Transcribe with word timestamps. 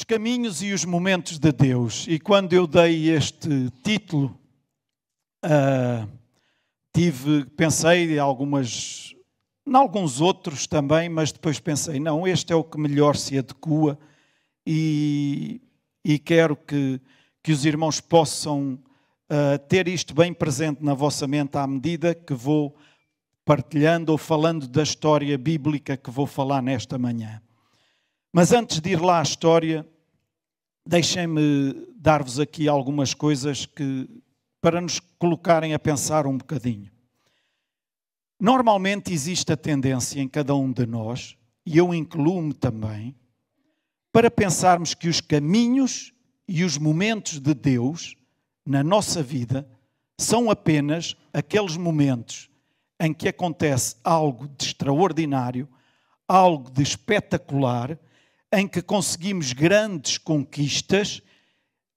Os 0.00 0.04
caminhos 0.04 0.62
e 0.62 0.72
os 0.72 0.82
momentos 0.82 1.38
de 1.38 1.52
Deus. 1.52 2.06
E 2.08 2.18
quando 2.18 2.54
eu 2.54 2.66
dei 2.66 3.10
este 3.10 3.68
título, 3.84 4.34
uh, 5.44 6.08
tive, 6.90 7.44
pensei 7.54 8.14
em 8.14 8.18
algumas, 8.18 9.14
em 9.68 9.74
alguns 9.76 10.18
outros 10.22 10.66
também, 10.66 11.10
mas 11.10 11.32
depois 11.32 11.60
pensei, 11.60 12.00
não, 12.00 12.26
este 12.26 12.50
é 12.50 12.56
o 12.56 12.64
que 12.64 12.80
melhor 12.80 13.14
se 13.14 13.36
adequa 13.36 13.98
e, 14.66 15.60
e 16.02 16.18
quero 16.18 16.56
que, 16.56 16.98
que 17.42 17.52
os 17.52 17.66
irmãos 17.66 18.00
possam 18.00 18.78
uh, 19.30 19.58
ter 19.68 19.86
isto 19.86 20.14
bem 20.14 20.32
presente 20.32 20.82
na 20.82 20.94
vossa 20.94 21.26
mente 21.26 21.58
à 21.58 21.66
medida 21.66 22.14
que 22.14 22.32
vou 22.32 22.74
partilhando 23.44 24.12
ou 24.12 24.16
falando 24.16 24.66
da 24.66 24.82
história 24.82 25.36
bíblica 25.36 25.94
que 25.94 26.10
vou 26.10 26.26
falar 26.26 26.62
nesta 26.62 26.96
manhã. 26.96 27.42
Mas 28.32 28.52
antes 28.52 28.80
de 28.80 28.90
ir 28.90 29.00
lá 29.00 29.18
à 29.18 29.22
história, 29.22 29.86
deixem-me 30.86 31.88
dar-vos 31.96 32.38
aqui 32.38 32.68
algumas 32.68 33.12
coisas 33.12 33.66
que 33.66 34.08
para 34.60 34.80
nos 34.80 35.00
colocarem 35.18 35.74
a 35.74 35.78
pensar 35.78 36.26
um 36.26 36.38
bocadinho. 36.38 36.92
Normalmente 38.38 39.12
existe 39.12 39.52
a 39.52 39.56
tendência 39.56 40.20
em 40.20 40.28
cada 40.28 40.54
um 40.54 40.72
de 40.72 40.86
nós, 40.86 41.36
e 41.66 41.76
eu 41.76 41.92
incluo-me 41.92 42.54
também, 42.54 43.16
para 44.12 44.30
pensarmos 44.30 44.94
que 44.94 45.08
os 45.08 45.20
caminhos 45.20 46.12
e 46.46 46.64
os 46.64 46.78
momentos 46.78 47.38
de 47.38 47.52
Deus 47.52 48.16
na 48.64 48.82
nossa 48.82 49.22
vida 49.22 49.68
são 50.18 50.50
apenas 50.50 51.16
aqueles 51.32 51.76
momentos 51.76 52.48
em 53.00 53.12
que 53.12 53.28
acontece 53.28 53.96
algo 54.04 54.46
de 54.46 54.64
extraordinário, 54.64 55.68
algo 56.28 56.70
de 56.70 56.82
espetacular, 56.82 57.98
em 58.52 58.66
que 58.66 58.82
conseguimos 58.82 59.52
grandes 59.52 60.18
conquistas, 60.18 61.22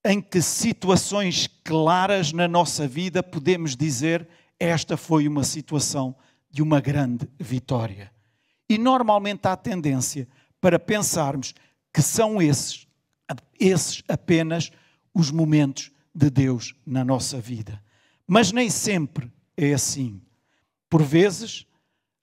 em 0.04 0.20
que 0.20 0.40
situações 0.42 1.48
claras 1.64 2.32
na 2.32 2.46
nossa 2.46 2.86
vida 2.86 3.22
podemos 3.22 3.74
dizer 3.76 4.28
esta 4.58 4.96
foi 4.96 5.26
uma 5.26 5.44
situação 5.44 6.14
de 6.50 6.62
uma 6.62 6.80
grande 6.80 7.28
vitória. 7.38 8.12
E 8.68 8.78
normalmente 8.78 9.46
há 9.46 9.56
tendência 9.56 10.28
para 10.60 10.78
pensarmos 10.78 11.54
que 11.92 12.00
são 12.00 12.40
esses, 12.40 12.86
esses 13.58 14.02
apenas 14.08 14.70
os 15.12 15.30
momentos 15.30 15.90
de 16.14 16.30
Deus 16.30 16.74
na 16.86 17.04
nossa 17.04 17.40
vida. 17.40 17.82
Mas 18.26 18.52
nem 18.52 18.70
sempre 18.70 19.30
é 19.56 19.74
assim. 19.74 20.20
Por 20.88 21.02
vezes, 21.02 21.66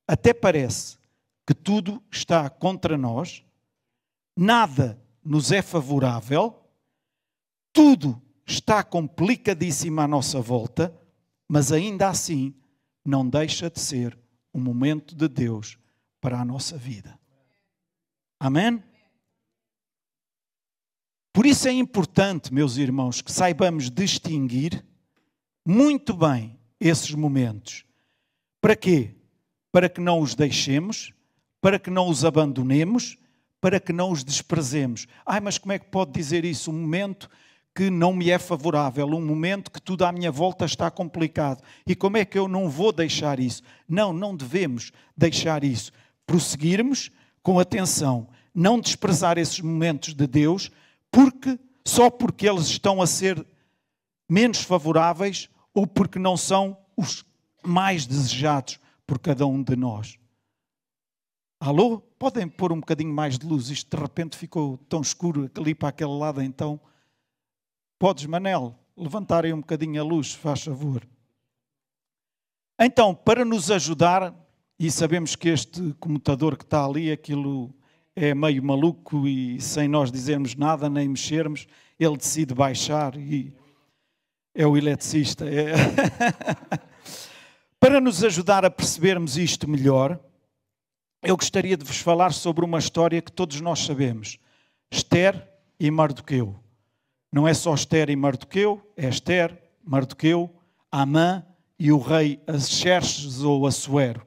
até 0.08 0.34
parece 0.34 0.98
que 1.46 1.54
tudo 1.54 2.02
está 2.10 2.50
contra 2.50 2.98
nós, 2.98 3.44
nada 4.42 5.00
nos 5.24 5.52
é 5.52 5.62
favorável, 5.62 6.60
tudo 7.72 8.20
está 8.46 8.84
complicadíssimo 8.84 10.02
à 10.02 10.08
nossa 10.08 10.42
volta, 10.42 10.94
mas 11.48 11.72
ainda 11.72 12.10
assim 12.10 12.56
não 13.06 13.28
deixa 13.28 13.70
de 13.70 13.80
ser 13.80 14.18
um 14.54 14.60
momento 14.60 15.16
de 15.16 15.28
Deus 15.28 15.78
para 16.20 16.40
a 16.40 16.46
nossa 16.46 16.76
vida. 16.76 17.18
Amém? 18.40 18.84
Por 21.32 21.46
isso 21.46 21.68
é 21.68 21.72
importante, 21.72 22.54
meus 22.54 22.78
irmãos, 22.78 23.22
que 23.22 23.32
saibamos 23.32 23.92
distinguir 23.92 24.84
muito 25.66 26.16
bem 26.16 26.60
esses 26.80 27.12
momentos. 27.12 27.86
Para 28.60 28.76
quê? 28.76 29.16
Para 29.72 29.88
que 29.88 30.02
não 30.02 30.20
os 30.20 30.34
deixemos, 30.34 31.14
para 31.62 31.80
que 31.80 31.92
não 31.92 32.10
os 32.10 32.26
abandonemos, 32.26 33.21
para 33.62 33.80
que 33.80 33.94
não 33.94 34.12
os 34.12 34.24
desprezemos. 34.24 35.08
Ai, 35.26 35.40
mas 35.40 35.60
como 35.60 35.72
é 35.72 35.80
que 35.80 35.86
pode 35.86 36.12
dizer 36.12 36.44
isso? 36.44 36.72
Um 36.72 36.82
momento 36.82 37.30
que 37.74 37.90
não 37.90 38.12
me 38.12 38.30
é 38.30 38.38
favorável, 38.38 39.08
um 39.08 39.26
momento 39.26 39.72
que 39.72 39.82
tudo 39.82 40.04
à 40.04 40.12
minha 40.12 40.32
volta 40.32 40.66
está 40.66 40.92
complicado. 40.92 41.64
E 41.88 41.96
como 41.96 42.18
é 42.18 42.26
que 42.26 42.38
eu 42.38 42.48
não 42.48 42.68
vou 42.68 42.92
deixar 42.92 43.40
isso? 43.40 43.62
Não, 43.88 44.12
não 44.12 44.36
devemos 44.36 44.92
deixar 45.16 45.64
isso. 45.64 45.92
Prosseguirmos 46.26 47.12
com 47.42 47.60
atenção, 47.60 48.28
não 48.54 48.80
desprezar 48.80 49.38
esses 49.38 49.62
momentos 49.62 50.14
de 50.14 50.28
Deus, 50.28 50.70
porque 51.10 51.58
só 51.86 52.10
porque 52.10 52.48
eles 52.48 52.68
estão 52.68 53.02
a 53.02 53.08
ser 53.08 53.46
menos 54.30 54.62
favoráveis 54.62 55.50
ou 55.74 55.88
porque 55.88 56.20
não 56.20 56.36
são 56.36 56.78
os 56.98 57.26
mais 57.64 58.06
desejados 58.06 58.80
por 59.08 59.20
cada 59.20 59.46
um 59.46 59.64
de 59.64 59.76
nós. 59.76 60.21
Alô? 61.64 62.00
Podem 62.18 62.48
pôr 62.48 62.74
um 62.74 62.80
bocadinho 62.80 63.14
mais 63.14 63.38
de 63.38 63.46
luz? 63.46 63.70
Isto 63.70 63.96
de 63.96 64.02
repente 64.02 64.36
ficou 64.36 64.80
tão 64.90 65.00
escuro 65.00 65.48
ali 65.56 65.76
para 65.76 65.90
aquele 65.90 66.10
lado, 66.10 66.42
então. 66.42 66.82
Podes, 68.00 68.26
Manel, 68.26 68.76
levantarem 68.98 69.54
um 69.54 69.60
bocadinho 69.60 70.02
a 70.02 70.04
luz, 70.04 70.34
faz 70.34 70.64
favor. 70.64 71.08
Então, 72.80 73.14
para 73.14 73.46
nos 73.46 73.70
ajudar, 73.70 74.34
e 74.80 74.90
sabemos 74.90 75.36
que 75.36 75.50
este 75.50 75.94
comutador 76.00 76.58
que 76.58 76.64
está 76.64 76.84
ali, 76.84 77.12
aquilo 77.12 77.72
é 78.16 78.34
meio 78.34 78.64
maluco 78.64 79.28
e 79.28 79.62
sem 79.62 79.88
nós 79.88 80.12
dizermos 80.12 80.56
nada 80.56 80.90
nem 80.90 81.10
mexermos, 81.10 81.68
ele 82.00 82.18
decide 82.18 82.56
baixar 82.56 83.16
e 83.16 83.54
é 84.56 84.66
o 84.66 84.76
eletricista. 84.76 85.46
É... 85.48 85.74
Para 87.80 88.02
nos 88.02 88.24
ajudar 88.24 88.66
a 88.66 88.72
percebermos 88.72 89.38
isto 89.38 89.70
melhor, 89.70 90.20
eu 91.22 91.38
gostaria 91.38 91.78
de 91.78 91.86
vos 91.86 91.98
falar 91.98 92.34
sobre 92.34 92.66
uma 92.66 92.80
história 92.80 93.22
que 93.22 93.32
todos 93.32 93.62
nós 93.62 93.80
sabemos: 93.80 94.40
Esther 94.90 95.48
e 95.80 95.92
Mardoqueu. 95.92 96.60
Não 97.32 97.48
é 97.48 97.54
só 97.54 97.74
Esther 97.74 98.10
e 98.10 98.16
Mardoqueu, 98.16 98.82
é 98.98 99.08
Esther, 99.08 99.58
Mardoqueu, 99.84 100.54
Amã 100.92 101.46
e 101.80 101.92
o 101.92 101.98
rei 101.98 102.42
Xerxes 102.60 103.42
ou 103.42 103.66
Assuero. 103.66 104.26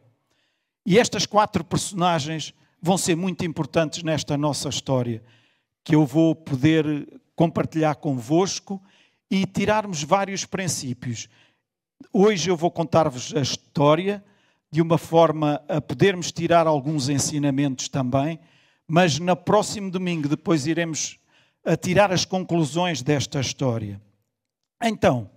E 0.86 0.98
estas 0.98 1.26
quatro 1.26 1.64
personagens 1.64 2.54
vão 2.80 2.96
ser 2.96 3.16
muito 3.16 3.44
importantes 3.44 4.02
nesta 4.02 4.36
nossa 4.36 4.68
história, 4.68 5.22
que 5.82 5.94
eu 5.94 6.06
vou 6.06 6.34
poder 6.34 7.20
compartilhar 7.34 7.94
convosco 7.96 8.82
e 9.30 9.46
tirarmos 9.46 10.02
vários 10.02 10.44
princípios. 10.44 11.28
Hoje 12.12 12.50
eu 12.50 12.56
vou 12.56 12.70
contar-vos 12.70 13.34
a 13.34 13.40
história 13.40 14.22
de 14.74 14.82
uma 14.82 14.98
forma 14.98 15.62
a 15.68 15.80
podermos 15.80 16.32
tirar 16.32 16.66
alguns 16.66 17.08
ensinamentos 17.08 17.88
também, 17.88 18.40
mas 18.88 19.20
no 19.20 19.36
próximo 19.36 19.88
domingo 19.88 20.28
depois 20.28 20.66
iremos 20.66 21.16
a 21.64 21.76
tirar 21.76 22.10
as 22.10 22.24
conclusões 22.24 23.00
desta 23.00 23.38
história. 23.38 24.02
Então, 24.82 25.30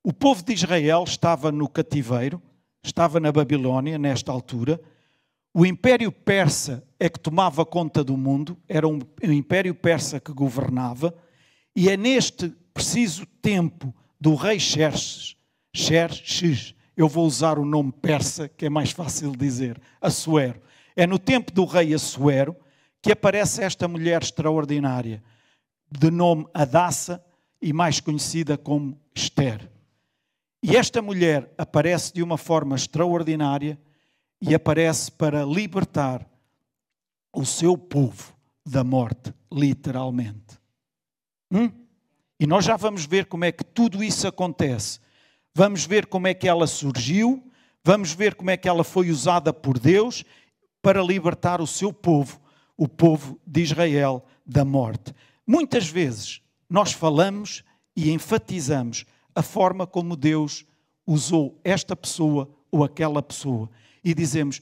o 0.00 0.12
povo 0.12 0.44
de 0.44 0.52
Israel 0.52 1.02
estava 1.02 1.50
no 1.50 1.68
cativeiro, 1.68 2.40
estava 2.80 3.18
na 3.18 3.32
Babilónia 3.32 3.98
nesta 3.98 4.30
altura, 4.30 4.80
o 5.52 5.66
Império 5.66 6.12
Persa 6.12 6.86
é 7.00 7.08
que 7.08 7.18
tomava 7.18 7.66
conta 7.66 8.04
do 8.04 8.16
mundo, 8.16 8.56
era 8.68 8.86
um, 8.86 9.00
um 9.24 9.32
Império 9.32 9.74
Persa 9.74 10.20
que 10.20 10.32
governava, 10.32 11.12
e 11.74 11.88
é 11.88 11.96
neste 11.96 12.54
preciso 12.72 13.26
tempo 13.42 13.92
do 14.20 14.36
rei 14.36 14.60
Xerxes, 14.60 15.36
Xerxes, 15.74 16.76
eu 16.98 17.08
vou 17.08 17.24
usar 17.24 17.60
o 17.60 17.64
nome 17.64 17.92
persa, 17.92 18.48
que 18.48 18.66
é 18.66 18.68
mais 18.68 18.90
fácil 18.90 19.30
dizer, 19.30 19.80
Assuero. 20.00 20.60
É 20.96 21.06
no 21.06 21.16
tempo 21.16 21.52
do 21.52 21.64
rei 21.64 21.94
Assuero 21.94 22.56
que 23.00 23.12
aparece 23.12 23.62
esta 23.62 23.86
mulher 23.86 24.20
extraordinária, 24.20 25.22
de 25.88 26.10
nome 26.10 26.44
Adassa 26.52 27.24
e 27.62 27.72
mais 27.72 28.00
conhecida 28.00 28.58
como 28.58 29.00
Esther. 29.14 29.70
E 30.60 30.76
esta 30.76 31.00
mulher 31.00 31.54
aparece 31.56 32.12
de 32.12 32.20
uma 32.20 32.36
forma 32.36 32.74
extraordinária 32.74 33.78
e 34.40 34.52
aparece 34.52 35.12
para 35.12 35.44
libertar 35.44 36.28
o 37.32 37.46
seu 37.46 37.78
povo 37.78 38.34
da 38.66 38.82
morte, 38.82 39.32
literalmente. 39.52 40.58
Hum? 41.52 41.70
E 42.40 42.46
nós 42.46 42.64
já 42.64 42.76
vamos 42.76 43.06
ver 43.06 43.26
como 43.26 43.44
é 43.44 43.52
que 43.52 43.62
tudo 43.62 44.02
isso 44.02 44.26
acontece. 44.26 44.98
Vamos 45.54 45.84
ver 45.84 46.06
como 46.06 46.26
é 46.26 46.34
que 46.34 46.48
ela 46.48 46.66
surgiu, 46.66 47.42
vamos 47.84 48.12
ver 48.12 48.34
como 48.34 48.50
é 48.50 48.56
que 48.56 48.68
ela 48.68 48.84
foi 48.84 49.10
usada 49.10 49.52
por 49.52 49.78
Deus 49.78 50.24
para 50.80 51.02
libertar 51.02 51.60
o 51.60 51.66
seu 51.66 51.92
povo, 51.92 52.40
o 52.76 52.86
povo 52.86 53.40
de 53.46 53.62
Israel, 53.62 54.24
da 54.46 54.64
morte. 54.64 55.14
Muitas 55.46 55.88
vezes 55.88 56.40
nós 56.68 56.92
falamos 56.92 57.64
e 57.96 58.10
enfatizamos 58.10 59.04
a 59.34 59.42
forma 59.42 59.86
como 59.86 60.16
Deus 60.16 60.64
usou 61.06 61.60
esta 61.64 61.96
pessoa 61.96 62.48
ou 62.70 62.84
aquela 62.84 63.22
pessoa 63.22 63.70
e 64.04 64.14
dizemos: 64.14 64.60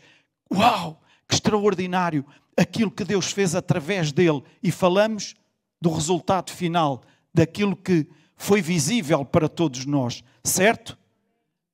Uau, 0.53 1.03
que 1.29 1.35
extraordinário 1.35 2.25
aquilo 2.57 2.91
que 2.91 3.05
Deus 3.05 3.31
fez 3.33 3.55
através 3.55 4.13
dele, 4.13 4.43
e 4.63 4.71
falamos 4.71 5.35
do 5.81 5.91
resultado 5.91 6.51
final, 6.51 7.03
daquilo 7.35 7.77
que 7.77 8.09
foi 8.37 8.61
visível 8.61 9.25
para 9.25 9.49
todos 9.49 9.87
nós, 9.87 10.23
certo? 10.45 10.99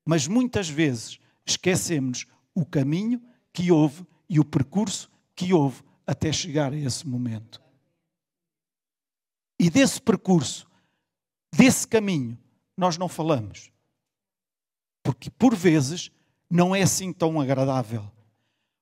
Mas 0.05 0.27
muitas 0.27 0.69
vezes 0.69 1.19
esquecemos 1.45 2.27
o 2.55 2.65
caminho 2.65 3.21
que 3.53 3.71
houve 3.71 4.07
e 4.29 4.39
o 4.39 4.45
percurso 4.45 5.11
que 5.35 5.53
houve 5.53 5.83
até 6.07 6.33
chegar 6.33 6.73
a 6.73 6.77
esse 6.77 7.07
momento. 7.07 7.61
E 9.59 9.71
desse 9.71 10.01
percurso, 10.01 10.67
desse 11.55 11.87
caminho, 11.87 12.39
nós 12.77 12.97
não 12.97 13.09
falamos. 13.09 13.71
Porque 15.03 15.31
por 15.31 15.55
vezes 15.55 16.11
não 16.49 16.75
é 16.75 16.83
assim 16.83 17.13
tão 17.13 17.41
agradável. 17.41 18.11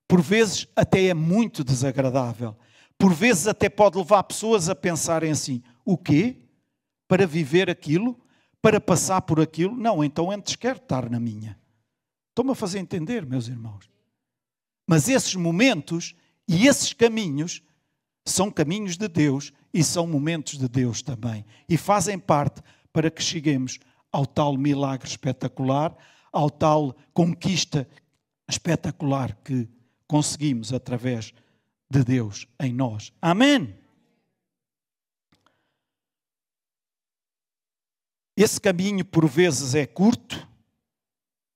Por 0.07 0.21
vezes 0.21 0.67
até 0.75 1.05
é 1.05 1.13
muito 1.13 1.63
desagradável. 1.63 2.55
Por 2.97 3.13
vezes 3.13 3.47
até 3.47 3.69
pode 3.69 3.97
levar 3.97 4.23
pessoas 4.23 4.69
a 4.69 4.75
pensarem 4.75 5.31
assim: 5.31 5.63
o 5.85 5.97
quê? 5.97 6.40
Para 7.11 7.27
viver 7.27 7.69
aquilo? 7.69 8.17
Para 8.61 8.79
passar 8.79 9.21
por 9.23 9.41
aquilo? 9.41 9.75
Não, 9.75 10.01
então 10.01 10.31
antes 10.31 10.55
quero 10.55 10.77
estar 10.77 11.09
na 11.09 11.19
minha. 11.19 11.59
Estão-me 12.29 12.51
a 12.51 12.55
fazer 12.55 12.79
entender, 12.79 13.25
meus 13.25 13.49
irmãos. 13.49 13.89
Mas 14.87 15.09
esses 15.09 15.35
momentos 15.35 16.15
e 16.47 16.67
esses 16.67 16.93
caminhos 16.93 17.61
são 18.25 18.49
caminhos 18.49 18.95
de 18.95 19.09
Deus 19.09 19.51
e 19.73 19.83
são 19.83 20.07
momentos 20.07 20.57
de 20.57 20.69
Deus 20.69 21.01
também. 21.01 21.45
E 21.67 21.75
fazem 21.75 22.17
parte 22.17 22.61
para 22.93 23.11
que 23.11 23.21
cheguemos 23.21 23.77
ao 24.09 24.25
tal 24.25 24.55
milagre 24.55 25.09
espetacular, 25.09 25.93
ao 26.31 26.49
tal 26.49 26.95
conquista 27.13 27.85
espetacular 28.49 29.35
que 29.43 29.67
conseguimos 30.07 30.71
através 30.71 31.33
de 31.89 32.05
Deus 32.05 32.47
em 32.57 32.71
nós. 32.71 33.11
Amém. 33.21 33.80
Esse 38.35 38.59
caminho 38.59 39.03
por 39.03 39.27
vezes 39.27 39.75
é 39.75 39.85
curto, 39.85 40.47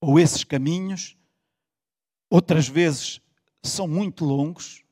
ou 0.02 0.20
esses 0.20 0.44
caminhos, 0.44 1.18
outras 2.30 2.68
vezes 2.68 3.20
são 3.64 3.88
muito 3.88 4.26
longos, 4.26 4.84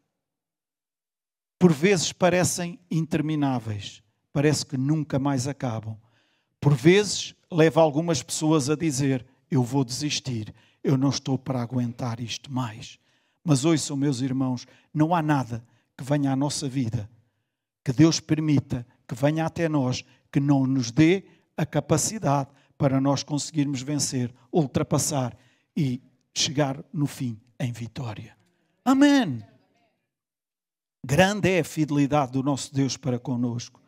por 1.60 1.72
vezes 1.72 2.12
parecem 2.12 2.80
intermináveis, 2.90 4.02
parece 4.32 4.66
que 4.66 4.78
nunca 4.78 5.20
mais 5.20 5.48
acabam. 5.48 5.98
Por 6.60 6.74
vezes 6.74 7.36
leva 7.52 7.82
algumas 7.82 8.24
pessoas 8.24 8.70
a 8.70 8.76
dizer: 8.76 9.26
Eu 9.50 9.64
vou 9.64 9.84
desistir, 9.84 10.54
eu 10.84 10.98
não 10.98 11.10
estou 11.10 11.38
para 11.38 11.62
aguentar 11.62 12.20
isto 12.20 12.52
mais. 12.52 13.00
Mas 13.44 13.66
ouçam, 13.66 13.96
meus 13.98 14.22
irmãos, 14.22 14.66
não 14.94 15.14
há 15.14 15.22
nada 15.22 15.64
que 15.98 16.04
venha 16.04 16.32
à 16.32 16.36
nossa 16.36 16.68
vida, 16.68 17.10
que 17.84 17.92
Deus 17.92 18.20
permita 18.20 18.86
que 19.08 19.14
venha 19.14 19.46
até 19.46 19.68
nós, 19.70 20.04
que 20.32 20.40
não 20.40 20.66
nos 20.66 20.92
dê 20.92 21.26
a 21.58 21.66
capacidade 21.66 22.50
para 22.78 23.00
nós 23.00 23.24
conseguirmos 23.24 23.82
vencer, 23.82 24.34
ultrapassar 24.52 25.38
e 25.76 26.02
chegar 26.34 26.84
no 26.92 27.06
fim 27.06 27.40
em 27.60 27.72
vitória. 27.72 28.36
Amém. 28.84 29.44
Grande 31.06 31.50
é 31.50 31.60
a 31.60 31.64
fidelidade 31.64 32.32
do 32.32 32.42
nosso 32.42 32.74
Deus 32.74 32.98
para 32.98 33.20
conosco, 33.20 33.82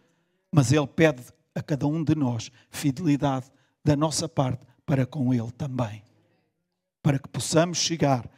mas 0.51 0.71
Ele 0.71 0.88
pede 0.88 1.23
a 1.53 1.62
cada 1.62 1.88
um 1.88 2.03
de 2.03 2.15
nós 2.15 2.51
fidelidade 2.69 3.51
da 3.83 3.95
nossa 3.95 4.27
parte 4.27 4.65
para 4.85 5.06
com 5.06 5.33
Ele 5.33 5.51
também, 5.51 6.03
para 7.01 7.18
que 7.18 7.29
possamos 7.29 7.77
chegar 7.77 8.29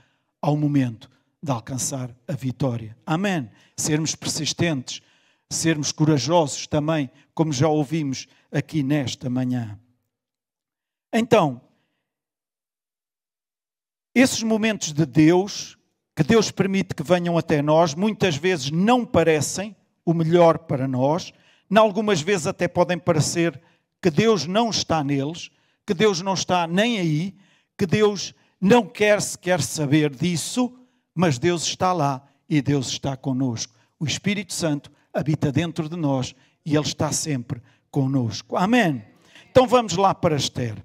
ao 0.42 0.56
momento 0.56 1.10
de 1.42 1.52
alcançar 1.52 2.16
a 2.28 2.34
vitória. 2.34 2.98
Amém. 3.06 3.50
Sermos 3.76 4.16
persistentes, 4.16 5.02
sermos 5.50 5.92
corajosos 5.92 6.68
também, 6.68 7.10
como 7.34 7.54
já 7.54 7.68
ouvimos 7.68 8.28
aqui 8.52 8.84
nesta 8.84 9.30
manhã. 9.30 9.80
Então, 11.14 11.62
esses 14.14 14.44
momentos 14.44 14.92
de 14.92 15.06
Deus, 15.06 15.78
que 16.16 16.24
Deus 16.24 16.52
permite 16.52 16.96
que 16.96 17.04
venham 17.04 17.38
até 17.38 17.62
nós, 17.62 17.94
muitas 17.94 18.36
vezes 18.36 18.72
não 18.72 19.06
parecem 19.06 19.76
o 20.04 20.14
melhor 20.14 20.60
para 20.60 20.88
nós, 20.88 21.34
algumas 21.76 22.22
vezes 22.22 22.48
até 22.48 22.68
podem 22.68 22.98
parecer 22.98 23.62
que 24.02 24.10
Deus 24.10 24.46
não 24.46 24.70
está 24.70 25.04
neles, 25.04 25.50
que 25.86 25.94
Deus 25.94 26.22
não 26.22 26.34
está 26.34 26.68
nem 26.68 27.00
aí, 27.00 27.36
que 27.78 27.86
Deus 27.86 28.34
não 28.60 28.86
quer 28.86 29.22
sequer 29.22 29.62
saber 29.62 30.10
disso, 30.10 30.74
mas 31.14 31.38
Deus 31.38 31.64
está 31.64 31.94
lá 31.94 32.28
e 32.50 32.62
Deus 32.62 32.88
está 32.88 33.16
conosco. 33.16 33.74
O 34.00 34.06
Espírito 34.06 34.54
Santo 34.54 34.92
habita 35.20 35.52
dentro 35.52 35.90
de 35.90 35.96
nós 35.96 36.36
e 36.66 36.76
Ele 36.76 36.86
está 36.86 37.12
sempre 37.12 37.62
conosco. 37.90 38.56
Amém. 38.56 39.04
Então 39.50 39.68
vamos 39.68 39.96
lá 39.96 40.14
para 40.14 40.36
Esther. 40.36 40.76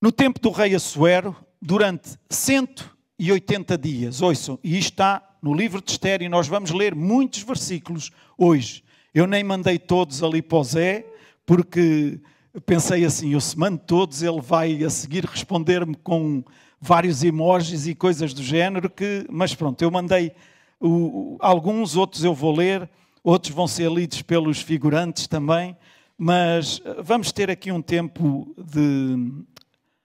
No 0.00 0.10
tempo 0.10 0.40
do 0.40 0.50
rei 0.50 0.74
Assuero, 0.74 1.36
durante 1.60 2.18
180 2.28 3.78
dias, 3.78 4.20
ouçam, 4.20 4.58
e 4.64 4.76
está 4.76 5.22
no 5.40 5.54
livro 5.54 5.80
de 5.80 5.92
Esther, 5.92 6.22
e 6.22 6.28
nós 6.28 6.48
vamos 6.48 6.72
ler 6.72 6.94
muitos 6.94 7.42
versículos 7.42 8.10
hoje. 8.36 8.82
Eu 9.14 9.26
nem 9.26 9.44
mandei 9.44 9.78
todos 9.78 10.22
ali 10.22 10.42
para 10.42 10.58
o 10.58 10.64
Zé, 10.64 11.06
porque 11.46 12.20
pensei 12.66 13.04
assim: 13.04 13.32
eu 13.32 13.40
se 13.40 13.56
mando 13.58 13.78
todos, 13.78 14.22
ele 14.22 14.40
vai 14.40 14.82
a 14.82 14.90
seguir 14.90 15.24
responder-me 15.24 15.94
com 15.94 16.42
vários 16.80 17.22
emojis 17.22 17.86
e 17.86 17.94
coisas 17.94 18.34
do 18.34 18.42
género, 18.42 18.90
que, 18.90 19.24
mas 19.30 19.54
pronto, 19.54 19.80
eu 19.82 19.90
mandei 19.90 20.32
o, 20.82 21.36
alguns, 21.40 21.96
outros 21.96 22.24
eu 22.24 22.34
vou 22.34 22.54
ler, 22.54 22.88
outros 23.22 23.54
vão 23.54 23.68
ser 23.68 23.90
lidos 23.90 24.20
pelos 24.22 24.60
figurantes 24.60 25.28
também, 25.28 25.76
mas 26.18 26.82
eh, 26.84 26.96
vamos 27.02 27.30
ter 27.30 27.50
aqui 27.50 27.70
um 27.70 27.80
tempo 27.80 28.52
de 28.58 29.16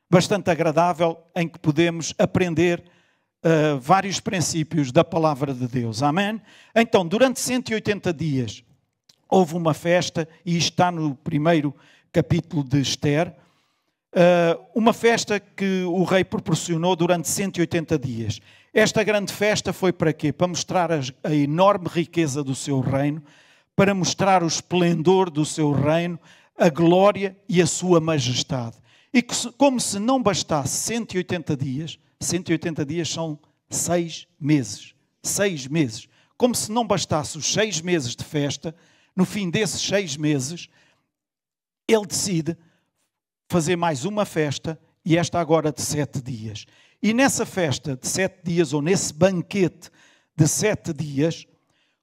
bastante 0.10 0.52
agradável 0.52 1.18
em 1.36 1.48
que 1.48 1.60
podemos 1.60 2.14
aprender 2.18 2.84
uh, 3.44 3.78
vários 3.80 4.22
princípios 4.22 4.92
da 4.92 5.04
palavra 5.04 5.54
de 5.54 5.68
Deus. 5.68 6.02
Amém? 6.02 6.42
Então, 6.74 7.06
durante 7.06 7.42
180 7.42 8.14
dias 8.14 8.64
houve 9.30 9.56
uma 9.56 9.74
festa, 9.74 10.28
e 10.46 10.58
está 10.58 10.90
no 10.90 11.14
primeiro 11.14 11.76
capítulo 12.14 12.64
de 12.64 12.80
Esther, 12.80 13.36
uh, 14.14 14.64
uma 14.74 14.94
festa 14.94 15.40
que 15.40 15.84
o 15.84 16.04
rei 16.04 16.24
proporcionou 16.24 16.96
durante 16.96 17.28
180 17.28 18.00
dias. 18.00 18.40
Esta 18.78 19.04
grande 19.04 19.34
festa 19.34 19.74
foi 19.74 19.92
para 19.92 20.14
quê? 20.14 20.32
Para 20.32 20.48
mostrar 20.48 20.92
a, 20.92 21.34
enorme 21.34 21.88
riqueza 21.88 22.44
do 22.44 22.54
seu 22.54 22.80
reino, 22.80 23.24
para 23.76 23.92
mostrar 23.92 24.44
o 24.44 24.48
esplendor 24.48 25.32
do 25.32 25.44
seu 25.44 25.72
reino, 25.72 26.20
a 26.56 26.70
glória 26.70 27.36
e 27.50 27.60
a 27.60 27.66
sua 27.66 28.00
majestade. 28.00 28.78
E 29.12 29.24
como 29.58 29.82
se 29.82 29.98
não 29.98 30.22
bastasse 30.22 30.78
180 30.78 31.58
dias, 31.58 31.98
180 32.20 32.86
dias 32.86 33.10
são 33.10 33.40
seis 33.68 34.28
meses. 34.40 34.94
Seis 35.24 35.66
meses. 35.66 36.08
Como 36.38 36.54
se 36.54 36.72
não 36.72 36.86
bastasse 36.86 37.36
os 37.36 37.52
seis 37.52 37.82
meses 37.82 38.16
de 38.16 38.24
festa, 38.24 38.76
no 39.16 39.26
fim 39.26 39.50
desses 39.50 39.82
seis 39.82 40.16
meses, 40.16 40.70
ele 41.88 42.06
decide 42.06 42.56
fazer 43.50 43.76
mais 43.76 44.06
uma 44.06 44.24
festa, 44.24 44.80
e 45.04 45.18
esta 45.18 45.40
agora 45.40 45.72
de 45.72 45.82
sete 45.82 46.22
dias. 46.22 46.68
E 47.02 47.14
nessa 47.14 47.46
festa 47.46 47.96
de 47.96 48.08
sete 48.08 48.44
dias, 48.44 48.74
ou 48.74 48.82
nesse 48.82 49.14
banquete 49.14 49.90
de 50.36 50.48
sete 50.48 50.94
dias, 50.94 51.46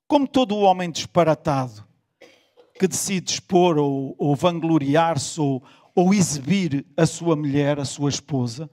como 0.06 0.26
todo 0.26 0.54
o 0.54 0.60
homem 0.60 0.90
disparatado 0.90 1.84
que 2.78 2.88
decide 2.88 3.32
expor 3.32 3.78
ou, 3.78 4.14
ou 4.18 4.34
vangloriar-se 4.34 5.40
ou, 5.40 5.62
ou 5.94 6.12
exibir 6.12 6.84
a 6.96 7.06
sua 7.06 7.36
mulher, 7.36 7.78
a 7.78 7.84
sua 7.84 8.10
esposa, 8.10 8.68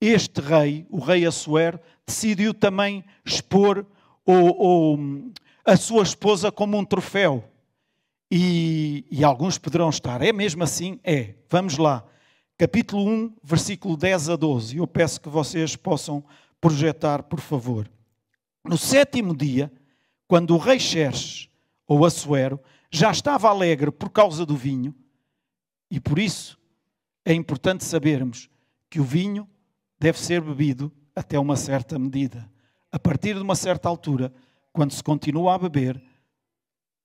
este 0.00 0.40
rei, 0.40 0.86
o 0.90 0.98
rei 0.98 1.26
Assuero, 1.26 1.80
decidiu 2.06 2.52
também 2.54 3.04
expor 3.24 3.86
ou, 4.24 4.56
ou, 4.56 4.98
a 5.64 5.76
sua 5.76 6.02
esposa 6.02 6.52
como 6.52 6.78
um 6.78 6.84
troféu. 6.84 7.44
E, 8.30 9.04
e, 9.10 9.22
alguns 9.22 9.56
poderão 9.56 9.88
estar, 9.88 10.20
é 10.20 10.32
mesmo 10.32 10.64
assim? 10.64 10.98
É. 11.04 11.34
Vamos 11.48 11.78
lá. 11.78 12.04
Capítulo 12.58 13.06
1, 13.06 13.36
versículo 13.42 13.98
10 13.98 14.30
a 14.30 14.36
12. 14.36 14.78
Eu 14.78 14.86
peço 14.86 15.20
que 15.20 15.28
vocês 15.28 15.76
possam 15.76 16.24
projetar, 16.58 17.22
por 17.24 17.38
favor. 17.38 17.86
No 18.64 18.78
sétimo 18.78 19.36
dia, 19.36 19.70
quando 20.26 20.54
o 20.54 20.58
rei 20.58 20.80
Xerxes, 20.80 21.50
ou 21.86 22.06
Assuero, 22.06 22.58
já 22.90 23.10
estava 23.10 23.50
alegre 23.50 23.90
por 23.90 24.08
causa 24.08 24.46
do 24.46 24.56
vinho, 24.56 24.94
e 25.90 26.00
por 26.00 26.18
isso 26.18 26.58
é 27.26 27.34
importante 27.34 27.84
sabermos 27.84 28.48
que 28.88 29.00
o 29.00 29.04
vinho 29.04 29.46
deve 30.00 30.18
ser 30.18 30.40
bebido 30.40 30.90
até 31.14 31.38
uma 31.38 31.56
certa 31.56 31.98
medida. 31.98 32.50
A 32.90 32.98
partir 32.98 33.34
de 33.34 33.42
uma 33.42 33.54
certa 33.54 33.86
altura, 33.86 34.32
quando 34.72 34.92
se 34.92 35.02
continua 35.02 35.54
a 35.54 35.58
beber, 35.58 36.02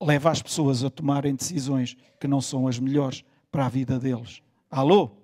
leva 0.01 0.31
as 0.31 0.41
pessoas 0.41 0.81
a 0.81 0.89
tomarem 0.89 1.36
decisões 1.36 1.98
que 2.22 2.27
não 2.27 2.39
são 2.39 2.70
as 2.70 2.79
melhores 2.79 3.22
para 3.51 3.65
a 3.65 3.70
vida 3.70 4.00
deles. 4.00 4.41
Alô? 4.70 5.20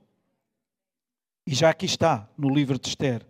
E 1.48 1.56
já 1.56 1.70
aqui 1.70 1.86
está, 1.86 2.28
no 2.38 2.54
livro 2.54 2.78
de 2.78 2.90
Esther. 2.90 3.26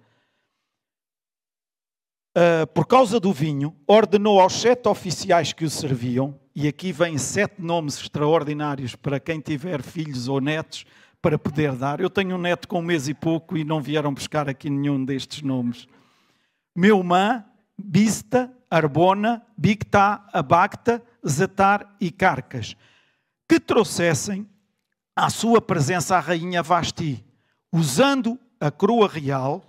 Uh, 2.36 2.66
por 2.74 2.88
causa 2.88 3.20
do 3.20 3.32
vinho, 3.32 3.76
ordenou 3.86 4.42
aos 4.42 4.54
sete 4.60 4.88
oficiais 4.88 5.54
que 5.54 5.64
o 5.64 5.70
serviam, 5.70 6.40
e 6.56 6.68
aqui 6.68 6.92
vêm 6.92 7.20
sete 7.20 7.62
nomes 7.62 8.00
extraordinários 8.02 8.96
para 8.96 9.20
quem 9.20 9.40
tiver 9.40 9.84
filhos 9.84 10.28
ou 10.28 10.42
netos 10.42 10.84
para 11.22 11.38
poder 11.38 11.76
dar. 11.76 12.00
Eu 12.00 12.10
tenho 12.10 12.36
um 12.36 12.40
neto 12.40 12.68
com 12.68 12.80
um 12.80 12.84
mês 12.84 13.08
e 13.08 13.14
pouco 13.14 13.56
e 13.56 13.64
não 13.64 13.80
vieram 13.80 14.12
buscar 14.12 14.50
aqui 14.50 14.68
nenhum 14.68 15.06
destes 15.06 15.44
nomes. 15.44 15.88
Meumã, 16.76 17.46
Bista, 17.78 18.52
Arbona, 18.68 19.46
Bictá, 19.56 20.28
Abacta, 20.34 21.04
Zetar 21.28 21.96
e 22.02 22.10
Carcas, 22.10 22.76
que 23.48 23.60
trouxessem 23.60 24.50
à 25.16 25.30
sua 25.30 25.62
presença 25.62 26.18
a 26.18 26.20
rainha 26.20 26.64
Vasti, 26.64 27.27
usando 27.72 28.40
a 28.60 28.72
coroa 28.72 29.08
real, 29.08 29.64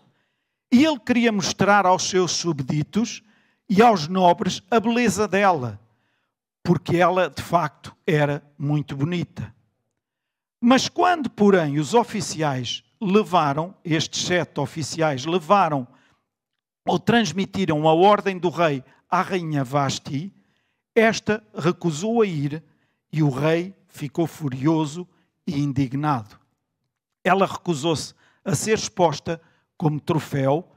e 0.70 0.84
ele 0.84 0.98
queria 0.98 1.32
mostrar 1.32 1.86
aos 1.86 2.08
seus 2.08 2.32
súbditos 2.32 3.22
e 3.68 3.82
aos 3.82 4.08
nobres 4.08 4.62
a 4.70 4.78
beleza 4.78 5.26
dela, 5.26 5.80
porque 6.62 6.96
ela 6.96 7.28
de 7.28 7.42
facto 7.42 7.96
era 8.06 8.42
muito 8.58 8.96
bonita. 8.96 9.54
Mas 10.60 10.88
quando, 10.88 11.30
porém, 11.30 11.78
os 11.78 11.94
oficiais 11.94 12.82
levaram, 13.00 13.74
estes 13.84 14.26
sete 14.26 14.60
oficiais 14.60 15.24
levaram 15.24 15.86
ou 16.86 16.98
transmitiram 16.98 17.86
a 17.88 17.94
ordem 17.94 18.38
do 18.38 18.48
rei 18.48 18.82
à 19.08 19.22
rainha 19.22 19.62
Vasti, 19.62 20.32
esta 20.94 21.42
recusou 21.54 22.22
a 22.22 22.26
ir 22.26 22.62
e 23.12 23.22
o 23.22 23.30
rei 23.30 23.74
ficou 23.86 24.26
furioso 24.26 25.06
e 25.46 25.58
indignado. 25.58 26.38
Ela 27.28 27.46
recusou-se 27.46 28.14
a 28.44 28.54
ser 28.54 28.78
exposta 28.78 29.40
como 29.76 30.00
troféu. 30.00 30.72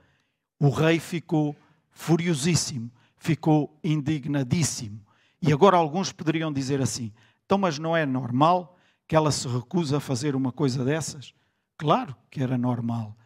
O 0.59 0.69
rei 0.69 0.99
ficou 0.99 1.55
furiosíssimo, 1.91 2.91
ficou 3.17 3.79
indignadíssimo. 3.83 5.01
E 5.41 5.51
agora 5.51 5.77
alguns 5.77 6.11
poderiam 6.11 6.51
dizer 6.51 6.81
assim: 6.81 7.13
então, 7.45 7.57
mas 7.57 7.79
não 7.79 7.95
é 7.95 8.05
normal 8.05 8.77
que 9.07 9.15
ela 9.15 9.31
se 9.31 9.47
recusa 9.47 9.97
a 9.97 9.99
fazer 9.99 10.35
uma 10.35 10.51
coisa 10.51 10.85
dessas? 10.85 11.33
Claro 11.77 12.15
que 12.29 12.41
era 12.41 12.57
normal. 12.57 13.17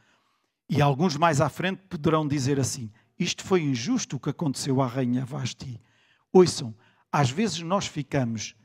E 0.68 0.82
alguns 0.82 1.16
mais 1.16 1.42
à 1.42 1.50
frente 1.50 1.84
poderão 1.90 2.28
dizer 2.28 2.60
assim: 2.60 2.92
isto 3.20 3.44
foi 3.44 3.62
injusto 3.62 4.16
o 4.16 4.20
que 4.20 4.30
aconteceu 4.30 4.82
à 4.82 4.88
rainha 4.88 5.26
Vasti. 5.26 5.80
Ouçam, 6.34 6.74
às 7.12 7.30
vezes 7.30 7.60
nós 7.62 7.86
ficamos 7.86 8.56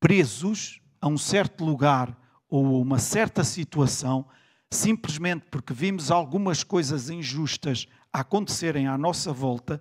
presos 0.00 0.80
a 1.00 1.06
um 1.06 1.16
certo 1.16 1.64
lugar 1.64 2.17
ou 2.48 2.80
uma 2.80 2.98
certa 2.98 3.44
situação 3.44 4.26
simplesmente 4.70 5.46
porque 5.50 5.72
vimos 5.72 6.10
algumas 6.10 6.62
coisas 6.62 7.10
injustas 7.10 7.86
acontecerem 8.12 8.86
à 8.86 8.98
nossa 8.98 9.32
volta 9.32 9.80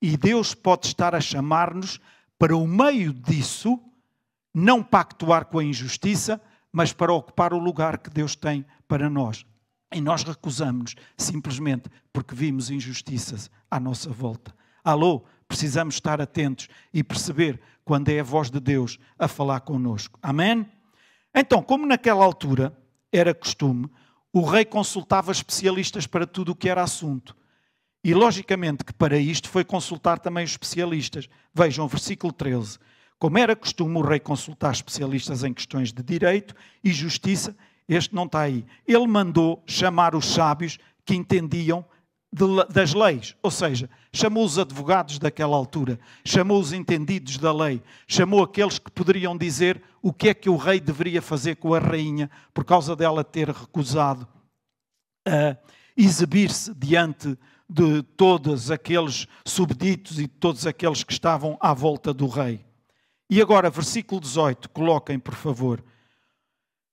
e 0.00 0.16
Deus 0.16 0.54
pode 0.54 0.86
estar 0.86 1.14
a 1.14 1.20
chamar-nos 1.20 2.00
para 2.38 2.56
o 2.56 2.66
meio 2.66 3.12
disso 3.12 3.80
não 4.52 4.82
pactuar 4.82 5.46
com 5.46 5.58
a 5.58 5.64
injustiça, 5.64 6.40
mas 6.72 6.92
para 6.92 7.12
ocupar 7.12 7.52
o 7.52 7.58
lugar 7.58 7.98
que 7.98 8.10
Deus 8.10 8.36
tem 8.36 8.64
para 8.86 9.10
nós. 9.10 9.44
E 9.92 10.00
nós 10.00 10.22
recusamos 10.22 10.94
simplesmente 11.16 11.88
porque 12.12 12.34
vimos 12.34 12.70
injustiças 12.70 13.50
à 13.70 13.80
nossa 13.80 14.10
volta. 14.10 14.54
Alô, 14.82 15.24
precisamos 15.48 15.94
estar 15.94 16.20
atentos 16.20 16.68
e 16.92 17.02
perceber 17.02 17.60
quando 17.84 18.08
é 18.08 18.20
a 18.20 18.24
voz 18.24 18.50
de 18.50 18.60
Deus 18.60 18.98
a 19.18 19.26
falar 19.26 19.60
conosco. 19.60 20.18
Amém? 20.22 20.66
Então, 21.34 21.62
como 21.62 21.86
naquela 21.86 22.24
altura 22.24 22.76
era 23.12 23.34
costume, 23.34 23.90
o 24.32 24.42
rei 24.42 24.64
consultava 24.64 25.32
especialistas 25.32 26.06
para 26.06 26.26
tudo 26.26 26.52
o 26.52 26.56
que 26.56 26.68
era 26.68 26.82
assunto. 26.82 27.36
E 28.02 28.12
logicamente 28.12 28.84
que 28.84 28.92
para 28.92 29.18
isto 29.18 29.48
foi 29.48 29.64
consultar 29.64 30.18
também 30.18 30.44
os 30.44 30.50
especialistas. 30.50 31.28
Vejam 31.54 31.86
o 31.86 31.88
versículo 31.88 32.32
13. 32.32 32.78
Como 33.18 33.38
era 33.38 33.56
costume 33.56 33.96
o 33.96 34.02
rei 34.02 34.20
consultar 34.20 34.72
especialistas 34.72 35.42
em 35.42 35.54
questões 35.54 35.92
de 35.92 36.02
direito 36.02 36.54
e 36.82 36.92
justiça, 36.92 37.56
este 37.88 38.14
não 38.14 38.24
está 38.24 38.40
aí. 38.40 38.64
Ele 38.86 39.06
mandou 39.06 39.62
chamar 39.66 40.14
os 40.14 40.26
sábios 40.26 40.78
que 41.04 41.14
entendiam 41.14 41.84
de, 42.34 42.44
das 42.68 42.92
leis, 42.92 43.36
ou 43.40 43.50
seja, 43.50 43.88
chamou 44.12 44.44
os 44.44 44.58
advogados 44.58 45.20
daquela 45.20 45.56
altura, 45.56 46.00
chamou 46.24 46.60
os 46.60 46.72
entendidos 46.72 47.38
da 47.38 47.52
lei, 47.52 47.80
chamou 48.08 48.42
aqueles 48.42 48.76
que 48.76 48.90
poderiam 48.90 49.38
dizer 49.38 49.80
o 50.02 50.12
que 50.12 50.30
é 50.30 50.34
que 50.34 50.50
o 50.50 50.56
rei 50.56 50.80
deveria 50.80 51.22
fazer 51.22 51.54
com 51.54 51.72
a 51.72 51.78
rainha 51.78 52.28
por 52.52 52.64
causa 52.64 52.96
dela 52.96 53.22
ter 53.22 53.48
recusado 53.48 54.26
a 55.24 55.56
exibir-se 55.96 56.74
diante 56.74 57.38
de 57.70 58.02
todos 58.02 58.68
aqueles 58.68 59.28
subditos 59.44 60.18
e 60.18 60.22
de 60.22 60.28
todos 60.28 60.66
aqueles 60.66 61.04
que 61.04 61.12
estavam 61.12 61.56
à 61.60 61.72
volta 61.72 62.12
do 62.12 62.26
rei. 62.26 62.64
E 63.30 63.40
agora, 63.40 63.70
versículo 63.70 64.20
18, 64.20 64.70
coloquem, 64.70 65.20
por 65.20 65.34
favor. 65.34 65.82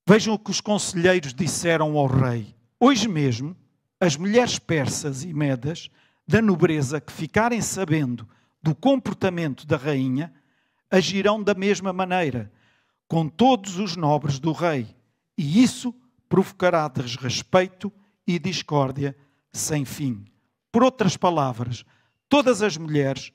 Vejam 0.07 0.35
o 0.35 0.39
que 0.39 0.51
os 0.51 0.61
conselheiros 0.61 1.33
disseram 1.33 1.97
ao 1.97 2.05
rei. 2.05 2.55
Hoje 2.79 3.07
mesmo, 3.07 3.55
as 4.01 4.17
mulheres 4.17 4.57
persas 4.57 5.23
e 5.23 5.31
medas 5.31 5.87
da 6.27 6.41
nobreza 6.41 6.99
que 6.99 7.13
ficarem 7.13 7.61
sabendo 7.61 8.27
do 8.61 8.73
comportamento 8.73 9.67
da 9.67 9.77
rainha 9.77 10.33
agirão 10.89 11.41
da 11.41 11.53
mesma 11.53 11.93
maneira, 11.93 12.51
com 13.07 13.29
todos 13.29 13.77
os 13.77 13.95
nobres 13.95 14.39
do 14.39 14.53
rei, 14.53 14.95
e 15.37 15.61
isso 15.61 15.93
provocará 16.27 16.87
desrespeito 16.87 17.93
e 18.25 18.39
discórdia 18.39 19.15
sem 19.53 19.85
fim. 19.85 20.25
Por 20.71 20.83
outras 20.83 21.15
palavras, 21.15 21.85
todas 22.27 22.63
as 22.63 22.77
mulheres 22.77 23.31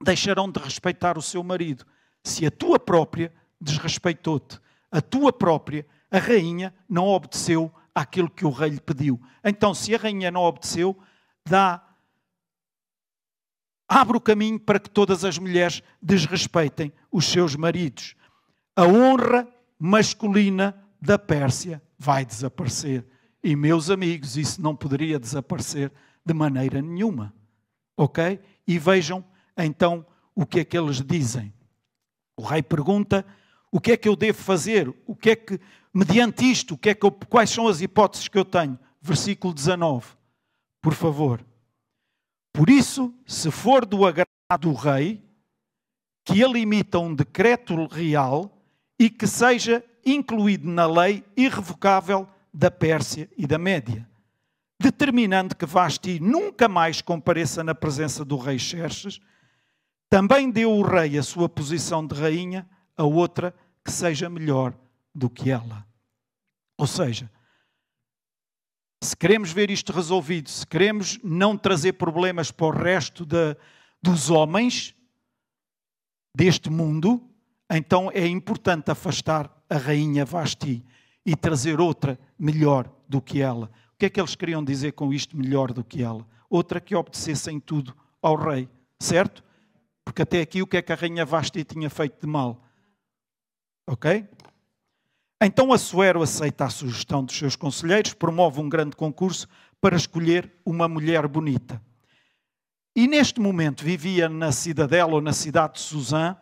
deixarão 0.00 0.48
de 0.48 0.60
respeitar 0.60 1.18
o 1.18 1.22
seu 1.22 1.42
marido 1.42 1.84
se 2.22 2.46
a 2.46 2.52
tua 2.52 2.78
própria 2.78 3.32
desrespeitou-te, 3.60 4.60
a 4.92 5.00
tua 5.00 5.32
própria, 5.32 5.84
a 6.08 6.18
rainha, 6.18 6.72
não 6.88 7.08
obedeceu 7.08 7.72
àquilo 7.94 8.30
que 8.30 8.44
o 8.44 8.50
rei 8.50 8.70
lhe 8.70 8.80
pediu. 8.80 9.20
Então, 9.44 9.74
se 9.74 9.94
a 9.94 9.98
rainha 9.98 10.30
não 10.30 10.42
obedeceu, 10.42 10.98
dá 11.46 11.82
abre 13.88 14.16
o 14.16 14.20
caminho 14.20 14.58
para 14.58 14.80
que 14.80 14.88
todas 14.88 15.22
as 15.24 15.36
mulheres 15.38 15.82
desrespeitem 16.00 16.92
os 17.10 17.26
seus 17.26 17.54
maridos. 17.54 18.14
A 18.74 18.86
honra 18.86 19.46
masculina 19.78 20.74
da 21.00 21.18
Pérsia 21.18 21.82
vai 21.98 22.24
desaparecer. 22.24 23.04
E, 23.44 23.54
meus 23.54 23.90
amigos, 23.90 24.36
isso 24.36 24.62
não 24.62 24.74
poderia 24.74 25.18
desaparecer 25.18 25.92
de 26.24 26.32
maneira 26.32 26.80
nenhuma. 26.80 27.34
Ok? 27.96 28.40
E 28.66 28.78
vejam 28.78 29.22
então 29.56 30.06
o 30.34 30.46
que 30.46 30.60
é 30.60 30.64
que 30.64 30.78
eles 30.78 31.02
dizem. 31.02 31.52
O 32.36 32.42
rei 32.42 32.62
pergunta: 32.62 33.26
o 33.70 33.80
que 33.80 33.92
é 33.92 33.96
que 33.96 34.08
eu 34.08 34.16
devo 34.16 34.38
fazer? 34.38 34.88
O 35.06 35.14
que 35.14 35.30
é 35.30 35.36
que, 35.36 35.60
mediante 35.92 36.50
isto, 36.50 36.78
que 36.78 36.90
é 36.90 36.94
que 36.94 37.04
eu, 37.04 37.12
quais 37.12 37.50
são 37.50 37.68
as 37.68 37.80
hipóteses 37.80 38.28
que 38.28 38.38
eu 38.38 38.44
tenho? 38.44 38.78
Versículo 39.00 39.52
19, 39.52 40.06
por 40.80 40.94
favor. 40.94 41.44
Por 42.52 42.70
isso, 42.70 43.12
se 43.26 43.50
for 43.50 43.84
do 43.84 44.06
agrado 44.06 44.28
do 44.60 44.72
rei, 44.72 45.22
que 46.24 46.40
ele 46.40 46.60
imita 46.60 46.98
um 46.98 47.14
decreto 47.14 47.86
real 47.86 48.62
e 48.98 49.10
que 49.10 49.26
seja 49.26 49.84
incluído 50.04 50.68
na 50.68 50.86
lei 50.86 51.24
irrevogável 51.36 52.28
da 52.52 52.70
Pérsia 52.70 53.28
e 53.36 53.46
da 53.46 53.58
Média, 53.58 54.08
determinando 54.78 55.56
que 55.56 55.64
Vasti 55.64 56.20
nunca 56.20 56.68
mais 56.68 57.00
compareça 57.00 57.64
na 57.64 57.74
presença 57.74 58.24
do 58.24 58.36
rei 58.36 58.58
Xerxes, 58.58 59.20
também 60.10 60.50
deu 60.50 60.70
o 60.70 60.82
rei 60.82 61.16
a 61.16 61.22
sua 61.22 61.48
posição 61.48 62.06
de 62.06 62.14
rainha 62.14 62.68
a 62.96 63.04
outra 63.04 63.54
que 63.82 63.90
seja 63.90 64.28
melhor 64.28 64.74
do 65.14 65.28
que 65.28 65.50
ela. 65.50 65.86
Ou 66.78 66.86
seja, 66.86 67.30
se 69.02 69.16
queremos 69.16 69.52
ver 69.52 69.70
isto 69.70 69.92
resolvido, 69.92 70.48
se 70.48 70.66
queremos 70.66 71.18
não 71.22 71.56
trazer 71.56 71.94
problemas 71.94 72.50
para 72.50 72.66
o 72.66 72.70
resto 72.70 73.26
de, 73.26 73.56
dos 74.00 74.30
homens 74.30 74.94
deste 76.34 76.70
mundo, 76.70 77.20
então 77.70 78.10
é 78.12 78.26
importante 78.26 78.90
afastar 78.90 79.50
a 79.68 79.76
rainha 79.76 80.24
Vasti 80.24 80.84
e 81.24 81.34
trazer 81.34 81.80
outra 81.80 82.18
melhor 82.38 82.92
do 83.08 83.20
que 83.20 83.40
ela. 83.40 83.70
O 83.94 83.98
que 83.98 84.06
é 84.06 84.10
que 84.10 84.20
eles 84.20 84.34
queriam 84.34 84.64
dizer 84.64 84.92
com 84.92 85.12
isto 85.12 85.36
melhor 85.36 85.72
do 85.72 85.84
que 85.84 86.02
ela? 86.02 86.26
Outra 86.48 86.80
que 86.80 86.94
obedecesse 86.94 87.50
em 87.50 87.58
tudo 87.58 87.96
ao 88.20 88.36
rei, 88.36 88.68
certo? 89.00 89.42
Porque 90.04 90.22
até 90.22 90.40
aqui 90.40 90.62
o 90.62 90.66
que 90.66 90.76
é 90.76 90.82
que 90.82 90.92
a 90.92 90.96
rainha 90.96 91.24
Vasti 91.24 91.64
tinha 91.64 91.88
feito 91.88 92.20
de 92.20 92.26
mal? 92.26 92.64
Ok? 93.86 94.28
Então 95.44 95.72
Assuero 95.72 96.22
aceita 96.22 96.66
a 96.66 96.70
sugestão 96.70 97.24
dos 97.24 97.36
seus 97.36 97.56
conselheiros, 97.56 98.14
promove 98.14 98.60
um 98.60 98.68
grande 98.68 98.94
concurso 98.94 99.48
para 99.80 99.96
escolher 99.96 100.52
uma 100.64 100.86
mulher 100.86 101.26
bonita. 101.26 101.82
E 102.94 103.08
neste 103.08 103.40
momento 103.40 103.82
vivia 103.82 104.28
na 104.28 104.52
cidadela 104.52 105.14
ou 105.14 105.20
na 105.20 105.32
cidade 105.32 105.74
de 105.74 105.80
Suzã 105.80 106.36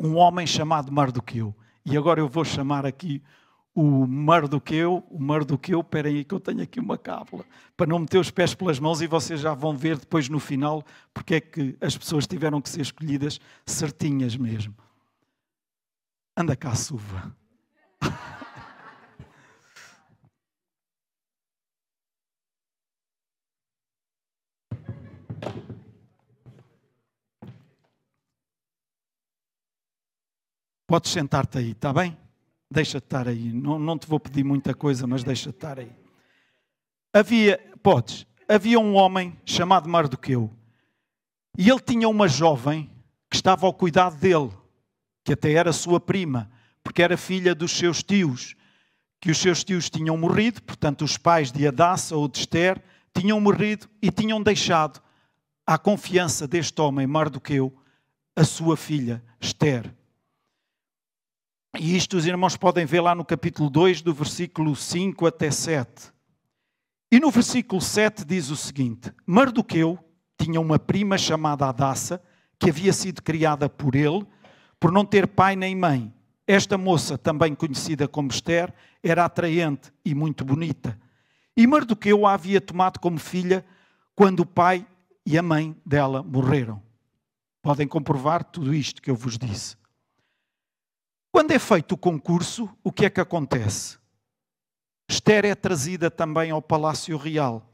um 0.00 0.16
homem 0.16 0.46
chamado 0.46 0.90
Mardoqueu. 0.90 1.54
E 1.84 1.94
agora 1.94 2.18
eu 2.18 2.26
vou 2.26 2.42
chamar 2.42 2.86
aqui 2.86 3.22
o 3.74 4.06
Mardoqueu, 4.06 5.04
o 5.10 5.20
Mardoqueu, 5.20 5.80
esperem 5.80 6.16
aí 6.16 6.24
que 6.24 6.34
eu 6.34 6.40
tenho 6.40 6.62
aqui 6.62 6.80
uma 6.80 6.96
cábula, 6.96 7.44
para 7.76 7.86
não 7.86 7.98
meter 7.98 8.16
os 8.16 8.30
pés 8.30 8.54
pelas 8.54 8.80
mãos 8.80 9.02
e 9.02 9.06
vocês 9.06 9.40
já 9.40 9.52
vão 9.52 9.76
ver 9.76 9.98
depois 9.98 10.30
no 10.30 10.40
final 10.40 10.82
porque 11.12 11.34
é 11.34 11.40
que 11.42 11.76
as 11.82 11.94
pessoas 11.94 12.26
tiveram 12.26 12.62
que 12.62 12.70
ser 12.70 12.80
escolhidas 12.80 13.38
certinhas 13.66 14.34
mesmo. 14.38 14.74
Anda 16.34 16.56
cá, 16.56 16.74
suva. 16.74 17.36
Podes 30.86 31.10
sentar-te 31.10 31.58
aí, 31.58 31.72
está 31.72 31.92
bem? 31.92 32.16
Deixa-te 32.70 33.04
estar 33.04 33.26
aí. 33.26 33.52
Não, 33.52 33.78
não 33.78 33.98
te 33.98 34.06
vou 34.06 34.20
pedir 34.20 34.44
muita 34.44 34.72
coisa, 34.72 35.06
mas 35.06 35.24
deixa-te 35.24 35.56
estar 35.56 35.78
aí. 35.80 35.90
Havia, 37.12 37.58
podes, 37.82 38.26
havia 38.48 38.78
um 38.78 38.94
homem 38.94 39.36
chamado 39.44 39.88
Mardoqueu. 39.88 40.52
E 41.58 41.68
ele 41.68 41.80
tinha 41.80 42.08
uma 42.08 42.28
jovem 42.28 42.90
que 43.28 43.36
estava 43.36 43.66
ao 43.66 43.72
cuidado 43.72 44.16
dele, 44.16 44.50
que 45.24 45.32
até 45.32 45.52
era 45.52 45.72
sua 45.72 45.98
prima, 45.98 46.50
porque 46.84 47.02
era 47.02 47.16
filha 47.16 47.54
dos 47.54 47.72
seus 47.72 48.02
tios, 48.02 48.54
que 49.20 49.30
os 49.30 49.38
seus 49.38 49.64
tios 49.64 49.90
tinham 49.90 50.16
morrido, 50.16 50.62
portanto, 50.62 51.02
os 51.02 51.16
pais 51.16 51.50
de 51.50 51.66
Adassa 51.66 52.14
ou 52.14 52.28
de 52.28 52.38
Esther 52.38 52.80
tinham 53.12 53.40
morrido 53.40 53.88
e 54.00 54.10
tinham 54.10 54.40
deixado 54.40 55.02
à 55.66 55.76
confiança 55.76 56.46
deste 56.46 56.80
homem, 56.80 57.06
Mardoqueu, 57.06 57.76
a 58.36 58.44
sua 58.44 58.76
filha, 58.76 59.24
Esther. 59.40 59.95
E 61.78 61.96
isto 61.96 62.16
os 62.16 62.26
irmãos 62.26 62.56
podem 62.56 62.86
ver 62.86 63.00
lá 63.00 63.14
no 63.14 63.24
capítulo 63.24 63.68
2, 63.68 64.02
do 64.02 64.14
versículo 64.14 64.74
5 64.74 65.26
até 65.26 65.50
7. 65.50 66.12
E 67.10 67.20
no 67.20 67.30
versículo 67.30 67.80
7 67.80 68.24
diz 68.24 68.50
o 68.50 68.56
seguinte: 68.56 69.12
Mardoqueu 69.26 69.98
tinha 70.38 70.60
uma 70.60 70.78
prima 70.78 71.18
chamada 71.18 71.68
Adassa, 71.68 72.22
que 72.58 72.70
havia 72.70 72.92
sido 72.92 73.22
criada 73.22 73.68
por 73.68 73.94
ele, 73.94 74.26
por 74.80 74.90
não 74.90 75.04
ter 75.04 75.26
pai 75.26 75.54
nem 75.54 75.74
mãe. 75.74 76.12
Esta 76.46 76.78
moça, 76.78 77.18
também 77.18 77.54
conhecida 77.54 78.06
como 78.06 78.30
Esther, 78.30 78.72
era 79.02 79.24
atraente 79.24 79.92
e 80.04 80.14
muito 80.14 80.44
bonita. 80.44 80.98
E 81.56 81.66
Mardoqueu 81.66 82.26
a 82.26 82.34
havia 82.34 82.60
tomado 82.60 82.98
como 83.00 83.18
filha 83.18 83.64
quando 84.14 84.40
o 84.40 84.46
pai 84.46 84.86
e 85.26 85.36
a 85.36 85.42
mãe 85.42 85.76
dela 85.84 86.22
morreram. 86.22 86.82
Podem 87.60 87.88
comprovar 87.88 88.44
tudo 88.44 88.72
isto 88.72 89.02
que 89.02 89.10
eu 89.10 89.16
vos 89.16 89.36
disse. 89.36 89.76
Quando 91.36 91.50
é 91.50 91.58
feito 91.58 91.92
o 91.92 91.98
concurso, 91.98 92.66
o 92.82 92.90
que 92.90 93.04
é 93.04 93.10
que 93.10 93.20
acontece? 93.20 93.98
Esther 95.06 95.44
é 95.44 95.54
trazida 95.54 96.10
também 96.10 96.50
ao 96.50 96.62
Palácio 96.62 97.14
Real. 97.18 97.70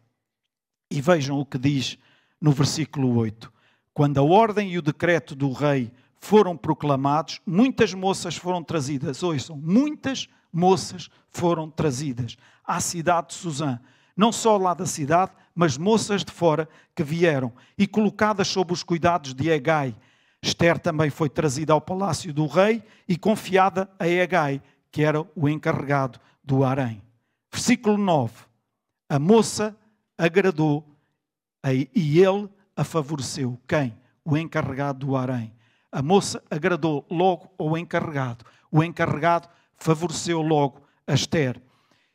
E 0.91 1.01
vejam 1.01 1.39
o 1.39 1.47
que 1.47 1.57
diz 1.57 1.97
no 2.41 2.51
versículo 2.51 3.17
8. 3.17 3.53
Quando 3.95 4.19
a 4.19 4.23
ordem 4.25 4.73
e 4.73 4.79
o 4.79 4.83
decreto 4.83 5.37
do 5.37 5.53
rei 5.53 5.93
foram 6.19 6.57
proclamados, 6.57 7.41
muitas 7.47 7.95
moças 7.95 8.35
foram 8.35 8.65
trazidas. 8.65 9.23
Ouçam, 9.23 9.57
muitas 9.57 10.29
moças 10.53 11.09
foram 11.29 11.71
trazidas 11.71 12.37
à 12.67 12.81
cidade 12.81 13.29
de 13.29 13.35
Suzã. 13.35 13.79
Não 14.17 14.33
só 14.33 14.57
lá 14.57 14.75
da 14.75 14.87
cidade, 14.87 15.31
mas 15.55 15.79
moças 15.79 16.25
de 16.25 16.33
fora 16.33 16.69
que 16.97 17.05
vieram 17.05 17.53
e 17.79 17.87
colocadas 17.87 18.49
sob 18.49 18.73
os 18.73 18.83
cuidados 18.83 19.33
de 19.33 19.51
Egai. 19.51 19.95
Esther 20.43 20.79
também 20.79 21.09
foi 21.09 21.29
trazida 21.29 21.73
ao 21.73 21.81
palácio 21.81 22.33
do 22.35 22.47
rei 22.47 22.83
e 23.09 23.17
confiada 23.17 23.89
a 23.99 24.09
Egai, 24.09 24.61
que 24.91 25.03
era 25.03 25.25
o 25.37 25.49
encarregado 25.49 26.19
do 26.43 26.65
harém. 26.65 27.01
Versículo 27.53 27.97
9. 27.97 28.35
A 29.09 29.19
moça 29.19 29.77
agradou 30.19 30.85
e 31.65 32.21
ele 32.21 32.49
a 32.77 32.83
favoreceu. 32.83 33.59
Quem? 33.69 33.95
O 34.25 34.37
encarregado 34.37 35.07
do 35.07 35.17
harém. 35.17 35.53
A 35.91 36.03
moça 36.03 36.43
agradou 36.51 37.07
logo 37.11 37.51
ao 37.59 37.77
encarregado. 37.79 38.45
O 38.71 38.83
encarregado 38.83 39.49
favoreceu 39.77 40.41
logo 40.41 40.81
a 41.07 41.15
Esther. 41.15 41.61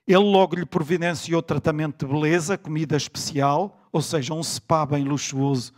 Ele 0.06 0.18
logo 0.18 0.56
lhe 0.56 0.66
providenciou 0.66 1.42
tratamento 1.42 2.06
de 2.06 2.12
beleza, 2.12 2.58
comida 2.58 2.98
especial, 2.98 3.80
ou 3.92 4.02
seja, 4.02 4.34
um 4.34 4.42
spa 4.42 4.86
bem 4.86 5.04
luxuoso 5.04 5.74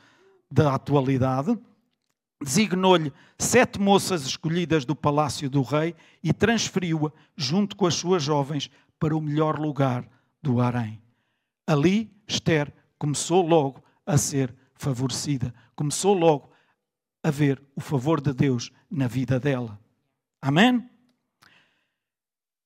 da 0.50 0.76
atualidade. 0.76 1.58
Designou-lhe 2.42 3.12
sete 3.38 3.80
moças 3.80 4.26
escolhidas 4.26 4.86
do 4.86 4.96
palácio 4.96 5.50
do 5.50 5.62
rei 5.62 5.96
e 6.24 6.32
transferiu-a, 6.32 7.12
junto 7.36 7.76
com 7.76 7.86
as 7.86 7.96
suas 7.96 8.24
jovens, 8.24 8.70
para 8.98 9.16
o 9.16 9.22
melhor 9.22 9.60
lugar 9.60 10.08
do 10.42 10.62
harém. 10.62 11.02
Ali, 11.68 12.12
Esther 12.28 12.74
começou 12.98 13.46
logo 13.46 13.84
a 14.06 14.18
ser 14.18 14.54
favorecida, 14.76 15.54
começou 15.76 16.14
logo 16.14 16.52
a 17.24 17.30
ver 17.30 17.62
o 17.76 17.82
favor 17.82 18.22
de 18.22 18.34
Deus 18.34 18.72
na 18.90 19.08
vida 19.08 19.40
dela. 19.40 19.80
Amém? 20.42 20.90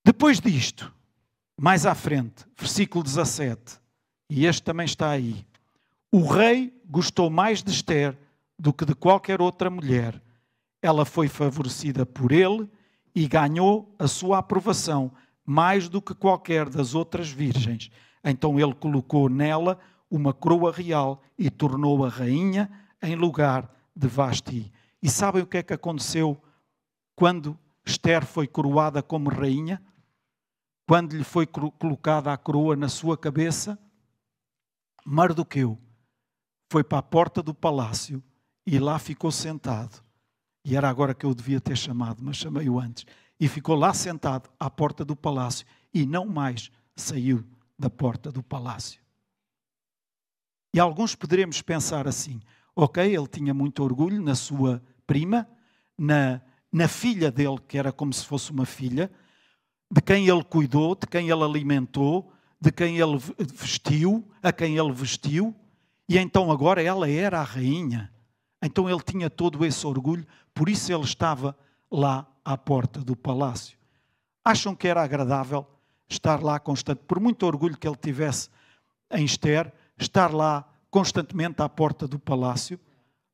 Depois 0.05 0.39
disto, 0.39 0.93
mais 1.59 1.85
à 1.85 1.95
frente, 1.95 2.45
versículo 2.57 3.03
17, 3.03 3.79
e 4.29 4.45
este 4.45 4.61
também 4.63 4.85
está 4.85 5.09
aí. 5.09 5.45
O 6.11 6.27
rei 6.27 6.73
gostou 6.85 7.29
mais 7.29 7.63
de 7.63 7.71
Esther 7.71 8.17
do 8.57 8.73
que 8.73 8.85
de 8.85 8.95
qualquer 8.95 9.41
outra 9.41 9.69
mulher. 9.69 10.21
Ela 10.81 11.05
foi 11.05 11.27
favorecida 11.27 12.05
por 12.05 12.31
ele 12.31 12.69
e 13.15 13.27
ganhou 13.27 13.95
a 13.99 14.07
sua 14.07 14.39
aprovação 14.39 15.11
mais 15.45 15.89
do 15.89 16.01
que 16.01 16.13
qualquer 16.13 16.69
das 16.69 16.95
outras 16.95 17.29
virgens. 17.29 17.91
Então 18.23 18.59
ele 18.59 18.73
colocou 18.73 19.29
nela 19.29 19.79
uma 20.09 20.33
coroa 20.33 20.71
real 20.71 21.21
e 21.37 21.49
tornou-a 21.49 22.07
rainha 22.07 22.69
em 23.01 23.15
lugar 23.15 23.69
de 23.95 24.07
Vasti. 24.07 24.71
E 25.01 25.09
sabem 25.09 25.43
o 25.43 25.47
que 25.47 25.57
é 25.57 25.63
que 25.63 25.73
aconteceu 25.73 26.41
quando 27.15 27.57
Esther 27.85 28.25
foi 28.25 28.47
coroada 28.47 29.03
como 29.03 29.29
rainha? 29.29 29.81
Quando 30.87 31.15
lhe 31.15 31.23
foi 31.23 31.45
colocada 31.45 32.31
a 32.31 32.37
coroa 32.37 32.75
na 32.75 32.89
sua 32.89 33.17
cabeça, 33.17 33.77
Mardoqueu 35.05 35.77
foi 36.71 36.83
para 36.83 36.99
a 36.99 37.03
porta 37.03 37.41
do 37.41 37.53
palácio 37.53 38.23
e 38.65 38.79
lá 38.79 38.97
ficou 38.99 39.31
sentado. 39.31 40.03
E 40.65 40.75
era 40.75 40.89
agora 40.89 41.13
que 41.13 41.25
eu 41.25 41.33
devia 41.33 41.59
ter 41.59 41.77
chamado, 41.77 42.23
mas 42.23 42.37
chamei-o 42.37 42.79
antes. 42.79 43.05
E 43.39 43.47
ficou 43.47 43.75
lá 43.75 43.93
sentado 43.93 44.49
à 44.59 44.69
porta 44.69 45.03
do 45.03 45.15
palácio 45.15 45.65
e 45.93 46.05
não 46.05 46.25
mais 46.25 46.71
saiu 46.95 47.43
da 47.77 47.89
porta 47.89 48.31
do 48.31 48.41
palácio. 48.41 49.01
E 50.73 50.79
alguns 50.79 51.15
poderemos 51.15 51.61
pensar 51.61 52.07
assim: 52.07 52.41
ok, 52.75 53.03
ele 53.03 53.27
tinha 53.27 53.53
muito 53.53 53.83
orgulho 53.83 54.21
na 54.21 54.35
sua 54.35 54.81
prima, 55.05 55.47
na, 55.97 56.41
na 56.71 56.87
filha 56.87 57.29
dele, 57.29 57.59
que 57.67 57.77
era 57.77 57.91
como 57.91 58.13
se 58.13 58.25
fosse 58.25 58.51
uma 58.51 58.65
filha, 58.65 59.11
de 59.91 60.01
quem 60.01 60.27
ele 60.27 60.43
cuidou, 60.43 60.95
de 60.95 61.05
quem 61.05 61.29
ele 61.29 61.43
alimentou, 61.43 62.31
de 62.59 62.71
quem 62.71 62.97
ele 62.97 63.19
vestiu, 63.53 64.27
a 64.41 64.51
quem 64.51 64.77
ele 64.77 64.91
vestiu, 64.91 65.53
e 66.07 66.17
então 66.17 66.51
agora 66.51 66.81
ela 66.81 67.09
era 67.09 67.39
a 67.39 67.43
rainha. 67.43 68.11
Então 68.63 68.89
ele 68.89 69.01
tinha 69.01 69.29
todo 69.29 69.65
esse 69.65 69.85
orgulho, 69.85 70.25
por 70.53 70.69
isso 70.69 70.91
ele 70.91 71.03
estava 71.03 71.55
lá 71.91 72.25
à 72.45 72.57
porta 72.57 73.01
do 73.01 73.13
palácio. 73.13 73.77
Acham 74.43 74.73
que 74.73 74.87
era 74.87 75.03
agradável 75.03 75.67
estar 76.07 76.41
lá 76.41 76.57
constante, 76.59 77.01
por 77.05 77.19
muito 77.19 77.45
orgulho 77.45 77.77
que 77.77 77.85
ele 77.85 77.97
tivesse 77.97 78.49
em 79.11 79.25
Esther, 79.25 79.71
estar 79.97 80.33
lá 80.33 80.65
constantemente 80.89 81.61
à 81.61 81.67
porta 81.67 82.07
do 82.07 82.17
palácio? 82.17 82.79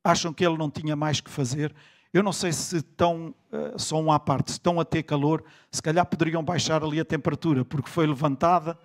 Acham 0.03 0.33
que 0.33 0.43
ele 0.43 0.57
não 0.57 0.69
tinha 0.69 0.95
mais 0.95 1.21
que 1.21 1.29
fazer? 1.29 1.75
Eu 2.11 2.23
não 2.23 2.33
sei 2.33 2.51
se 2.51 2.77
estão, 2.77 3.35
eh, 3.51 3.73
só 3.77 4.01
um 4.01 4.11
à 4.11 4.19
parte, 4.19 4.49
se 4.49 4.57
estão 4.57 4.79
a 4.79 4.85
ter 4.85 5.03
calor, 5.03 5.43
se 5.71 5.81
calhar 5.81 6.05
poderiam 6.07 6.43
baixar 6.43 6.83
ali 6.83 6.99
a 6.99 7.05
temperatura, 7.05 7.63
porque 7.63 7.89
foi 7.89 8.07
levantada, 8.07 8.77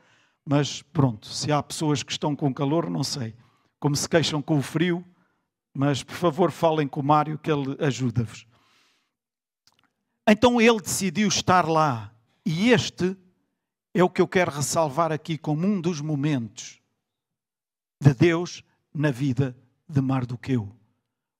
mas 0.44 0.82
pronto, 0.82 1.26
se 1.26 1.50
há 1.50 1.62
pessoas 1.62 2.02
que 2.02 2.12
estão 2.12 2.36
com 2.36 2.52
calor, 2.52 2.90
não 2.90 3.02
sei. 3.02 3.34
Como 3.80 3.96
se 3.96 4.06
queixam 4.06 4.42
com 4.42 4.58
o 4.58 4.62
frio, 4.62 5.02
mas 5.74 6.02
por 6.02 6.14
favor 6.14 6.50
falem 6.52 6.86
com 6.86 7.00
o 7.00 7.04
Mário 7.04 7.36
que 7.36 7.50
ele 7.50 7.76
ajuda-vos. 7.84 8.46
Então 10.26 10.60
ele 10.60 10.80
decidiu 10.80 11.28
estar 11.28 11.68
lá, 11.68 12.14
e 12.46 12.70
este 12.70 13.16
é 13.92 14.02
o 14.02 14.08
que 14.08 14.22
eu 14.22 14.28
quero 14.28 14.50
ressalvar 14.50 15.12
aqui 15.12 15.36
como 15.36 15.66
um 15.66 15.80
dos 15.80 16.00
momentos 16.00 16.80
de 18.00 18.14
Deus 18.14 18.62
na 18.92 19.10
vida 19.10 19.56
de 19.88 20.00
Mardoqueu. 20.00 20.74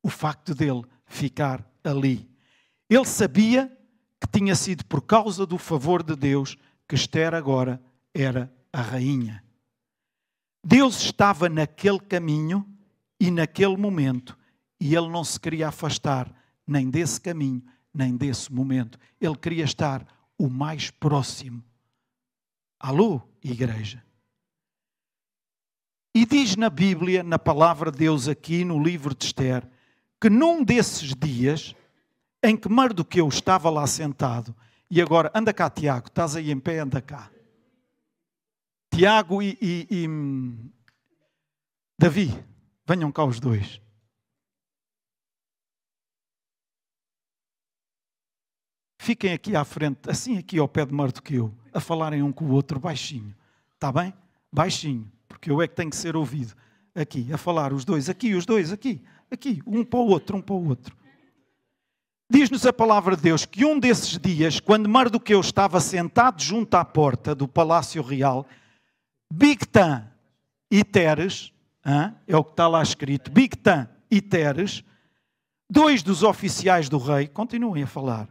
O 0.02 0.10
facto 0.10 0.54
dele 0.54 0.82
ficar 1.06 1.64
ali. 1.82 2.28
Ele 2.90 3.04
sabia 3.04 3.68
que 4.20 4.28
tinha 4.38 4.54
sido 4.54 4.84
por 4.84 5.02
causa 5.02 5.46
do 5.46 5.58
favor 5.58 6.02
de 6.02 6.14
Deus 6.14 6.56
que 6.88 6.94
Esther 6.94 7.34
agora 7.34 7.82
era 8.12 8.52
a 8.72 8.80
rainha. 8.80 9.42
Deus 10.62 11.00
estava 11.00 11.48
naquele 11.48 12.00
caminho 12.00 12.66
e 13.20 13.30
naquele 13.30 13.76
momento 13.76 14.36
e 14.80 14.94
ele 14.94 15.08
não 15.08 15.24
se 15.24 15.38
queria 15.40 15.68
afastar 15.68 16.30
nem 16.66 16.90
desse 16.90 17.20
caminho, 17.20 17.62
nem 17.92 18.16
desse 18.16 18.52
momento. 18.52 18.98
Ele 19.20 19.36
queria 19.36 19.64
estar 19.64 20.06
o 20.38 20.48
mais 20.48 20.90
próximo. 20.90 21.64
Alô, 22.78 23.22
igreja. 23.42 24.04
E 26.14 26.26
diz 26.26 26.54
na 26.54 26.68
Bíblia, 26.68 27.22
na 27.22 27.38
palavra 27.38 27.90
de 27.90 27.98
Deus 27.98 28.28
aqui 28.28 28.64
no 28.64 28.82
livro 28.82 29.14
de 29.14 29.24
Esther, 29.24 29.66
que 30.20 30.28
num 30.28 30.62
desses 30.62 31.14
dias 31.14 31.74
em 32.42 32.56
que 32.56 32.68
Mardoqueu 32.68 33.26
estava 33.28 33.70
lá 33.70 33.86
sentado, 33.86 34.54
e 34.90 35.00
agora, 35.00 35.32
anda 35.34 35.52
cá, 35.52 35.70
Tiago, 35.70 36.08
estás 36.08 36.36
aí 36.36 36.50
em 36.50 36.60
pé, 36.60 36.78
anda 36.78 37.00
cá. 37.00 37.30
Tiago 38.94 39.42
e, 39.42 39.58
e, 39.60 39.86
e 39.90 40.08
Davi, 41.98 42.32
venham 42.86 43.10
cá 43.10 43.24
os 43.24 43.40
dois. 43.40 43.80
fiquem 49.04 49.34
aqui 49.34 49.54
à 49.54 49.64
frente, 49.64 50.08
assim 50.08 50.38
aqui 50.38 50.58
ao 50.58 50.66
pé 50.66 50.86
de 50.86 50.94
Mardoqueu, 50.94 51.54
a 51.74 51.78
falarem 51.78 52.22
um 52.22 52.32
com 52.32 52.46
o 52.46 52.52
outro 52.52 52.80
baixinho. 52.80 53.34
Está 53.74 53.92
bem? 53.92 54.14
Baixinho, 54.50 55.10
porque 55.28 55.50
eu 55.50 55.60
é 55.60 55.68
que 55.68 55.74
tenho 55.74 55.90
que 55.90 55.96
ser 55.96 56.16
ouvido. 56.16 56.54
Aqui, 56.94 57.30
a 57.32 57.36
falar 57.36 57.72
os 57.72 57.84
dois, 57.84 58.08
aqui, 58.08 58.34
os 58.34 58.46
dois, 58.46 58.72
aqui, 58.72 59.02
aqui, 59.30 59.62
um 59.66 59.84
para 59.84 59.98
o 59.98 60.06
outro, 60.06 60.36
um 60.36 60.40
para 60.40 60.54
o 60.54 60.68
outro. 60.68 60.96
Diz-nos 62.30 62.64
a 62.64 62.72
palavra 62.72 63.14
de 63.14 63.22
Deus 63.22 63.44
que 63.44 63.64
um 63.64 63.78
desses 63.78 64.18
dias, 64.18 64.58
quando 64.58 64.88
Mardoqueu 64.88 65.40
estava 65.40 65.80
sentado 65.80 66.42
junto 66.42 66.74
à 66.74 66.84
porta 66.84 67.34
do 67.34 67.46
palácio 67.46 68.00
real, 68.00 68.46
Bigtan 69.30 70.08
e 70.70 70.82
Teres, 70.82 71.52
é 71.84 72.36
o 72.36 72.42
que 72.42 72.52
está 72.52 72.66
lá 72.66 72.82
escrito, 72.82 73.30
Bigtan 73.30 73.88
e 74.10 74.20
Teres, 74.20 74.82
dois 75.68 76.02
dos 76.02 76.22
oficiais 76.22 76.88
do 76.88 76.98
rei, 76.98 77.28
continuem 77.28 77.82
a 77.82 77.86
falar, 77.86 78.28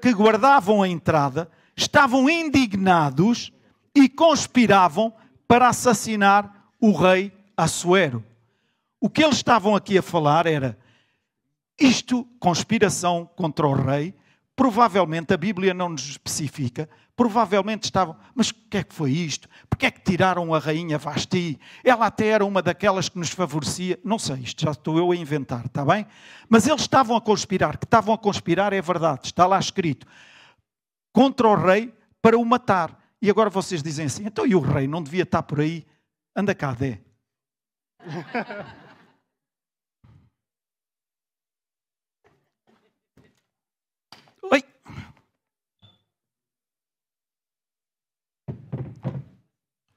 que 0.00 0.12
guardavam 0.12 0.82
a 0.82 0.88
entrada, 0.88 1.50
estavam 1.76 2.28
indignados 2.30 3.52
e 3.94 4.08
conspiravam 4.08 5.12
para 5.46 5.68
assassinar 5.68 6.70
o 6.80 6.92
rei 6.92 7.32
Assuero. 7.56 8.24
O 9.00 9.08
que 9.08 9.22
eles 9.22 9.36
estavam 9.36 9.76
aqui 9.76 9.96
a 9.96 10.02
falar 10.02 10.46
era 10.46 10.76
isto, 11.78 12.26
conspiração 12.40 13.28
contra 13.36 13.66
o 13.66 13.74
rei, 13.74 14.14
provavelmente 14.56 15.34
a 15.34 15.36
Bíblia 15.36 15.74
não 15.74 15.88
nos 15.88 16.08
especifica, 16.08 16.88
provavelmente 17.16 17.84
estavam, 17.84 18.16
mas 18.34 18.50
o 18.50 18.54
que 18.54 18.78
é 18.78 18.84
que 18.84 18.94
foi 18.94 19.10
isto? 19.10 19.48
Porquê 19.68 19.86
é 19.86 19.90
que 19.90 20.02
tiraram 20.02 20.54
a 20.54 20.58
rainha 20.58 20.98
Vasti? 20.98 21.58
Ela 21.82 22.06
até 22.06 22.28
era 22.28 22.44
uma 22.44 22.62
daquelas 22.62 23.08
que 23.08 23.18
nos 23.18 23.30
favorecia, 23.30 23.98
não 24.04 24.18
sei, 24.18 24.36
isto 24.36 24.62
já 24.62 24.70
estou 24.70 24.98
eu 24.98 25.10
a 25.10 25.16
inventar, 25.16 25.66
está 25.66 25.84
bem? 25.84 26.06
Mas 26.48 26.66
eles 26.66 26.82
estavam 26.82 27.16
a 27.16 27.20
conspirar, 27.20 27.78
que 27.78 27.84
estavam 27.84 28.14
a 28.14 28.18
conspirar 28.18 28.72
é 28.72 28.80
verdade, 28.80 29.26
está 29.26 29.46
lá 29.46 29.58
escrito, 29.58 30.06
contra 31.12 31.48
o 31.48 31.54
rei 31.54 31.92
para 32.22 32.38
o 32.38 32.44
matar. 32.44 32.98
E 33.20 33.30
agora 33.30 33.50
vocês 33.50 33.82
dizem 33.82 34.06
assim, 34.06 34.26
então 34.26 34.46
e 34.46 34.54
o 34.54 34.60
rei 34.60 34.86
não 34.86 35.02
devia 35.02 35.22
estar 35.22 35.42
por 35.42 35.60
aí? 35.60 35.86
Anda 36.36 36.54
cá, 36.54 36.72
Dé. 36.72 37.00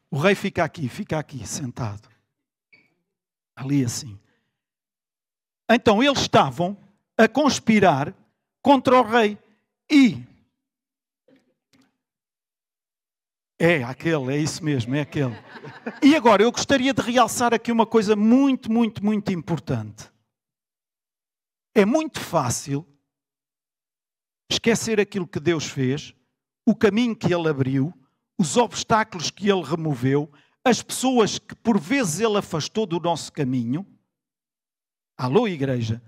O 0.10 0.18
rei 0.18 0.36
fica 0.36 0.64
aqui, 0.64 0.88
fica 0.88 1.20
aqui, 1.20 1.46
sentado. 1.46 2.10
Ali 3.56 3.84
assim. 3.84 4.20
Então 5.70 6.02
eles 6.02 6.20
estavam 6.20 6.78
a 7.18 7.28
conspirar 7.28 8.16
contra 8.62 9.00
o 9.00 9.04
rei. 9.04 9.38
E. 9.92 10.24
É 13.60 13.84
aquele, 13.84 14.34
é 14.34 14.38
isso 14.38 14.64
mesmo, 14.64 14.94
é 14.96 15.02
aquele. 15.02 15.36
E 16.02 16.16
agora 16.16 16.44
eu 16.44 16.52
gostaria 16.52 16.94
de 16.94 17.02
realçar 17.02 17.54
aqui 17.54 17.72
uma 17.72 17.88
coisa 17.88 18.16
muito, 18.16 18.72
muito, 18.72 19.04
muito 19.04 19.32
importante. 19.32 20.12
É 21.74 21.84
muito 21.84 22.20
fácil 22.20 22.86
esquecer 24.50 25.00
aquilo 25.00 25.28
que 25.28 25.40
Deus 25.40 25.66
fez, 25.66 26.14
o 26.66 26.76
caminho 26.76 27.16
que 27.16 27.34
Ele 27.34 27.50
abriu, 27.50 27.94
os 28.38 28.58
obstáculos 28.58 29.32
que 29.32 29.50
Ele 29.50 29.64
removeu, 29.64 30.32
as 30.64 30.82
pessoas 30.84 31.40
que 31.40 31.56
por 31.56 31.80
vezes 31.80 32.20
Ele 32.20 32.38
afastou 32.38 32.86
do 32.86 33.00
nosso 33.00 33.32
caminho. 33.32 33.86
Alô, 35.18 35.48
igreja, 35.48 36.02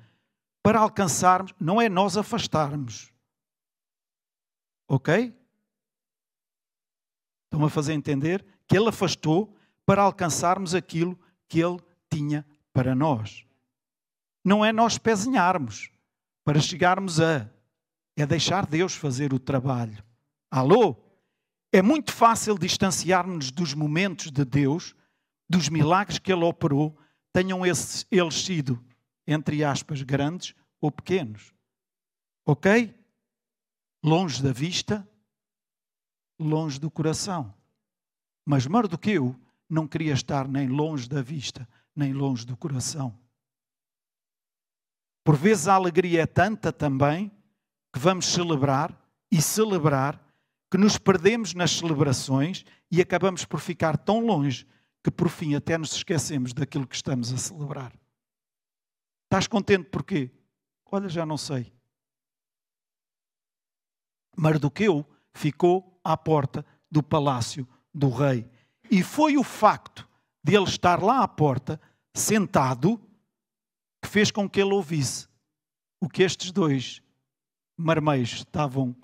para 0.62 0.80
alcançarmos, 0.80 1.54
não 1.60 1.82
é 1.82 1.90
nós 1.90 2.18
afastarmos. 2.18 3.12
Ok? 4.88 5.36
Estão 7.46 7.66
a 7.66 7.70
fazer 7.70 7.94
entender 7.94 8.46
que 8.68 8.78
Ele 8.78 8.90
afastou 8.90 9.56
para 9.86 10.04
alcançarmos 10.04 10.76
aquilo 10.76 11.20
que 11.48 11.60
Ele 11.60 11.80
tinha 12.10 12.46
para 12.72 12.94
nós. 12.94 13.46
Não 14.44 14.64
é 14.64 14.72
nós 14.72 14.98
pezinharmos 14.98 15.92
para 16.44 16.60
chegarmos 16.60 17.20
a 17.20 17.50
é 18.16 18.26
deixar 18.26 18.66
Deus 18.66 18.96
fazer 18.96 19.34
o 19.34 19.40
trabalho. 19.40 20.04
Alô? 20.52 20.98
É 21.72 21.82
muito 21.82 22.12
fácil 22.12 22.58
distanciar-nos 22.58 23.52
dos 23.52 23.74
momentos 23.74 24.32
de 24.32 24.44
Deus, 24.44 24.96
dos 25.48 25.70
milagres 25.70 26.18
que 26.18 26.32
Ele 26.32 26.44
operou, 26.44 26.98
tenham 27.32 27.66
esses, 27.66 28.08
eles 28.10 28.36
sido, 28.44 28.84
entre 29.28 29.64
aspas, 29.64 30.02
grandes 30.02 30.56
ou 30.82 30.92
pequenos. 30.92 31.54
Ok? 32.46 32.96
Longe 34.04 34.42
da 34.42 34.52
vista, 34.52 35.08
longe 36.40 36.80
do 36.80 36.90
coração. 36.90 37.54
Mas 38.46 38.66
Mardoqueu 38.66 39.40
não 39.70 39.88
queria 39.88 40.14
estar 40.14 40.48
nem 40.48 40.68
longe 40.68 41.08
da 41.08 41.22
vista, 41.22 41.70
nem 41.96 42.14
longe 42.14 42.46
do 42.46 42.58
coração. 42.58 43.16
Por 45.24 45.36
vezes 45.36 45.68
a 45.68 45.76
alegria 45.76 46.24
é 46.24 46.26
tanta 46.26 46.74
também 46.74 47.30
que 47.94 48.00
vamos 48.00 48.26
celebrar 48.26 48.98
e 49.32 49.40
celebrar 49.40 50.20
que 50.70 50.78
nos 50.78 50.98
perdemos 50.98 51.54
nas 51.54 51.72
celebrações 51.72 52.64
e 52.92 53.02
acabamos 53.02 53.46
por 53.46 53.60
ficar 53.60 53.98
tão 53.98 54.20
longe 54.20 54.68
que 55.04 55.10
por 55.10 55.30
fim 55.30 55.56
até 55.56 55.78
nos 55.78 55.94
esquecemos 55.94 56.54
daquilo 56.54 56.88
que 56.88 56.96
estamos 56.96 57.34
a 57.34 57.38
celebrar. 57.38 57.94
Estás 59.26 59.48
contente 59.48 59.90
porquê? 59.90 60.32
Olha, 60.92 61.08
já 61.08 61.26
não 61.26 61.38
sei. 61.38 61.72
Mardoqueu 64.36 65.06
ficou 65.34 66.00
à 66.04 66.16
porta 66.18 66.66
do 66.90 67.04
palácio 67.04 67.68
do 67.94 68.10
rei. 68.10 68.50
E 68.90 69.04
foi 69.04 69.38
o 69.38 69.44
facto 69.44 70.08
de 70.44 70.56
ele 70.56 70.66
estar 70.66 71.02
lá 71.04 71.24
à 71.24 71.28
porta, 71.28 71.80
sentado, 72.14 73.00
que 74.02 74.10
fez 74.10 74.32
com 74.32 74.50
que 74.50 74.60
ele 74.60 74.74
ouvisse 74.74 75.28
o 76.00 76.08
que 76.08 76.24
estes 76.24 76.52
dois 76.52 77.02
marmeios 77.78 78.32
estavam. 78.32 78.96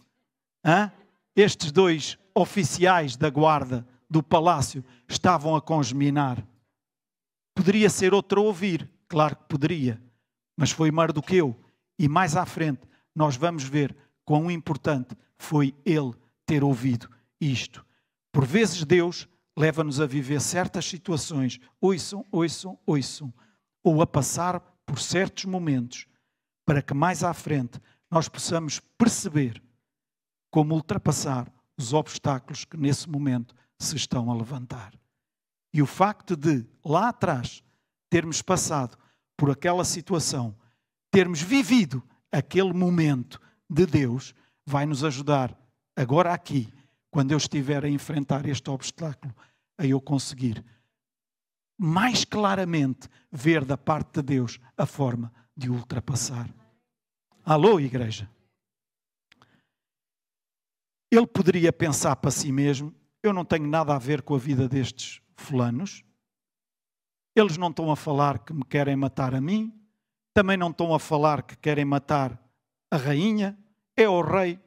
Hã? 0.64 0.92
Estes 1.36 1.72
dois 1.72 2.18
oficiais 2.34 3.18
da 3.18 3.30
guarda 3.30 3.86
do 4.10 4.24
palácio 4.24 4.84
estavam 5.08 5.56
a 5.56 5.62
congeminar. 5.62 6.46
Poderia 7.54 7.90
ser 7.90 8.14
outro 8.14 8.42
a 8.42 8.44
ouvir, 8.44 8.90
claro 9.08 9.36
que 9.36 9.44
poderia, 9.46 10.02
mas 10.56 10.72
foi 10.72 10.92
Mardoqueu. 10.92 11.56
E 12.00 12.08
mais 12.08 12.36
à 12.36 12.46
frente 12.46 12.82
nós 13.14 13.36
vamos 13.36 13.64
ver 13.64 13.96
quão 14.24 14.50
importante 14.50 15.16
foi 15.38 15.74
ele 15.86 16.14
ter 16.46 16.64
ouvido 16.64 17.10
isto. 17.40 17.86
Por 18.32 18.46
vezes 18.46 18.84
Deus 18.84 19.28
leva-nos 19.58 20.00
a 20.02 20.06
viver 20.06 20.42
certas 20.42 20.86
situações, 20.86 21.60
ouçam, 21.80 22.26
ouçam, 22.32 22.78
ouçam, 22.86 23.34
ou 23.84 24.02
a 24.02 24.08
passar 24.08 24.60
por 24.86 25.00
certos 25.00 25.46
momentos, 25.46 26.06
para 26.66 26.82
que 26.82 26.94
mais 26.94 27.24
à 27.24 27.34
frente 27.34 27.80
nós 28.12 28.28
possamos 28.28 28.80
perceber 28.98 29.62
como 30.56 30.74
ultrapassar 30.74 31.52
os 31.78 31.92
obstáculos 31.92 32.64
que 32.64 32.78
nesse 32.78 33.10
momento 33.10 33.54
se 33.78 33.98
estão 33.98 34.32
a 34.32 34.34
levantar. 34.34 34.94
E 35.74 35.82
o 35.82 35.86
facto 35.86 36.34
de, 36.34 36.66
lá 36.82 37.10
atrás, 37.10 37.62
termos 38.10 38.42
passado 38.42 38.98
por 39.36 39.52
aquela 39.52 39.84
situação, 39.84 40.56
termos 41.12 41.42
vivido 41.42 42.02
aquele 42.32 42.72
momento 42.72 43.38
de 43.70 43.86
Deus, 43.86 44.34
vai 44.66 44.86
nos 44.86 45.04
ajudar 45.04 45.54
agora 45.94 46.32
aqui, 46.34 46.74
quando 47.12 47.32
eu 47.32 47.38
estiver 47.38 47.84
a 47.84 47.90
enfrentar 47.90 48.46
este 48.46 48.70
obstáculo, 48.70 49.36
a 49.78 49.86
eu 49.86 50.00
conseguir 50.00 50.64
mais 51.78 52.24
claramente 52.24 53.10
ver 53.30 53.66
da 53.66 53.78
parte 53.78 54.22
de 54.22 54.22
Deus 54.22 54.58
a 54.78 54.86
forma 54.86 55.34
de 55.54 55.70
ultrapassar. 55.70 56.50
Alô, 57.44 57.78
igreja? 57.78 58.34
Ele 61.12 61.28
poderia 61.28 61.72
pensar 61.72 62.16
para 62.16 62.32
si 62.32 62.52
mesmo: 62.52 62.94
eu 63.24 63.34
não 63.34 63.46
tenho 63.46 63.68
nada 63.68 63.96
a 63.96 64.00
ver 64.00 64.22
com 64.22 64.36
a 64.36 64.40
vida 64.40 64.68
destes 64.68 65.22
fulanos. 65.36 66.04
Eles 67.36 67.58
não 67.58 67.70
estão 67.70 67.92
a 67.92 67.96
falar 67.96 68.40
que 68.40 68.54
me 68.54 68.64
querem 68.64 68.96
matar 68.96 69.36
a 69.36 69.42
mim, 69.42 69.74
também 70.34 70.58
não 70.58 70.70
estão 70.70 70.94
a 70.94 71.00
falar 71.00 71.44
que 71.44 71.56
querem 71.58 71.86
matar 71.86 72.42
a 72.92 72.98
rainha, 72.98 73.58
é 73.98 74.08
o 74.08 74.22
rei, 74.22 74.60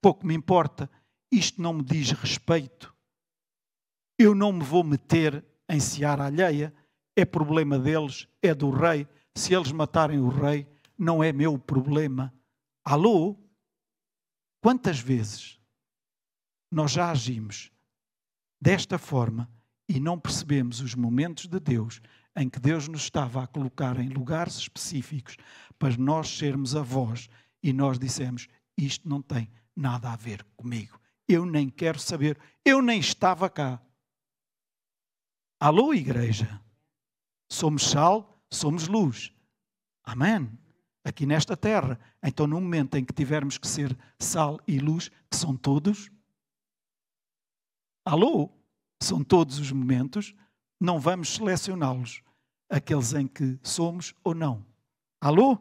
pouco 0.00 0.26
me 0.26 0.34
importa. 0.34 0.90
Isto 1.30 1.62
não 1.62 1.72
me 1.72 1.82
diz 1.82 2.10
respeito. 2.10 2.94
Eu 4.18 4.34
não 4.34 4.52
me 4.52 4.62
vou 4.62 4.84
meter 4.84 5.44
em 5.68 5.80
seara 5.80 6.26
alheia. 6.26 6.74
É 7.16 7.24
problema 7.24 7.78
deles, 7.78 8.28
é 8.42 8.54
do 8.54 8.70
rei. 8.70 9.06
Se 9.34 9.54
eles 9.54 9.72
matarem 9.72 10.18
o 10.18 10.28
rei, 10.28 10.66
não 10.98 11.22
é 11.22 11.32
meu 11.32 11.58
problema. 11.58 12.32
Alô? 12.84 13.36
Quantas 14.60 14.98
vezes 14.98 15.58
nós 16.72 16.90
já 16.90 17.10
agimos 17.10 17.70
desta 18.58 18.96
forma 18.96 19.50
e 19.86 20.00
não 20.00 20.18
percebemos 20.18 20.80
os 20.80 20.94
momentos 20.94 21.46
de 21.46 21.60
Deus 21.60 22.00
em 22.34 22.48
que 22.48 22.58
Deus 22.58 22.88
nos 22.88 23.02
estava 23.02 23.42
a 23.42 23.46
colocar 23.46 24.00
em 24.00 24.08
lugares 24.08 24.56
específicos 24.56 25.36
para 25.78 25.94
nós 25.98 26.30
sermos 26.30 26.74
a 26.74 26.80
voz 26.80 27.28
e 27.62 27.74
nós 27.74 27.98
dissemos: 27.98 28.48
isto 28.76 29.06
não 29.06 29.20
tem 29.20 29.50
nada 29.76 30.10
a 30.10 30.16
ver 30.16 30.42
comigo. 30.56 30.98
Eu 31.28 31.44
nem 31.44 31.68
quero 31.68 31.98
saber, 31.98 32.38
eu 32.64 32.80
nem 32.80 32.98
estava 32.98 33.50
cá. 33.50 33.78
Alô, 35.60 35.92
igreja? 35.92 36.58
Somos 37.50 37.82
sal, 37.90 38.42
somos 38.50 38.88
luz. 38.88 39.30
Amém? 40.02 40.50
Aqui 41.04 41.26
nesta 41.26 41.54
terra. 41.54 42.00
Então, 42.22 42.46
no 42.46 42.60
momento 42.60 42.96
em 42.96 43.04
que 43.04 43.12
tivermos 43.12 43.58
que 43.58 43.68
ser 43.68 43.96
sal 44.18 44.58
e 44.66 44.78
luz, 44.78 45.10
que 45.30 45.36
são 45.36 45.54
todos. 45.54 46.10
Alô? 48.04 48.50
São 49.00 49.22
todos 49.22 49.58
os 49.58 49.70
momentos. 49.70 50.34
Não 50.80 50.98
vamos 50.98 51.34
selecioná-los. 51.34 52.22
Aqueles 52.68 53.12
em 53.14 53.26
que 53.26 53.58
somos 53.62 54.14
ou 54.24 54.34
não. 54.34 54.64
Alô? 55.20 55.58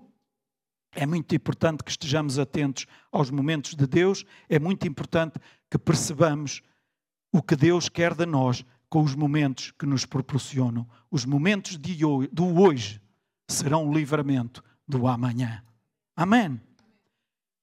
É 0.93 1.05
muito 1.05 1.33
importante 1.35 1.83
que 1.83 1.91
estejamos 1.91 2.37
atentos 2.37 2.85
aos 3.11 3.29
momentos 3.29 3.75
de 3.75 3.87
Deus, 3.87 4.25
é 4.49 4.59
muito 4.59 4.85
importante 4.85 5.39
que 5.69 5.77
percebamos 5.77 6.61
o 7.31 7.41
que 7.41 7.55
Deus 7.55 7.87
quer 7.87 8.13
de 8.13 8.25
nós 8.25 8.65
com 8.89 9.01
os 9.01 9.15
momentos 9.15 9.71
que 9.71 9.85
nos 9.85 10.05
proporcionam. 10.05 10.85
Os 11.09 11.23
momentos 11.23 11.79
hoje, 12.05 12.29
do 12.33 12.59
hoje 12.59 13.01
serão 13.49 13.87
o 13.87 13.93
livramento 13.93 14.61
do 14.85 15.07
amanhã. 15.07 15.63
Amém. 16.13 16.59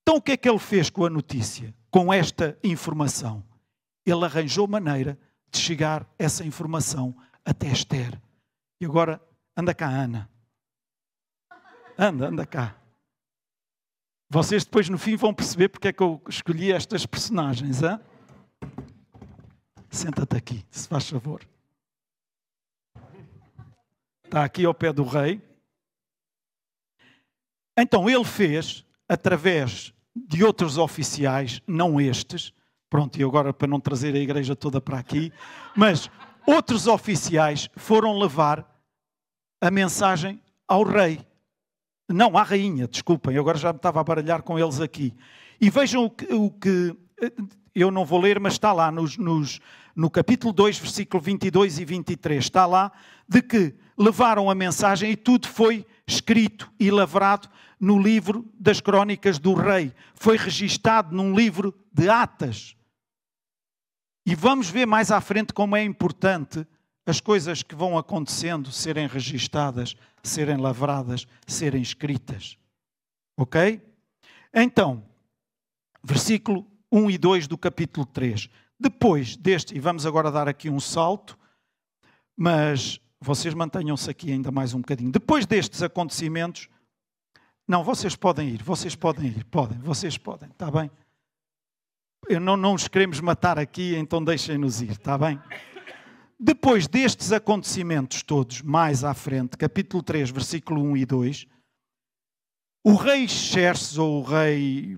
Então 0.02 0.16
o 0.16 0.22
que 0.22 0.32
é 0.32 0.36
que 0.38 0.48
ele 0.48 0.58
fez 0.58 0.88
com 0.88 1.04
a 1.04 1.10
notícia, 1.10 1.74
com 1.90 2.10
esta 2.10 2.58
informação? 2.64 3.44
Ele 4.10 4.24
arranjou 4.24 4.66
maneira 4.66 5.18
de 5.50 5.58
chegar 5.58 6.08
essa 6.18 6.44
informação 6.44 7.14
até 7.44 7.66
Esther. 7.68 8.20
E 8.80 8.86
agora 8.86 9.20
anda 9.56 9.74
cá, 9.74 9.88
Ana. 9.88 10.30
Anda, 11.98 12.28
anda 12.28 12.46
cá. 12.46 12.76
Vocês 14.30 14.64
depois 14.64 14.88
no 14.88 14.98
fim 14.98 15.16
vão 15.16 15.34
perceber 15.34 15.68
porque 15.68 15.88
é 15.88 15.92
que 15.92 16.02
eu 16.02 16.22
escolhi 16.28 16.70
estas 16.70 17.04
personagens. 17.04 17.80
Senta-te 19.90 20.36
aqui, 20.36 20.64
se 20.70 20.86
faz 20.86 21.08
favor. 21.08 21.46
Está 24.24 24.44
aqui 24.44 24.64
ao 24.64 24.74
pé 24.74 24.92
do 24.92 25.02
rei. 25.02 25.42
Então 27.76 28.08
ele 28.08 28.24
fez, 28.24 28.84
através 29.08 29.94
de 30.14 30.44
outros 30.44 30.76
oficiais, 30.76 31.62
não 31.66 32.00
estes, 32.00 32.52
pronto, 32.88 33.18
e 33.18 33.24
agora 33.24 33.52
para 33.52 33.68
não 33.68 33.80
trazer 33.80 34.14
a 34.14 34.18
igreja 34.18 34.56
toda 34.56 34.80
para 34.80 34.98
aqui, 34.98 35.32
mas 35.76 36.10
outros 36.46 36.86
oficiais 36.86 37.68
foram 37.76 38.18
levar 38.18 38.66
a 39.60 39.70
mensagem 39.70 40.40
ao 40.66 40.82
rei. 40.82 41.20
Não, 42.08 42.38
à 42.38 42.42
rainha, 42.42 42.88
desculpem, 42.88 43.36
agora 43.36 43.58
já 43.58 43.72
me 43.72 43.76
estava 43.76 44.00
a 44.00 44.04
baralhar 44.04 44.42
com 44.42 44.58
eles 44.58 44.80
aqui. 44.80 45.14
E 45.60 45.68
vejam 45.68 46.04
o 46.04 46.10
que, 46.10 46.32
o 46.32 46.50
que 46.50 46.96
eu 47.74 47.90
não 47.90 48.04
vou 48.04 48.20
ler, 48.20 48.40
mas 48.40 48.54
está 48.54 48.72
lá 48.72 48.90
nos, 48.90 49.18
nos, 49.18 49.60
no 49.94 50.08
capítulo 50.08 50.52
2, 50.52 50.78
versículo 50.78 51.22
22 51.22 51.78
e 51.78 51.84
23, 51.84 52.42
está 52.42 52.64
lá 52.64 52.90
de 53.28 53.42
que 53.42 53.74
levaram 53.96 54.48
a 54.48 54.54
mensagem 54.54 55.10
e 55.10 55.16
tudo 55.16 55.48
foi 55.48 55.84
escrito 56.06 56.70
e 56.78 56.90
lavrado 56.90 57.48
no 57.78 58.00
livro 58.00 58.46
das 58.58 58.80
crónicas 58.80 59.38
do 59.38 59.52
rei. 59.52 59.92
Foi 60.14 60.36
registado 60.36 61.14
num 61.14 61.34
livro 61.34 61.74
de 61.92 62.08
atas. 62.08 62.77
E 64.28 64.34
vamos 64.34 64.68
ver 64.68 64.84
mais 64.84 65.10
à 65.10 65.22
frente 65.22 65.54
como 65.54 65.74
é 65.74 65.82
importante 65.82 66.66
as 67.06 67.18
coisas 67.18 67.62
que 67.62 67.74
vão 67.74 67.96
acontecendo 67.96 68.70
serem 68.70 69.06
registadas, 69.06 69.96
serem 70.22 70.58
lavradas, 70.58 71.26
serem 71.46 71.80
escritas. 71.80 72.58
Ok? 73.38 73.80
Então, 74.52 75.02
versículo 76.04 76.66
1 76.92 77.10
e 77.10 77.16
2 77.16 77.46
do 77.46 77.56
capítulo 77.56 78.04
3. 78.04 78.50
Depois 78.78 79.34
deste, 79.34 79.74
e 79.74 79.80
vamos 79.80 80.04
agora 80.04 80.30
dar 80.30 80.46
aqui 80.46 80.68
um 80.68 80.78
salto, 80.78 81.38
mas 82.36 83.00
vocês 83.18 83.54
mantenham-se 83.54 84.10
aqui 84.10 84.30
ainda 84.30 84.50
mais 84.50 84.74
um 84.74 84.80
bocadinho. 84.80 85.10
Depois 85.10 85.46
destes 85.46 85.82
acontecimentos, 85.82 86.68
não, 87.66 87.82
vocês 87.82 88.14
podem 88.14 88.50
ir, 88.50 88.62
vocês 88.62 88.94
podem 88.94 89.28
ir, 89.28 89.44
podem, 89.46 89.78
vocês 89.78 90.18
podem, 90.18 90.50
está 90.50 90.70
bem? 90.70 90.90
Eu 92.26 92.40
não, 92.40 92.56
não 92.56 92.74
os 92.74 92.88
queremos 92.88 93.20
matar 93.20 93.58
aqui, 93.58 93.94
então 93.94 94.22
deixem-nos 94.22 94.80
ir, 94.80 94.90
está 94.90 95.16
bem? 95.16 95.40
Depois 96.40 96.86
destes 96.86 97.32
acontecimentos 97.32 98.22
todos, 98.22 98.62
mais 98.62 99.04
à 99.04 99.12
frente, 99.12 99.56
capítulo 99.56 100.02
3, 100.02 100.30
versículo 100.30 100.82
1 100.82 100.96
e 100.96 101.06
2, 101.06 101.46
o 102.84 102.94
rei 102.94 103.26
Xerxes, 103.28 103.98
ou 103.98 104.20
o 104.20 104.24
rei 104.24 104.96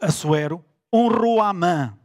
Assuero, 0.00 0.64
honrou 0.92 1.40
Amã, 1.40 1.96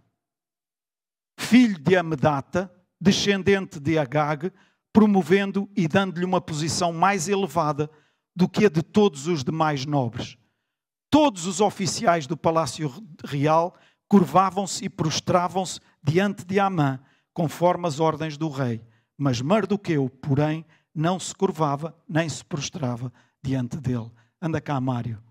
filho 1.38 1.80
de 1.80 1.96
Amedata, 1.96 2.72
descendente 3.00 3.80
de 3.80 3.98
Agag, 3.98 4.52
promovendo 4.94 5.70
e 5.76 5.88
dando-lhe 5.88 6.26
uma 6.26 6.40
posição 6.40 6.94
mais 6.94 7.28
elevada 7.28 7.90
do 8.36 8.48
que 8.48 8.66
a 8.66 8.70
de 8.70 8.84
todos 8.84 9.28
os 9.28 9.44
demais 9.44 9.86
nobres. 9.86 10.38
Todos 11.16 11.46
os 11.46 11.62
oficiais 11.62 12.28
do 12.28 12.36
palácio 12.36 12.92
real 13.24 13.74
curvavam-se 14.06 14.84
e 14.84 14.90
prostravam-se 14.90 15.80
diante 16.04 16.44
de 16.44 16.60
Amã, 16.60 17.00
conforme 17.34 17.88
as 17.88 18.02
ordens 18.02 18.38
do 18.38 18.50
rei. 18.50 18.86
Mas 19.18 19.40
Mardoqueu, 19.40 20.10
porém, 20.10 20.66
não 20.94 21.18
se 21.18 21.34
curvava 21.34 21.98
nem 22.06 22.28
se 22.28 22.44
prostrava 22.44 23.14
diante 23.42 23.78
dele. 23.78 24.12
Anda 24.42 24.60
cá, 24.60 24.78
Mário. 24.82 25.24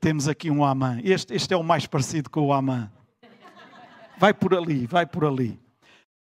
Temos 0.00 0.26
aqui 0.26 0.50
um 0.50 0.64
Amã. 0.64 0.98
Este, 1.04 1.34
este 1.34 1.52
é 1.52 1.56
o 1.58 1.62
mais 1.62 1.86
parecido 1.86 2.30
com 2.30 2.46
o 2.46 2.52
Amã. 2.54 2.90
Vai 4.16 4.32
por 4.32 4.54
ali, 4.54 4.86
vai 4.86 5.04
por 5.04 5.26
ali. 5.26 5.60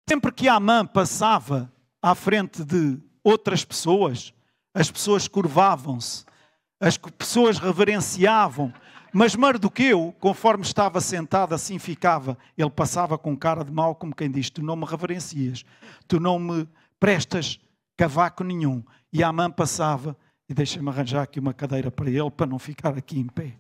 Sempre 0.09 0.33
que 0.33 0.49
Amã 0.49 0.87
passava 0.87 1.71
à 2.01 2.15
frente 2.15 2.65
de 2.65 2.99
outras 3.23 3.63
pessoas, 3.63 4.33
as 4.73 4.91
pessoas 4.91 5.29
curvavam-se, 5.29 6.25
as 6.81 6.97
pessoas 6.97 7.59
reverenciavam, 7.59 8.73
mas 9.13 9.37
Mardoqueu, 9.37 10.15
conforme 10.19 10.65
estava 10.65 11.01
sentado, 11.01 11.55
assim 11.55 11.79
ficava. 11.79 12.39
Ele 12.57 12.71
passava 12.71 13.19
com 13.19 13.37
cara 13.37 13.65
de 13.65 13.71
mal, 13.71 13.95
como 13.95 14.15
quem 14.15 14.31
diz: 14.31 14.49
Tu 14.49 14.63
não 14.63 14.77
me 14.77 14.87
reverencias, 14.87 15.65
tu 16.09 16.19
não 16.19 16.39
me 16.39 16.67
prestas 16.99 17.61
cavaco 17.97 18.43
nenhum. 18.43 18.83
E 19.13 19.23
a 19.23 19.33
mãe 19.33 19.51
passava, 19.51 20.17
e 20.49 20.55
deixa-me 20.55 20.89
arranjar 20.89 21.23
aqui 21.23 21.39
uma 21.39 21.53
cadeira 21.53 21.91
para 21.91 22.09
ele, 22.09 22.31
para 22.31 22.47
não 22.47 22.59
ficar 22.59 22.97
aqui 22.97 23.19
em 23.19 23.27
pé. 23.27 23.59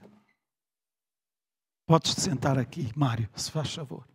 Podes 1.86 2.14
te 2.14 2.20
sentar 2.20 2.56
aqui, 2.56 2.90
Mário, 2.96 3.28
se 3.34 3.50
faz 3.50 3.74
favor. 3.74 4.06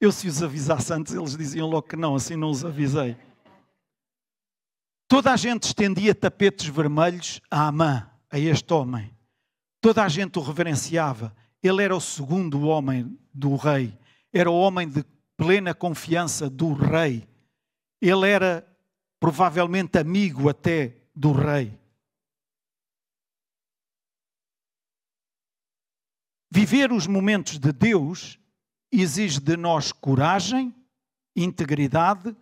Eu, 0.00 0.12
se 0.12 0.28
os 0.28 0.42
avisasse 0.42 0.92
antes, 0.92 1.14
eles 1.14 1.36
diziam 1.36 1.66
logo 1.66 1.88
que 1.88 1.96
não, 1.96 2.14
assim 2.14 2.36
não 2.36 2.50
os 2.50 2.64
avisei. 2.64 3.16
Toda 5.08 5.32
a 5.32 5.36
gente 5.36 5.62
estendia 5.62 6.14
tapetes 6.14 6.66
vermelhos 6.66 7.40
à 7.50 7.68
Amã, 7.68 8.10
a 8.30 8.38
este 8.38 8.70
homem. 8.74 9.10
Toda 9.80 10.04
a 10.04 10.08
gente 10.08 10.38
o 10.38 10.42
reverenciava. 10.42 11.34
Ele 11.62 11.82
era 11.82 11.96
o 11.96 12.00
segundo 12.00 12.60
homem 12.66 13.18
do 13.32 13.56
rei. 13.56 13.98
Era 14.30 14.50
o 14.50 14.58
homem 14.58 14.86
de 14.86 15.02
plena 15.34 15.72
confiança 15.72 16.50
do 16.50 16.74
rei. 16.74 17.26
Ele 18.02 18.28
era 18.28 18.68
provavelmente 19.18 19.96
amigo 19.98 20.46
até 20.46 20.94
do 21.16 21.32
rei. 21.32 21.76
Viver 26.50 26.92
os 26.92 27.06
momentos 27.06 27.58
de 27.58 27.72
Deus 27.72 28.38
exige 28.92 29.40
de 29.40 29.56
nós 29.56 29.90
coragem, 29.90 30.74
integridade, 31.34 32.36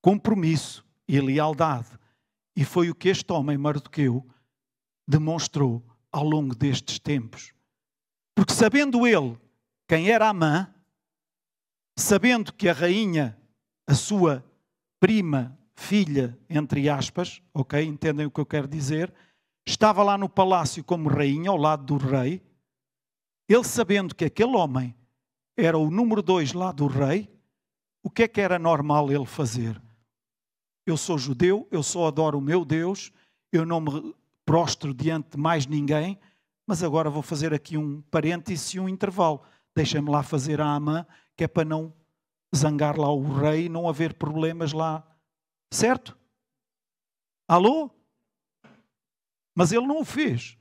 compromisso 0.00 0.84
e 1.08 1.20
lealdade. 1.20 2.03
E 2.56 2.64
foi 2.64 2.90
o 2.90 2.94
que 2.94 3.08
este 3.08 3.32
homem, 3.32 3.58
Mardoqueu, 3.58 4.26
demonstrou 5.06 5.84
ao 6.10 6.24
longo 6.24 6.54
destes 6.54 6.98
tempos. 6.98 7.52
Porque 8.34 8.52
sabendo 8.52 9.06
ele 9.06 9.38
quem 9.88 10.10
era 10.10 10.28
Amã, 10.28 10.72
sabendo 11.98 12.52
que 12.52 12.68
a 12.68 12.72
rainha, 12.72 13.38
a 13.86 13.94
sua 13.94 14.44
prima, 15.00 15.58
filha, 15.74 16.38
entre 16.48 16.88
aspas, 16.88 17.42
ok? 17.52 17.82
Entendem 17.82 18.26
o 18.26 18.30
que 18.30 18.40
eu 18.40 18.46
quero 18.46 18.68
dizer? 18.68 19.12
Estava 19.66 20.02
lá 20.02 20.16
no 20.16 20.28
palácio 20.28 20.84
como 20.84 21.08
rainha, 21.08 21.50
ao 21.50 21.56
lado 21.56 21.84
do 21.84 21.96
rei. 21.96 22.42
Ele 23.48 23.64
sabendo 23.64 24.14
que 24.14 24.24
aquele 24.24 24.56
homem 24.56 24.94
era 25.56 25.76
o 25.76 25.90
número 25.90 26.22
dois 26.22 26.52
lá 26.52 26.72
do 26.72 26.86
rei, 26.86 27.30
o 28.02 28.10
que 28.10 28.24
é 28.24 28.28
que 28.28 28.40
era 28.40 28.58
normal 28.58 29.10
ele 29.10 29.26
fazer? 29.26 29.80
Eu 30.86 30.96
sou 30.96 31.16
judeu, 31.16 31.66
eu 31.70 31.82
só 31.82 32.06
adoro 32.06 32.38
o 32.38 32.42
meu 32.42 32.64
Deus, 32.64 33.10
eu 33.52 33.64
não 33.64 33.80
me 33.80 34.14
prostro 34.44 34.92
diante 34.92 35.30
de 35.30 35.38
mais 35.38 35.66
ninguém, 35.66 36.18
mas 36.66 36.82
agora 36.82 37.08
vou 37.08 37.22
fazer 37.22 37.54
aqui 37.54 37.76
um 37.76 38.02
parêntese 38.02 38.76
e 38.76 38.80
um 38.80 38.88
intervalo. 38.88 39.42
Deixem-me 39.74 40.10
lá 40.10 40.22
fazer 40.22 40.60
a 40.60 40.74
Amã, 40.74 41.06
que 41.36 41.44
é 41.44 41.48
para 41.48 41.64
não 41.64 41.92
zangar 42.54 42.98
lá 42.98 43.10
o 43.10 43.22
rei 43.22 43.66
e 43.66 43.68
não 43.68 43.88
haver 43.88 44.14
problemas 44.14 44.72
lá. 44.72 45.04
Certo? 45.72 46.16
Alô? 47.48 47.90
Mas 49.54 49.72
ele 49.72 49.86
não 49.86 50.00
o 50.00 50.04
fez. 50.04 50.56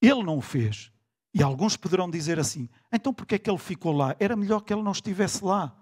Ele 0.00 0.22
não 0.22 0.38
o 0.38 0.40
fez. 0.40 0.92
E 1.34 1.42
alguns 1.42 1.76
poderão 1.76 2.10
dizer 2.10 2.38
assim: 2.38 2.68
então 2.92 3.12
por 3.12 3.26
que 3.26 3.34
é 3.34 3.38
que 3.38 3.50
ele 3.50 3.58
ficou 3.58 3.92
lá? 3.92 4.16
Era 4.18 4.36
melhor 4.36 4.60
que 4.60 4.72
ele 4.72 4.82
não 4.82 4.92
estivesse 4.92 5.44
lá. 5.44 5.76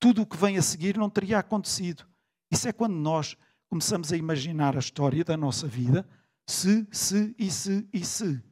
Tudo 0.00 0.22
o 0.22 0.26
que 0.26 0.36
vem 0.36 0.56
a 0.56 0.62
seguir 0.62 0.96
não 0.96 1.10
teria 1.10 1.38
acontecido. 1.38 2.04
Isso 2.50 2.66
é 2.66 2.72
quando 2.72 2.94
nós 2.94 3.36
começamos 3.68 4.12
a 4.12 4.16
imaginar 4.16 4.74
a 4.74 4.80
história 4.80 5.22
da 5.22 5.36
nossa 5.36 5.68
vida, 5.68 6.08
se, 6.48 6.86
se 6.90 7.34
e 7.38 7.50
se 7.50 7.88
e 7.92 8.04
se. 8.04 8.42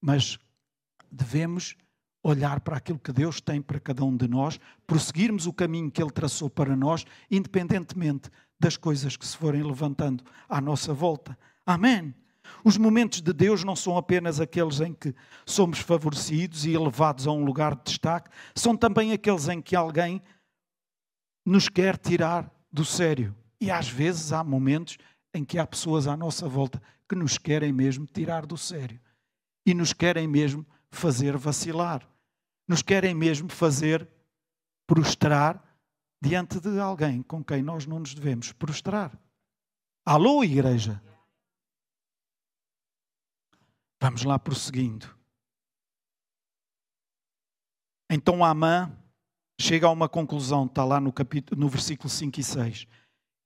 Mas 0.00 0.38
devemos 1.10 1.76
olhar 2.22 2.60
para 2.60 2.76
aquilo 2.76 2.98
que 2.98 3.12
Deus 3.12 3.40
tem 3.40 3.60
para 3.60 3.78
cada 3.78 4.04
um 4.04 4.16
de 4.16 4.26
nós, 4.26 4.58
prosseguirmos 4.86 5.46
o 5.46 5.52
caminho 5.52 5.90
que 5.90 6.02
Ele 6.02 6.10
traçou 6.10 6.48
para 6.48 6.74
nós, 6.74 7.04
independentemente 7.30 8.30
das 8.58 8.76
coisas 8.76 9.16
que 9.16 9.26
se 9.26 9.36
forem 9.36 9.62
levantando 9.62 10.24
à 10.48 10.60
nossa 10.60 10.94
volta. 10.94 11.38
Amém. 11.64 12.14
Os 12.64 12.76
momentos 12.76 13.20
de 13.20 13.32
Deus 13.32 13.64
não 13.64 13.76
são 13.76 13.96
apenas 13.96 14.40
aqueles 14.40 14.80
em 14.80 14.92
que 14.92 15.14
somos 15.44 15.78
favorecidos 15.80 16.64
e 16.64 16.72
elevados 16.72 17.26
a 17.26 17.32
um 17.32 17.44
lugar 17.44 17.74
de 17.74 17.82
destaque, 17.84 18.30
são 18.54 18.76
também 18.76 19.12
aqueles 19.12 19.48
em 19.48 19.60
que 19.60 19.76
alguém 19.76 20.22
nos 21.46 21.68
quer 21.68 21.96
tirar 21.96 22.52
do 22.72 22.84
sério. 22.84 23.34
E 23.60 23.70
às 23.70 23.88
vezes 23.88 24.32
há 24.32 24.42
momentos 24.42 24.98
em 25.32 25.44
que 25.44 25.58
há 25.58 25.66
pessoas 25.66 26.08
à 26.08 26.16
nossa 26.16 26.48
volta 26.48 26.82
que 27.08 27.14
nos 27.14 27.38
querem 27.38 27.72
mesmo 27.72 28.04
tirar 28.04 28.44
do 28.44 28.58
sério 28.58 29.00
e 29.64 29.72
nos 29.72 29.92
querem 29.92 30.26
mesmo 30.26 30.66
fazer 30.90 31.36
vacilar, 31.36 32.06
nos 32.66 32.82
querem 32.82 33.14
mesmo 33.14 33.48
fazer 33.48 34.08
prostrar 34.86 35.62
diante 36.20 36.58
de 36.58 36.80
alguém 36.80 37.22
com 37.22 37.44
quem 37.44 37.62
nós 37.62 37.86
não 37.86 38.00
nos 38.00 38.12
devemos 38.12 38.52
prostrar. 38.52 39.16
Alô, 40.04 40.42
igreja? 40.42 41.02
Vamos 44.00 44.24
lá 44.24 44.38
prosseguindo. 44.38 45.14
Então 48.10 48.44
Amã 48.44 48.96
chega 49.60 49.86
a 49.86 49.90
uma 49.90 50.08
conclusão, 50.08 50.66
está 50.66 50.84
lá 50.84 51.00
no, 51.00 51.12
capítulo, 51.12 51.60
no 51.60 51.68
versículo 51.68 52.08
5 52.08 52.40
e 52.40 52.42
6. 52.42 52.86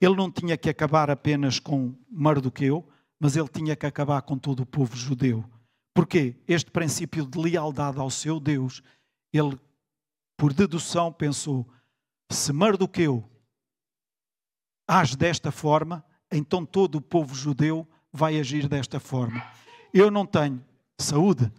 Ele 0.01 0.17
não 0.17 0.31
tinha 0.31 0.57
que 0.57 0.69
acabar 0.69 1.11
apenas 1.11 1.59
com 1.59 1.95
Mardoqueu, 2.11 2.89
mas 3.19 3.37
ele 3.37 3.49
tinha 3.49 3.77
que 3.77 3.87
acabar 3.87 4.23
com 4.23 4.37
todo 4.39 4.61
o 4.61 4.67
povo 4.67 4.97
judeu. 4.97 5.45
Porquê? 5.95 6.37
Este 6.49 6.71
princípio 6.71 7.27
de 7.27 7.39
lealdade 7.39 7.99
ao 7.99 8.11
seu 8.11 8.41
Deus, 8.41 8.83
ele, 9.33 9.59
por 10.37 10.53
dedução, 10.53 11.13
pensou: 11.13 11.69
se 12.31 12.53
Mardoqueu 12.53 13.29
age 14.89 15.17
desta 15.17 15.53
forma, 15.53 16.05
então 16.33 16.65
todo 16.65 16.97
o 16.97 17.01
povo 17.01 17.35
judeu 17.35 17.87
vai 18.13 18.39
agir 18.39 18.69
desta 18.69 18.99
forma. 18.99 19.45
Eu 19.93 20.11
não 20.11 20.25
tenho 20.25 20.65
saúde, 20.99 21.53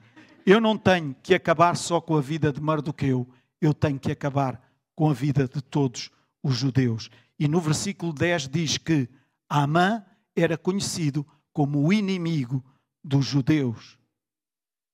eu 0.45 0.59
não 0.59 0.77
tenho 0.77 1.15
que 1.21 1.33
acabar 1.33 1.75
só 1.75 2.01
com 2.01 2.17
a 2.17 2.21
vida 2.21 2.51
de 2.51 2.59
Mardoqueu, 2.59 3.27
eu 3.61 3.73
tenho 3.73 3.99
que 3.99 4.11
acabar 4.11 4.61
com 4.95 5.09
a 5.09 5.13
vida 5.13 5.47
de 5.47 5.61
todos 5.61 6.09
os 6.43 6.55
judeus. 6.55 7.09
E 7.39 7.47
no 7.47 7.61
versículo 7.61 8.11
10 8.11 8.47
diz 8.49 8.77
que 8.77 9.07
Amã 9.47 10.03
era 10.35 10.57
conhecido 10.57 11.25
como 11.53 11.85
o 11.85 11.93
inimigo 11.93 12.63
dos 13.03 13.25
judeus. 13.25 13.97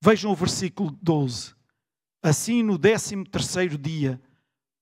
Vejam 0.01 0.32
o 0.32 0.36
versículo 0.36 0.91
12. 1.01 1.56
Assim, 2.21 2.62
no 2.62 2.77
décimo 2.77 3.25
terceiro 3.25 3.77
dia 3.77 4.21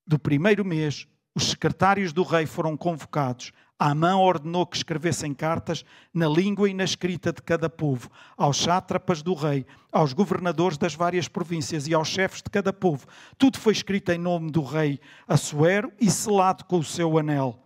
do 0.08 0.17
primeiro 0.17 0.65
mês, 0.65 1.08
os 1.36 1.50
secretários 1.50 2.13
do 2.13 2.24
rei 2.24 2.45
foram 2.45 2.78
convocados 2.78 3.52
Amã 3.78 4.16
ordenou 4.16 4.66
que 4.66 4.78
escrevessem 4.78 5.34
cartas 5.34 5.84
na 6.14 6.30
língua 6.30 6.70
e 6.70 6.74
na 6.74 6.86
escrita 6.86 7.34
de 7.34 7.42
cada 7.42 7.70
povo, 7.70 8.10
aos 8.38 8.58
sátrapas 8.58 9.22
do 9.22 9.34
rei, 9.34 9.66
aos 9.92 10.14
governadores 10.14 10.78
das 10.78 10.96
várias 10.96 11.28
províncias 11.28 11.86
e 11.86 11.94
aos 11.94 12.08
chefes 12.08 12.42
de 12.42 12.50
cada 12.50 12.72
povo. 12.72 13.06
Tudo 13.38 13.60
foi 13.60 13.74
escrito 13.74 14.14
em 14.14 14.18
nome 14.18 14.50
do 14.50 14.64
rei 14.64 15.00
Assuero 15.28 15.92
e 16.00 16.10
selado 16.10 16.64
com 16.64 16.80
o 16.80 16.84
seu 16.84 17.18
anel. 17.18 17.60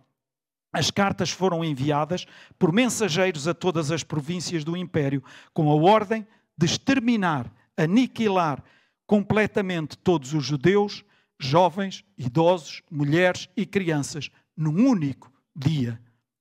As 0.72 0.90
cartas 0.90 1.30
foram 1.30 1.64
enviadas 1.64 2.26
por 2.58 2.72
mensageiros 2.72 3.46
a 3.46 3.54
todas 3.54 3.92
as 3.92 4.02
províncias 4.02 4.64
do 4.64 4.76
império, 4.76 5.22
com 5.52 5.70
a 5.70 5.74
ordem 5.74 6.26
de 6.58 6.66
exterminar, 6.66 7.52
aniquilar 7.76 8.62
completamente 9.06 9.96
todos 9.96 10.34
os 10.34 10.44
judeus, 10.44 11.04
jovens, 11.38 12.04
idosos, 12.18 12.82
mulheres 12.90 13.48
e 13.56 13.64
crianças, 13.64 14.28
num 14.56 14.88
único 14.88 15.30
dia, 15.54 16.00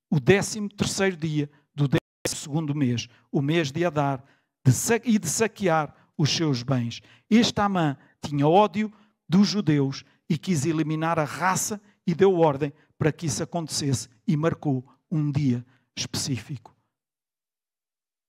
o 0.10 0.20
décimo 0.20 0.70
terceiro 0.70 1.18
dia 1.18 1.50
do 1.74 1.88
décimo 1.88 2.00
segundo 2.26 2.76
mês, 2.76 3.08
o 3.32 3.42
mês 3.42 3.72
de 3.72 3.86
Adar, 3.86 4.24
de 4.66 4.72
e 5.06 5.18
de 5.18 5.28
saquear 5.30 5.94
os 6.18 6.30
seus 6.30 6.64
bens. 6.64 7.02
Este 7.30 7.60
Amã 7.62 7.98
tinha 8.22 8.48
ódio 8.48 8.92
dos 9.28 9.48
judeus 9.48 10.04
e 10.30 10.38
quis 10.38 10.66
eliminar 10.66 11.18
a 11.18 11.24
raça 11.24 11.82
e 12.06 12.14
deu 12.14 12.38
ordem 12.40 12.74
para 12.98 13.12
que 13.12 13.26
isso 13.26 13.42
acontecesse 13.42 14.10
e 14.28 14.36
marcou 14.36 14.86
um 15.10 15.32
dia 15.32 15.66
específico. 15.96 16.76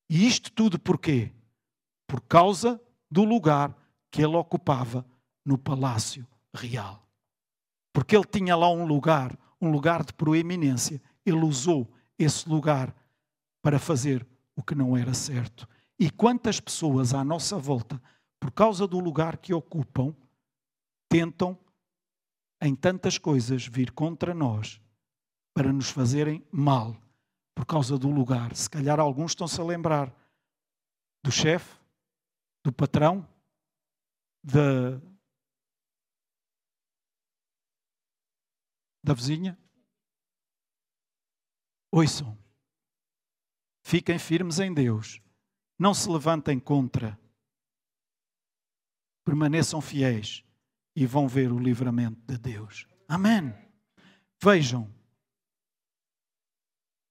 E 0.09 0.27
isto 0.27 0.51
tudo 0.53 0.79
porquê? 0.79 1.33
Por 2.07 2.21
causa 2.21 2.81
do 3.11 3.25
lugar 3.25 3.77
que 4.11 4.23
ele 4.23 4.37
ocupava 4.37 5.07
no 5.45 5.57
palácio 5.57 6.27
real. 6.55 7.09
Porque 7.93 8.17
ele 8.17 8.25
tinha 8.25 8.57
lá 8.57 8.71
um 8.71 8.85
lugar 8.85 9.37
um 9.61 9.71
lugar 9.71 10.05
de 10.05 10.13
proeminência, 10.13 11.01
ele 11.25 11.45
usou 11.45 11.93
esse 12.19 12.49
lugar 12.49 12.95
para 13.63 13.79
fazer 13.79 14.27
o 14.57 14.63
que 14.63 14.75
não 14.75 14.97
era 14.97 15.15
certo. 15.15 15.69
E 15.99 16.11
quantas 16.11 16.61
pessoas 16.61 17.13
à 17.13 17.23
nossa 17.23 17.59
volta, 17.59 18.01
por 18.39 18.51
causa 18.51 18.87
do 18.87 18.99
lugar 18.99 19.37
que 19.37 19.53
ocupam, 19.53 20.15
tentam 21.09 21.59
em 22.63 22.75
tantas 22.75 23.19
coisas 23.19 23.67
vir 23.67 23.91
contra 23.91 24.35
nós 24.35 24.81
para 25.55 25.73
nos 25.73 25.91
fazerem 25.91 26.43
mal 26.51 26.97
por 27.55 27.67
causa 27.67 27.99
do 27.99 28.11
lugar. 28.11 28.55
Se 28.55 28.71
calhar 28.71 28.99
alguns 28.99 29.33
estão-se 29.33 29.61
a 29.61 29.65
lembrar 29.65 30.15
do 31.23 31.31
chefe, 31.31 31.77
do 32.65 32.73
patrão, 32.73 33.27
da, 34.43 35.01
da 39.03 39.15
vizinha? 39.15 39.59
Ouçam. 41.91 42.39
Fiquem 43.83 44.19
firmes 44.19 44.61
em 44.61 44.73
Deus. 44.73 45.21
Não 45.79 45.93
se 45.95 46.09
levantem 46.09 46.59
contra. 46.61 47.19
Permaneçam 49.25 49.81
fiéis 49.81 50.45
e 50.95 51.07
vão 51.07 51.27
ver 51.27 51.51
o 51.51 51.59
livramento 51.59 52.21
de 52.27 52.39
Deus. 52.39 52.87
Amém. 53.09 53.53
Vejam. 54.43 54.93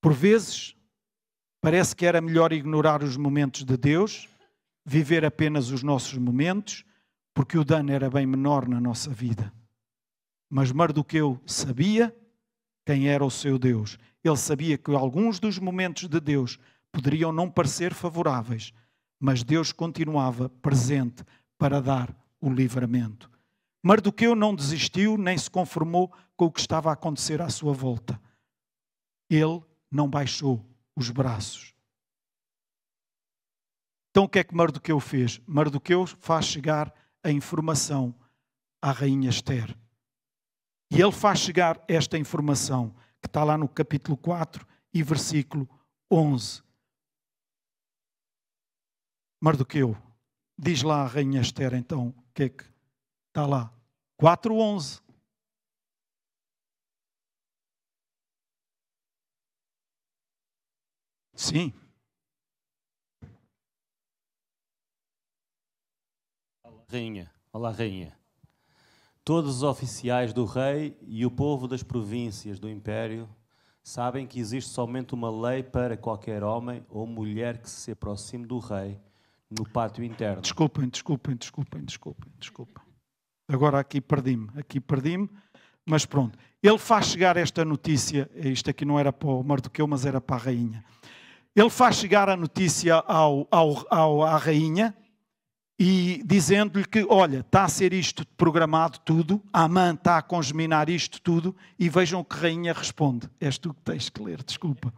Por 0.01 0.13
vezes, 0.13 0.75
parece 1.59 1.95
que 1.95 2.05
era 2.05 2.21
melhor 2.21 2.53
ignorar 2.53 3.03
os 3.03 3.17
momentos 3.17 3.65
de 3.65 3.75
Deus, 3.75 4.29
viver 4.85 5.25
apenas 5.25 5.71
os 5.71 5.83
nossos 5.83 6.17
momentos, 6.17 6.85
porque 7.33 7.57
o 7.57 7.65
dano 7.65 7.91
era 7.91 8.09
bem 8.09 8.25
menor 8.25 8.67
na 8.67 8.79
nossa 8.79 9.11
vida. 9.11 9.53
Mas 10.49 10.71
Mardoqueu 10.71 11.39
sabia 11.45 12.15
quem 12.85 13.07
era 13.07 13.23
o 13.23 13.29
seu 13.29 13.59
Deus. 13.59 13.97
Ele 14.23 14.37
sabia 14.37 14.77
que 14.77 14.91
alguns 14.91 15.39
dos 15.39 15.59
momentos 15.59 16.07
de 16.07 16.19
Deus 16.19 16.57
poderiam 16.91 17.31
não 17.31 17.49
parecer 17.49 17.93
favoráveis, 17.93 18.73
mas 19.19 19.43
Deus 19.43 19.71
continuava 19.71 20.49
presente 20.49 21.23
para 21.57 21.81
dar 21.81 22.15
o 22.41 22.49
livramento. 22.49 23.29
Mardoqueu 23.83 24.35
não 24.35 24.55
desistiu 24.55 25.17
nem 25.17 25.37
se 25.37 25.49
conformou 25.49 26.11
com 26.35 26.45
o 26.45 26.51
que 26.51 26.59
estava 26.59 26.89
a 26.89 26.93
acontecer 26.93 27.41
à 27.41 27.49
sua 27.49 27.73
volta. 27.73 28.19
Ele 29.29 29.61
não 29.91 30.09
baixou 30.09 30.65
os 30.95 31.09
braços. 31.11 31.73
Então 34.09 34.23
o 34.23 34.29
que 34.29 34.39
é 34.39 34.43
que 34.43 34.55
Mardoqueu 34.55 34.99
fez? 34.99 35.39
Mardoqueu 35.45 36.05
faz 36.07 36.45
chegar 36.45 36.93
a 37.23 37.31
informação 37.31 38.13
à 38.81 38.91
rainha 38.91 39.29
Esther. 39.29 39.77
E 40.91 41.01
ele 41.01 41.11
faz 41.11 41.39
chegar 41.39 41.83
esta 41.87 42.17
informação, 42.17 42.95
que 43.21 43.27
está 43.27 43.43
lá 43.43 43.57
no 43.57 43.69
capítulo 43.69 44.17
4 44.17 44.65
e 44.93 45.03
versículo 45.03 45.69
11. 46.11 46.63
Mardoqueu, 49.39 49.95
diz 50.57 50.81
lá 50.81 51.03
a 51.03 51.07
rainha 51.07 51.41
Esther 51.41 51.73
então, 51.75 52.09
o 52.09 52.33
que 52.33 52.43
é 52.43 52.49
que 52.49 52.63
está 53.29 53.45
lá? 53.45 53.73
4.11. 54.19 55.01
Sim. 61.35 61.73
Rainha, 66.89 67.31
olá 67.53 67.71
rainha. 67.71 68.18
Todos 69.23 69.57
os 69.57 69.63
oficiais 69.63 70.33
do 70.33 70.45
rei 70.45 70.97
e 71.07 71.25
o 71.25 71.31
povo 71.31 71.67
das 71.67 71.83
províncias 71.83 72.59
do 72.59 72.69
império 72.69 73.29
sabem 73.83 74.27
que 74.27 74.39
existe 74.39 74.71
somente 74.71 75.13
uma 75.13 75.29
lei 75.29 75.63
para 75.63 75.97
qualquer 75.97 76.43
homem 76.43 76.83
ou 76.89 77.05
mulher 77.07 77.59
que 77.59 77.69
se 77.69 77.91
aproxime 77.91 78.45
do 78.45 78.59
rei, 78.59 78.99
no 79.49 79.67
pátio 79.67 80.03
interno. 80.03 80.41
Desculpem, 80.41 80.89
desculpem, 80.89 81.35
desculpem, 81.35 81.83
desculpem, 81.83 82.31
desculpem. 82.39 82.83
Agora 83.47 83.79
aqui 83.79 83.99
perdi-me, 83.99 84.49
aqui 84.55 84.79
perdi-me, 84.79 85.29
mas 85.85 86.05
pronto. 86.05 86.37
Ele 86.61 86.77
faz 86.77 87.07
chegar 87.07 87.35
esta 87.35 87.65
notícia, 87.65 88.29
isto 88.35 88.69
aqui 88.69 88.85
não 88.85 88.99
era 88.99 89.11
para 89.11 89.29
o 89.29 89.43
Mardoqueu, 89.43 89.87
mas 89.87 90.05
era 90.05 90.21
para 90.21 90.35
a 90.35 90.39
rainha. 90.39 90.85
Ele 91.55 91.69
faz 91.69 91.95
chegar 91.95 92.29
a 92.29 92.37
notícia 92.37 92.95
ao, 92.95 93.47
ao, 93.49 93.85
ao 93.89 94.23
à 94.23 94.37
rainha 94.37 94.95
e 95.79 96.21
dizendo-lhe 96.25 96.85
que, 96.85 97.05
olha, 97.09 97.39
está 97.39 97.63
a 97.63 97.69
ser 97.69 97.93
isto 97.93 98.27
programado 98.35 98.99
tudo, 98.99 99.41
a 99.53 99.63
Amã 99.63 99.93
está 99.93 100.17
a 100.17 100.21
congeminar 100.21 100.89
isto 100.89 101.21
tudo, 101.21 101.55
e 101.79 101.87
vejam 101.87 102.21
que 102.21 102.35
rainha 102.35 102.73
responde. 102.73 103.29
És 103.39 103.57
tu 103.57 103.73
que 103.73 103.81
tens 103.81 104.09
que 104.09 104.21
ler, 104.21 104.43
desculpa. 104.43 104.93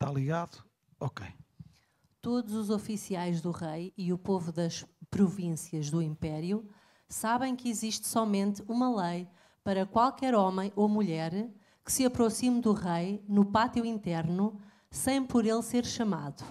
Está 0.00 0.10
ligado? 0.10 0.64
Ok. 0.98 1.26
Todos 2.22 2.54
os 2.54 2.70
oficiais 2.70 3.42
do 3.42 3.50
rei 3.50 3.92
e 3.96 4.10
o 4.10 4.18
povo 4.18 4.50
das 4.50 4.86
províncias 5.10 5.90
do 5.90 6.00
império 6.00 6.66
sabem 7.08 7.54
que 7.54 7.68
existe 7.68 8.06
somente 8.06 8.62
uma 8.66 8.94
lei 9.04 9.28
para 9.62 9.84
qualquer 9.84 10.34
homem 10.34 10.72
ou 10.74 10.88
mulher 10.88 11.50
que 11.84 11.92
se 11.92 12.06
aproxime 12.06 12.60
do 12.60 12.72
rei 12.72 13.22
no 13.28 13.44
pátio 13.44 13.84
interno 13.84 14.60
sem 14.90 15.24
por 15.24 15.44
ele 15.44 15.62
ser 15.62 15.84
chamado. 15.84 16.44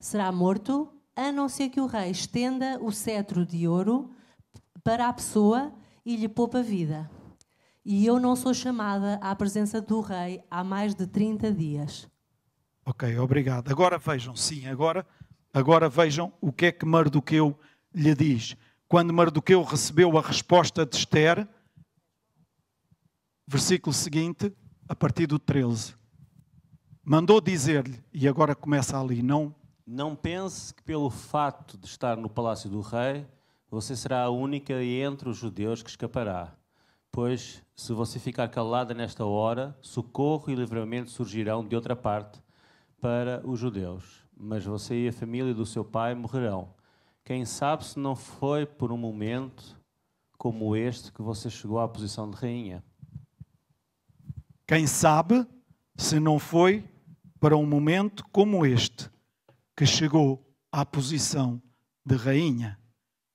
Será 0.00 0.30
morto, 0.30 0.92
a 1.16 1.32
não 1.32 1.48
ser 1.48 1.68
que 1.68 1.80
o 1.80 1.86
rei 1.86 2.10
estenda 2.10 2.78
o 2.80 2.92
cetro 2.92 3.44
de 3.44 3.66
ouro 3.66 4.14
para 4.84 5.08
a 5.08 5.12
pessoa 5.12 5.72
e 6.04 6.16
lhe 6.16 6.28
poupa 6.28 6.62
vida. 6.62 7.10
E 7.84 8.06
eu 8.06 8.20
não 8.20 8.36
sou 8.36 8.54
chamada 8.54 9.14
à 9.14 9.34
presença 9.34 9.80
do 9.80 10.00
rei 10.00 10.42
há 10.50 10.62
mais 10.62 10.94
de 10.94 11.06
30 11.06 11.52
dias. 11.52 12.08
Ok, 12.86 13.18
obrigado. 13.18 13.70
Agora 13.70 13.98
vejam, 13.98 14.34
sim, 14.36 14.66
agora, 14.66 15.06
agora 15.52 15.88
vejam 15.88 16.32
o 16.40 16.52
que 16.52 16.66
é 16.66 16.72
que 16.72 16.86
Mardoqueu 16.86 17.58
lhe 17.94 18.14
diz. 18.14 18.56
Quando 18.86 19.12
Mardoqueu 19.12 19.62
recebeu 19.62 20.16
a 20.16 20.22
resposta 20.22 20.86
de 20.86 20.96
Esther, 20.96 21.46
versículo 23.46 23.92
seguinte, 23.92 24.50
a 24.88 24.94
partir 24.94 25.26
do 25.26 25.38
13. 25.38 25.97
Mandou 27.10 27.40
dizer-lhe, 27.40 28.04
e 28.12 28.28
agora 28.28 28.54
começa 28.54 29.00
ali, 29.00 29.22
não. 29.22 29.54
Não 29.86 30.14
pense 30.14 30.74
que 30.74 30.82
pelo 30.82 31.08
fato 31.08 31.78
de 31.78 31.86
estar 31.86 32.18
no 32.18 32.28
palácio 32.28 32.68
do 32.68 32.82
rei, 32.82 33.26
você 33.70 33.96
será 33.96 34.24
a 34.24 34.28
única 34.28 34.84
entre 34.84 35.26
os 35.30 35.38
judeus 35.38 35.82
que 35.82 35.88
escapará. 35.88 36.54
Pois, 37.10 37.62
se 37.74 37.94
você 37.94 38.18
ficar 38.18 38.46
calada 38.48 38.92
nesta 38.92 39.24
hora, 39.24 39.74
socorro 39.80 40.52
e 40.52 40.54
livramento 40.54 41.10
surgirão 41.10 41.66
de 41.66 41.74
outra 41.74 41.96
parte 41.96 42.42
para 43.00 43.40
os 43.42 43.58
judeus, 43.58 44.22
mas 44.36 44.66
você 44.66 45.06
e 45.06 45.08
a 45.08 45.12
família 45.12 45.54
do 45.54 45.64
seu 45.64 45.86
pai 45.86 46.14
morrerão. 46.14 46.74
Quem 47.24 47.46
sabe 47.46 47.86
se 47.86 47.98
não 47.98 48.14
foi 48.14 48.66
por 48.66 48.92
um 48.92 48.98
momento 48.98 49.80
como 50.36 50.76
este 50.76 51.10
que 51.10 51.22
você 51.22 51.48
chegou 51.48 51.80
à 51.80 51.88
posição 51.88 52.30
de 52.30 52.36
rainha? 52.36 52.84
Quem 54.66 54.86
sabe 54.86 55.46
se 55.96 56.20
não 56.20 56.38
foi 56.38 56.84
para 57.40 57.56
um 57.56 57.66
momento 57.66 58.24
como 58.32 58.66
este 58.66 59.10
que 59.76 59.86
chegou 59.86 60.44
à 60.72 60.84
posição 60.84 61.62
de 62.04 62.16
rainha? 62.16 62.78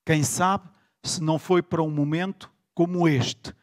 Quem 0.06 0.24
sabe 0.24 0.70
se 1.04 1.22
não 1.22 1.40
foi 1.40 1.62
para 1.62 1.82
um 1.82 1.92
momento 1.92 2.52
como 2.74 3.08
este 3.08 3.54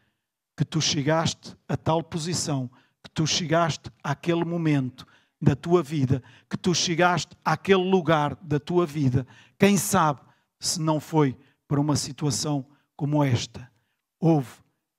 que 0.56 0.64
tu 0.64 0.80
chegaste 0.80 1.56
a 1.68 1.76
tal 1.76 2.02
posição, 2.02 2.70
que 3.02 3.10
tu 3.10 3.26
chegaste 3.26 3.90
àquele 4.02 4.44
momento 4.44 5.06
da 5.40 5.56
tua 5.56 5.82
vida, 5.82 6.22
que 6.48 6.56
tu 6.56 6.74
chegaste 6.74 7.34
àquele 7.44 7.82
lugar 7.82 8.34
da 8.36 8.60
tua 8.60 8.84
vida. 8.84 9.26
Quem 9.58 9.76
sabe 9.76 10.20
se 10.58 10.80
não 10.80 11.00
foi 11.00 11.36
para 11.66 11.80
uma 11.80 11.96
situação 11.96 12.66
como 12.94 13.24
esta? 13.24 13.70
Houve, 14.18 14.50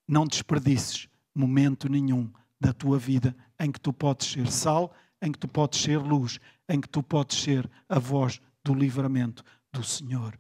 não 0.07 0.25
desperdices 0.25 1.07
momento 1.33 1.87
nenhum 1.87 2.31
da 2.59 2.73
tua 2.73 2.97
vida 2.97 3.35
em 3.59 3.71
que 3.71 3.79
tu 3.79 3.93
podes 3.93 4.27
ser 4.27 4.51
sal, 4.51 4.93
em 5.21 5.31
que 5.31 5.39
tu 5.39 5.47
podes 5.47 5.81
ser 5.81 5.97
luz, 5.97 6.39
em 6.67 6.79
que 6.79 6.89
tu 6.89 7.03
podes 7.03 7.41
ser 7.41 7.69
a 7.87 7.99
voz 7.99 8.41
do 8.63 8.73
livramento 8.73 9.43
do 9.71 9.83
Senhor. 9.83 10.37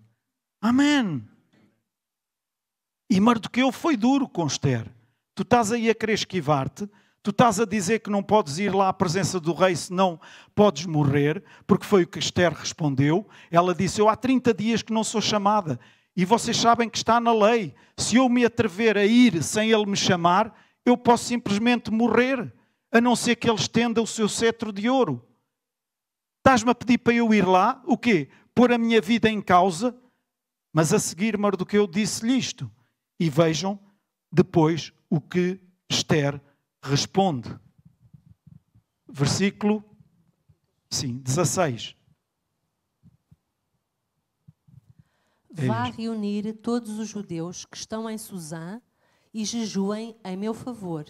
Amém. 0.61 1.27
E 3.09 3.19
Mardoqueu 3.19 3.71
foi 3.71 3.97
duro 3.97 4.27
com 4.27 4.45
Esther. 4.45 4.89
Tu 5.35 5.43
estás 5.43 5.71
aí 5.71 5.89
a 5.89 5.95
querer 5.95 6.13
esquivar-te, 6.13 6.89
Tu 7.23 7.29
estás 7.29 7.59
a 7.59 7.65
dizer 7.65 7.99
que 7.99 8.09
não 8.09 8.23
podes 8.23 8.57
ir 8.57 8.73
lá 8.73 8.89
à 8.89 8.93
presença 8.93 9.39
do 9.39 9.53
rei, 9.53 9.75
senão 9.75 10.19
podes 10.55 10.87
morrer, 10.87 11.43
porque 11.67 11.85
foi 11.85 12.01
o 12.01 12.07
que 12.07 12.17
Esther 12.17 12.51
respondeu. 12.51 13.27
Ela 13.51 13.75
disse: 13.75 14.01
Eu 14.01 14.09
há 14.09 14.15
30 14.15 14.51
dias 14.55 14.81
que 14.81 14.91
não 14.91 15.03
sou 15.03 15.21
chamada, 15.21 15.79
e 16.15 16.25
vocês 16.25 16.57
sabem 16.57 16.89
que 16.89 16.97
está 16.97 17.19
na 17.19 17.31
lei. 17.31 17.75
Se 17.95 18.15
eu 18.15 18.27
me 18.27 18.43
atrever 18.43 18.97
a 18.97 19.05
ir 19.05 19.43
sem 19.43 19.69
ele 19.69 19.85
me 19.85 19.95
chamar, 19.95 20.51
eu 20.83 20.97
posso 20.97 21.25
simplesmente 21.25 21.91
morrer, 21.91 22.51
a 22.91 22.99
não 22.99 23.15
ser 23.15 23.35
que 23.35 23.49
ele 23.49 23.59
estenda 23.59 24.01
o 24.01 24.07
seu 24.07 24.27
cetro 24.27 24.73
de 24.73 24.89
ouro. 24.89 25.25
Estás-me 26.39 26.71
a 26.71 26.75
pedir 26.75 26.97
para 26.97 27.13
eu 27.13 27.33
ir 27.33 27.47
lá? 27.47 27.81
O 27.85 27.97
quê? 27.97 28.29
Pôr 28.53 28.71
a 28.71 28.77
minha 28.77 28.99
vida 28.99 29.29
em 29.29 29.41
causa? 29.41 29.97
Mas 30.73 30.91
a 30.93 30.99
seguir, 30.99 31.37
Mardoqueu 31.37 31.87
disse-lhe 31.87 32.37
isto. 32.37 32.69
E 33.19 33.29
vejam 33.29 33.79
depois 34.31 34.91
o 35.09 35.21
que 35.21 35.59
Esther 35.89 36.41
responde. 36.81 37.55
Versículo, 39.07 39.83
sim, 40.89 41.17
16. 41.19 41.95
Vá 45.53 45.83
reunir 45.83 46.53
todos 46.53 46.97
os 46.97 47.09
judeus 47.09 47.65
que 47.65 47.75
estão 47.75 48.09
em 48.09 48.17
Suzã 48.17 48.81
e 49.33 49.43
jejuem 49.45 50.15
em 50.23 50.37
meu 50.37 50.53
favor. 50.53 51.05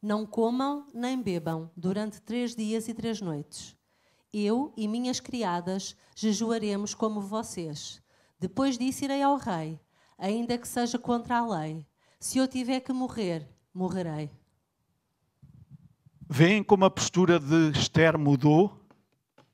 Não 0.00 0.26
comam 0.26 0.86
nem 0.94 1.20
bebam 1.20 1.70
durante 1.76 2.20
três 2.20 2.54
dias 2.54 2.88
e 2.88 2.94
três 2.94 3.20
noites. 3.20 3.76
Eu 4.32 4.72
e 4.76 4.86
minhas 4.86 5.20
criadas 5.20 5.96
jejuaremos 6.14 6.94
como 6.94 7.20
vocês. 7.20 8.02
Depois 8.38 8.76
disso 8.76 9.04
irei 9.04 9.22
ao 9.22 9.36
rei, 9.36 9.80
ainda 10.18 10.58
que 10.58 10.68
seja 10.68 10.98
contra 10.98 11.38
a 11.38 11.46
lei. 11.46 11.86
Se 12.20 12.38
eu 12.38 12.46
tiver 12.46 12.80
que 12.80 12.92
morrer, 12.92 13.48
morrerei. 13.72 14.30
Veem 16.28 16.62
como 16.62 16.84
a 16.84 16.90
postura 16.90 17.38
de 17.38 17.70
Esther 17.70 18.18
mudou 18.18 18.84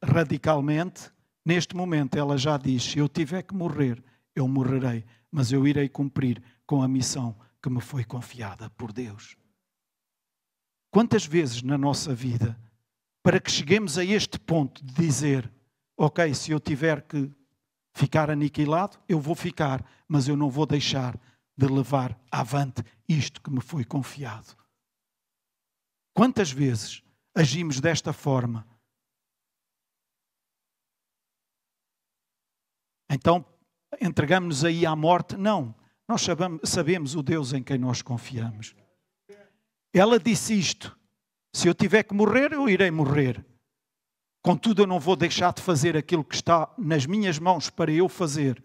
radicalmente? 0.02 1.10
Neste 1.44 1.76
momento 1.76 2.16
ela 2.16 2.36
já 2.36 2.56
diz: 2.56 2.82
se 2.82 2.98
eu 2.98 3.08
tiver 3.08 3.42
que 3.42 3.54
morrer, 3.54 4.02
eu 4.34 4.48
morrerei, 4.48 5.04
mas 5.30 5.52
eu 5.52 5.66
irei 5.66 5.88
cumprir 5.88 6.42
com 6.66 6.82
a 6.82 6.88
missão 6.88 7.36
que 7.62 7.70
me 7.70 7.80
foi 7.80 8.04
confiada 8.04 8.70
por 8.70 8.92
Deus. 8.92 9.36
Quantas 10.92 11.24
vezes 11.24 11.62
na 11.62 11.78
nossa 11.78 12.14
vida, 12.14 12.54
para 13.22 13.40
que 13.40 13.50
cheguemos 13.50 13.96
a 13.96 14.04
este 14.04 14.38
ponto 14.38 14.84
de 14.84 14.92
dizer: 14.92 15.50
ok, 15.96 16.34
se 16.34 16.52
eu 16.52 16.60
tiver 16.60 17.00
que 17.00 17.32
ficar 17.94 18.30
aniquilado, 18.30 18.98
eu 19.08 19.18
vou 19.18 19.34
ficar, 19.34 19.82
mas 20.06 20.28
eu 20.28 20.36
não 20.36 20.50
vou 20.50 20.66
deixar 20.66 21.18
de 21.56 21.66
levar 21.66 22.20
avante 22.30 22.84
isto 23.08 23.40
que 23.40 23.50
me 23.50 23.62
foi 23.62 23.86
confiado. 23.86 24.54
Quantas 26.12 26.52
vezes 26.52 27.02
agimos 27.34 27.80
desta 27.80 28.12
forma? 28.12 28.68
Então, 33.08 33.46
entregamos-nos 33.98 34.62
aí 34.62 34.84
à 34.84 34.94
morte? 34.94 35.38
Não. 35.38 35.74
Nós 36.06 36.20
sabemos, 36.20 36.68
sabemos 36.68 37.14
o 37.14 37.22
Deus 37.22 37.54
em 37.54 37.62
quem 37.62 37.78
nós 37.78 38.02
confiamos. 38.02 38.74
Ela 39.92 40.18
disse 40.18 40.58
isto: 40.58 40.96
se 41.52 41.68
eu 41.68 41.74
tiver 41.74 42.02
que 42.02 42.14
morrer, 42.14 42.52
eu 42.52 42.68
irei 42.68 42.90
morrer. 42.90 43.44
Contudo, 44.42 44.82
eu 44.82 44.86
não 44.86 44.98
vou 44.98 45.14
deixar 45.14 45.52
de 45.52 45.62
fazer 45.62 45.96
aquilo 45.96 46.24
que 46.24 46.34
está 46.34 46.72
nas 46.76 47.06
minhas 47.06 47.38
mãos 47.38 47.70
para 47.70 47.92
eu 47.92 48.08
fazer. 48.08 48.62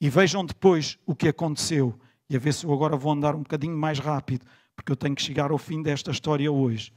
E 0.00 0.10
vejam 0.10 0.44
depois 0.44 0.98
o 1.06 1.14
que 1.14 1.28
aconteceu. 1.28 1.98
E 2.28 2.36
a 2.36 2.38
ver 2.38 2.52
se 2.52 2.66
eu 2.66 2.72
agora 2.72 2.96
vou 2.96 3.12
andar 3.12 3.34
um 3.34 3.42
bocadinho 3.42 3.76
mais 3.76 3.98
rápido 3.98 4.44
porque 4.74 4.92
eu 4.92 4.96
tenho 4.96 5.14
que 5.14 5.22
chegar 5.22 5.50
ao 5.50 5.58
fim 5.58 5.82
desta 5.82 6.10
história 6.10 6.50
hoje. 6.50 6.92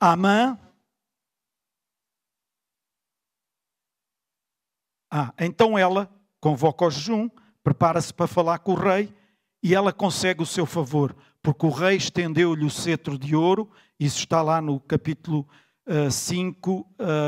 Amã. 0.00 0.58
Ah, 5.10 5.32
então 5.38 5.78
ela 5.78 6.10
convoca 6.40 6.84
o 6.84 6.90
jejum, 6.90 7.30
prepara-se 7.62 8.12
para 8.12 8.26
falar 8.26 8.58
com 8.58 8.72
o 8.72 8.74
rei 8.74 9.14
e 9.62 9.74
ela 9.74 9.92
consegue 9.92 10.42
o 10.42 10.46
seu 10.46 10.66
favor, 10.66 11.16
porque 11.46 11.64
o 11.64 11.70
rei 11.70 11.96
estendeu-lhe 11.96 12.64
o 12.64 12.70
cetro 12.70 13.16
de 13.16 13.36
ouro, 13.36 13.70
isso 14.00 14.18
está 14.18 14.42
lá 14.42 14.60
no 14.60 14.80
capítulo 14.80 15.46
5, 16.10 16.72
uh, 16.72 16.86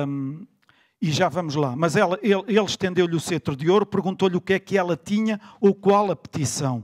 um, 0.09 0.45
e 1.01 1.13
já 1.13 1.29
vamos 1.29 1.55
lá. 1.55 1.77
Mas 1.77 1.95
ela, 1.95 2.19
ele, 2.21 2.43
ele 2.49 2.61
estendeu-lhe 2.65 3.15
o 3.15 3.21
cetro 3.21 3.55
de 3.55 3.71
ouro, 3.71 3.87
perguntou-lhe 3.87 4.37
o 4.37 4.41
que 4.41 4.55
é 4.55 4.59
que 4.59 4.77
ela 4.77 4.97
tinha 4.97 5.41
ou 5.61 5.73
qual 5.73 6.11
a 6.11 6.17
petição. 6.17 6.83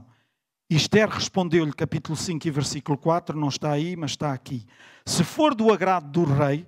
Esther 0.69 1.09
respondeu-lhe, 1.09 1.73
capítulo 1.73 2.15
5 2.15 2.47
e 2.47 2.51
versículo 2.51 2.97
4, 2.97 3.37
não 3.37 3.49
está 3.49 3.69
aí, 3.71 3.97
mas 3.97 4.11
está 4.11 4.31
aqui. 4.31 4.65
Se 5.05 5.21
for 5.25 5.53
do 5.53 5.73
agrado 5.73 6.09
do 6.09 6.23
rei, 6.23 6.65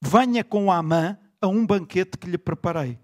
venha 0.00 0.42
com 0.42 0.72
Amã 0.72 1.18
a 1.42 1.46
um 1.46 1.66
banquete 1.66 2.16
que 2.16 2.30
lhe 2.30 2.38
preparei. 2.38 2.98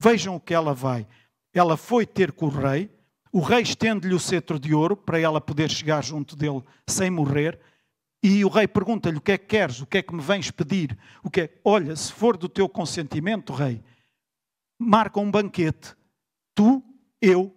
Vejam 0.00 0.36
o 0.36 0.40
que 0.40 0.54
ela 0.54 0.72
vai. 0.72 1.08
Ela 1.52 1.76
foi 1.76 2.06
ter 2.06 2.30
com 2.30 2.46
o 2.46 2.50
rei, 2.50 2.88
o 3.36 3.40
rei 3.40 3.60
estende-lhe 3.60 4.14
o 4.14 4.18
cetro 4.18 4.58
de 4.58 4.72
ouro 4.72 4.96
para 4.96 5.20
ela 5.20 5.42
poder 5.42 5.70
chegar 5.70 6.02
junto 6.02 6.34
dele 6.34 6.62
sem 6.86 7.10
morrer. 7.10 7.60
E 8.22 8.42
o 8.42 8.48
rei 8.48 8.66
pergunta-lhe: 8.66 9.18
O 9.18 9.20
que 9.20 9.32
é 9.32 9.36
que 9.36 9.44
queres? 9.44 9.82
O 9.82 9.86
que 9.86 9.98
é 9.98 10.02
que 10.02 10.14
me 10.14 10.22
vens 10.22 10.50
pedir? 10.50 10.98
O 11.22 11.28
que 11.28 11.42
é? 11.42 11.60
Olha, 11.62 11.94
se 11.94 12.10
for 12.10 12.38
do 12.38 12.48
teu 12.48 12.66
consentimento, 12.66 13.52
rei, 13.52 13.84
marca 14.78 15.20
um 15.20 15.30
banquete. 15.30 15.94
Tu, 16.54 16.82
eu 17.20 17.54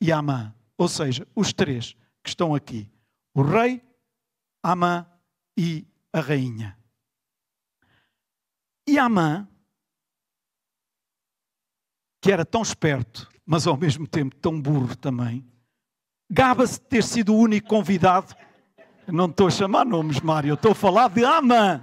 e 0.00 0.10
Amã. 0.10 0.52
Ou 0.76 0.88
seja, 0.88 1.24
os 1.36 1.52
três 1.52 1.94
que 2.20 2.30
estão 2.30 2.52
aqui: 2.52 2.90
o 3.32 3.42
rei, 3.42 3.80
Amã 4.60 5.06
e 5.56 5.86
a 6.12 6.18
rainha. 6.18 6.76
E 8.88 8.98
Amã, 8.98 9.46
que 12.20 12.32
era 12.32 12.44
tão 12.44 12.62
esperto, 12.62 13.28
mas 13.44 13.66
ao 13.66 13.76
mesmo 13.76 14.06
tempo 14.06 14.34
tão 14.36 14.60
burro 14.60 14.96
também, 14.96 15.44
gaba-se 16.30 16.80
de 16.80 16.86
ter 16.86 17.04
sido 17.04 17.34
o 17.34 17.38
único 17.38 17.68
convidado. 17.68 18.34
Não 19.06 19.26
estou 19.26 19.46
a 19.46 19.50
chamar 19.50 19.84
nomes, 19.84 20.20
Mário, 20.20 20.54
estou 20.54 20.72
a 20.72 20.74
falar 20.74 21.08
de 21.08 21.24
Amã. 21.24 21.82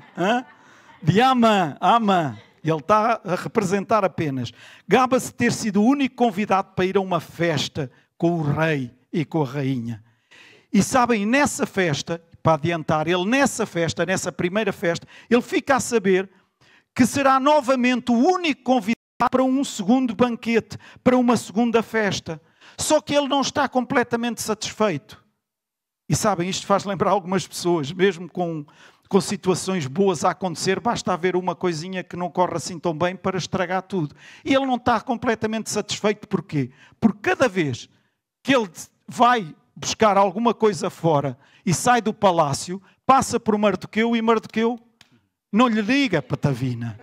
De 1.01 1.21
Amã, 1.21 1.77
Amã. 1.79 2.37
Ele 2.63 2.77
está 2.77 3.21
a 3.23 3.35
representar 3.35 4.05
apenas. 4.05 4.51
Gaba-se 4.87 5.27
de 5.27 5.33
ter 5.33 5.51
sido 5.51 5.81
o 5.81 5.85
único 5.85 6.15
convidado 6.15 6.71
para 6.75 6.85
ir 6.85 6.97
a 6.97 7.01
uma 7.01 7.19
festa 7.19 7.91
com 8.17 8.39
o 8.39 8.41
rei 8.41 8.91
e 9.11 9.25
com 9.25 9.43
a 9.43 9.45
rainha. 9.45 10.03
E 10.71 10.81
sabem, 10.81 11.25
nessa 11.25 11.65
festa, 11.65 12.21
para 12.41 12.55
adiantar, 12.55 13.07
ele 13.07 13.25
nessa 13.25 13.65
festa, 13.65 14.05
nessa 14.05 14.31
primeira 14.31 14.73
festa, 14.73 15.07
ele 15.29 15.41
fica 15.41 15.75
a 15.75 15.79
saber 15.79 16.29
que 16.95 17.05
será 17.05 17.39
novamente 17.39 18.11
o 18.11 18.15
único 18.15 18.63
convidado 18.63 19.02
para 19.29 19.43
um 19.43 19.63
segundo 19.63 20.15
banquete, 20.15 20.77
para 21.03 21.17
uma 21.17 21.37
segunda 21.37 21.81
festa. 21.83 22.41
Só 22.77 23.01
que 23.01 23.13
ele 23.13 23.27
não 23.27 23.41
está 23.41 23.67
completamente 23.67 24.41
satisfeito. 24.41 25.23
E 26.09 26.15
sabem, 26.15 26.49
isto 26.49 26.65
faz 26.65 26.83
lembrar 26.83 27.11
algumas 27.11 27.47
pessoas, 27.47 27.91
mesmo 27.91 28.29
com, 28.29 28.65
com 29.07 29.21
situações 29.21 29.87
boas 29.87 30.25
a 30.25 30.31
acontecer, 30.31 30.79
basta 30.79 31.13
haver 31.13 31.35
uma 31.35 31.55
coisinha 31.55 32.03
que 32.03 32.15
não 32.15 32.29
corre 32.29 32.55
assim 32.55 32.77
tão 32.77 32.97
bem 32.97 33.15
para 33.15 33.37
estragar 33.37 33.81
tudo. 33.83 34.15
E 34.43 34.53
ele 34.53 34.65
não 34.65 34.75
está 34.75 34.99
completamente 34.99 35.69
satisfeito, 35.69 36.27
porquê? 36.27 36.71
Porque 36.99 37.19
cada 37.21 37.47
vez 37.47 37.89
que 38.43 38.55
ele 38.55 38.69
vai 39.07 39.55
buscar 39.75 40.17
alguma 40.17 40.53
coisa 40.53 40.89
fora 40.89 41.37
e 41.65 41.73
sai 41.73 42.01
do 42.01 42.13
palácio, 42.13 42.81
passa 43.05 43.39
por 43.39 43.57
Mardoqueu 43.57 44.15
e 44.15 44.21
Mardoqueu 44.21 44.79
não 45.51 45.67
lhe 45.67 45.81
liga, 45.81 46.21
Patavina. 46.21 46.99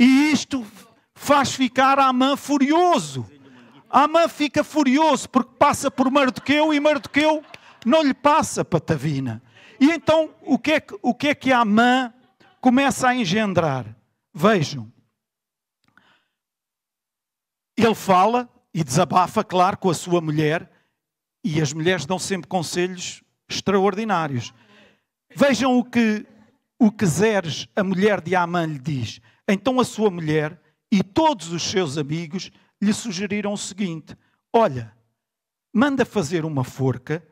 E 0.00 0.32
isto 0.32 0.66
faz 1.14 1.52
ficar 1.52 1.98
Amã 1.98 2.34
furioso. 2.34 3.30
Amã 3.90 4.28
fica 4.28 4.64
furioso 4.64 5.28
porque 5.28 5.54
passa 5.58 5.90
por 5.90 6.10
Mardoqueu 6.10 6.72
e 6.72 6.80
Mardoqueu 6.80 7.44
não 7.84 8.02
lhe 8.02 8.14
passa, 8.14 8.64
Patavina. 8.64 9.42
E 9.78 9.90
então 9.90 10.34
o 10.40 10.58
que 10.58 10.72
é 10.72 10.80
que, 10.80 10.98
o 11.02 11.14
que, 11.14 11.28
é 11.28 11.34
que 11.34 11.52
Amã 11.52 12.14
começa 12.62 13.08
a 13.08 13.14
engendrar? 13.14 13.94
Vejam. 14.32 14.90
Ele 17.76 17.94
fala 17.94 18.48
e 18.72 18.82
desabafa, 18.82 19.44
claro, 19.44 19.76
com 19.76 19.90
a 19.90 19.94
sua 19.94 20.22
mulher, 20.22 20.70
e 21.44 21.60
as 21.60 21.74
mulheres 21.74 22.06
dão 22.06 22.18
sempre 22.18 22.48
conselhos 22.48 23.22
extraordinários. 23.46 24.54
Vejam 25.36 25.78
o 25.78 25.84
que 25.84 26.26
o 26.78 26.90
que 26.90 27.04
Zeres, 27.04 27.68
a 27.76 27.84
mulher 27.84 28.22
de 28.22 28.34
Amã, 28.34 28.64
lhe 28.64 28.78
diz. 28.78 29.20
Então 29.52 29.80
a 29.80 29.84
sua 29.84 30.10
mulher 30.10 30.60
e 30.92 31.02
todos 31.02 31.52
os 31.52 31.62
seus 31.62 31.98
amigos 31.98 32.50
lhe 32.80 32.92
sugeriram 32.92 33.52
o 33.52 33.58
seguinte: 33.58 34.16
Olha, 34.52 34.94
manda 35.72 36.04
fazer 36.04 36.44
uma 36.44 36.62
forca 36.62 37.26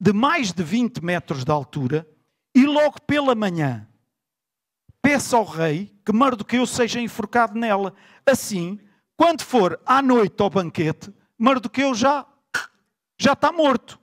de 0.00 0.12
mais 0.12 0.52
de 0.52 0.62
20 0.62 1.02
metros 1.02 1.44
de 1.44 1.50
altura 1.50 2.06
e 2.54 2.66
logo 2.66 3.00
pela 3.02 3.34
manhã 3.34 3.88
peça 5.00 5.36
ao 5.36 5.44
rei 5.44 5.90
que 6.04 6.12
Mardoqueu 6.12 6.66
seja 6.66 7.00
enforcado 7.00 7.58
nela. 7.58 7.94
Assim, 8.26 8.78
quando 9.16 9.42
for 9.42 9.80
à 9.86 10.02
noite 10.02 10.42
ao 10.42 10.50
banquete, 10.50 11.12
Mardoqueu 11.38 11.94
já, 11.94 12.26
já 13.18 13.32
está 13.32 13.50
morto. 13.50 13.98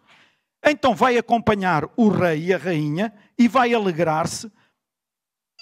Então 0.66 0.96
vai 0.96 1.18
acompanhar 1.18 1.88
o 1.96 2.10
rei 2.10 2.46
e 2.46 2.54
a 2.54 2.58
rainha 2.58 3.14
e 3.38 3.48
vai 3.48 3.74
alegrar-se 3.74 4.52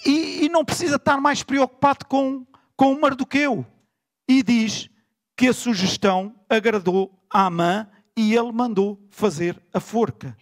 e, 0.06 0.46
e 0.46 0.50
não 0.50 0.66
precisa 0.66 0.96
estar 0.96 1.20
mais 1.20 1.44
preocupado 1.44 2.06
com, 2.06 2.46
com 2.76 2.94
o 2.94 3.02
Mardoqueu. 3.02 3.66
E 4.28 4.42
diz 4.42 4.90
que 5.36 5.48
a 5.48 5.54
sugestão 5.54 6.36
agradou 6.50 7.12
a 7.30 7.46
Amã 7.46 7.88
e 8.16 8.36
ele 8.36 8.52
mandou 8.52 9.02
fazer 9.10 9.62
a 9.74 9.80
forca. 9.80 10.38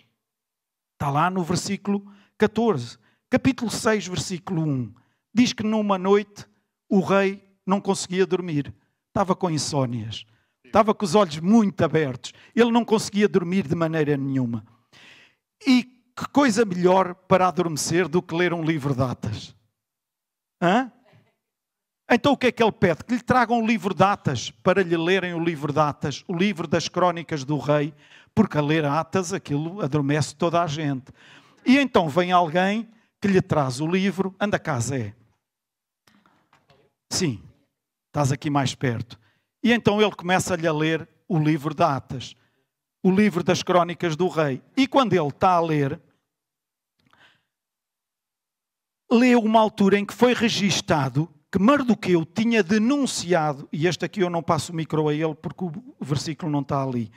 Está 0.94 1.10
lá 1.10 1.30
no 1.30 1.44
versículo 1.44 2.06
14. 2.38 2.98
Capítulo 3.30 3.72
6, 3.72 4.08
versículo 4.08 4.64
1. 4.64 4.94
Diz 5.34 5.54
que 5.54 5.64
numa 5.64 5.98
noite 5.98 6.46
o 6.90 7.00
rei 7.00 7.44
não 7.66 7.80
conseguia 7.80 8.26
dormir. 8.26 8.74
Estava 9.08 9.36
com 9.36 9.50
insónias. 9.50 10.26
Estava 10.66 10.94
com 10.94 11.06
os 11.06 11.16
olhos 11.16 11.40
muito 11.40 11.84
abertos. 11.84 12.34
Ele 12.56 12.72
não 12.72 12.86
conseguia 12.86 13.28
dormir 13.28 13.68
de 13.68 13.76
maneira 13.76 14.16
nenhuma. 14.16 14.66
E 15.66 16.01
que 16.22 16.30
coisa 16.30 16.64
melhor 16.64 17.16
para 17.16 17.48
adormecer 17.48 18.08
do 18.08 18.22
que 18.22 18.36
ler 18.36 18.54
um 18.54 18.64
livro 18.64 18.94
de 18.94 19.02
atas? 19.02 19.56
Hã? 20.62 20.92
Então 22.08 22.34
o 22.34 22.38
que 22.38 22.48
é 22.48 22.52
que 22.52 22.62
ele 22.62 22.72
pede? 22.72 23.04
Que 23.04 23.16
lhe 23.16 23.24
tragam 23.24 23.58
um 23.58 23.66
livro 23.66 23.92
de 23.92 24.04
atas 24.04 24.52
para 24.52 24.84
lhe 24.84 24.96
lerem 24.96 25.34
o 25.34 25.44
livro 25.44 25.74
de 25.74 25.80
atas, 25.80 26.24
o 26.28 26.36
livro 26.36 26.68
das 26.68 26.88
crónicas 26.88 27.44
do 27.44 27.58
rei, 27.58 27.92
porque 28.36 28.56
a 28.56 28.62
ler 28.62 28.86
atas 28.86 29.34
aquilo 29.34 29.82
adormece 29.82 30.36
toda 30.36 30.62
a 30.62 30.68
gente. 30.68 31.12
E 31.66 31.80
então 31.80 32.08
vem 32.08 32.32
alguém 32.32 32.88
que 33.20 33.28
lhe 33.28 33.42
traz 33.42 33.80
o 33.80 33.88
livro, 33.88 34.36
anda 34.40 34.60
cá 34.60 34.80
Zé. 34.80 35.16
Sim, 37.12 37.42
estás 38.08 38.32
aqui 38.32 38.50
mais 38.50 38.76
perto. 38.76 39.20
E 39.64 39.74
então 39.74 40.00
ele 40.00 40.12
começa-lhe 40.12 40.68
a 40.68 40.74
ler 40.74 41.10
o 41.28 41.40
livro 41.40 41.74
de 41.74 41.84
atas 41.84 42.36
o 43.04 43.10
livro 43.10 43.44
das 43.44 43.64
crónicas 43.64 44.16
do 44.16 44.28
rei. 44.28 44.62
E 44.78 44.88
quando 44.88 45.14
ele 45.14 45.28
está 45.28 45.54
a 45.54 45.60
ler, 45.60 46.00
lê 49.12 49.36
uma 49.36 49.60
altura 49.60 50.00
em 50.00 50.06
que 50.06 50.14
foi 50.14 50.34
registado 50.34 51.30
que 51.52 51.60
Mardoqueu 51.60 52.26
tinha 52.26 52.64
denunciado, 52.64 53.68
e 53.74 53.86
este 53.86 54.06
aqui 54.06 54.22
eu 54.22 54.30
não 54.30 54.42
passo 54.42 54.72
o 54.72 54.76
micro 54.76 55.10
a 55.10 55.14
ele 55.14 55.36
porque 55.36 55.66
o 55.66 55.72
versículo 56.00 56.50
não 56.50 56.62
está 56.62 56.82
ali. 56.82 57.12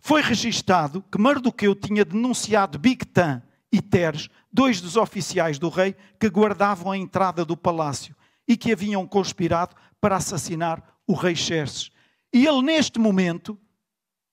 Foi 0.00 0.20
registado 0.20 1.04
que 1.10 1.18
Mardoqueu 1.18 1.74
tinha 1.74 2.04
denunciado 2.04 2.80
Bigtan 2.80 3.42
e 3.70 3.80
Teres, 3.80 4.28
dois 4.52 4.80
dos 4.80 4.96
oficiais 4.96 5.58
do 5.58 5.68
rei 5.68 5.94
que 6.18 6.28
guardavam 6.28 6.90
a 6.90 6.98
entrada 6.98 7.44
do 7.44 7.56
palácio 7.56 8.14
e 8.48 8.56
que 8.56 8.72
haviam 8.72 9.06
conspirado 9.06 9.76
para 10.00 10.16
assassinar 10.16 10.82
o 11.06 11.14
rei 11.14 11.36
Xerxes. 11.36 11.90
E 12.32 12.44
ele 12.44 12.62
neste 12.62 12.98
momento, 12.98 13.56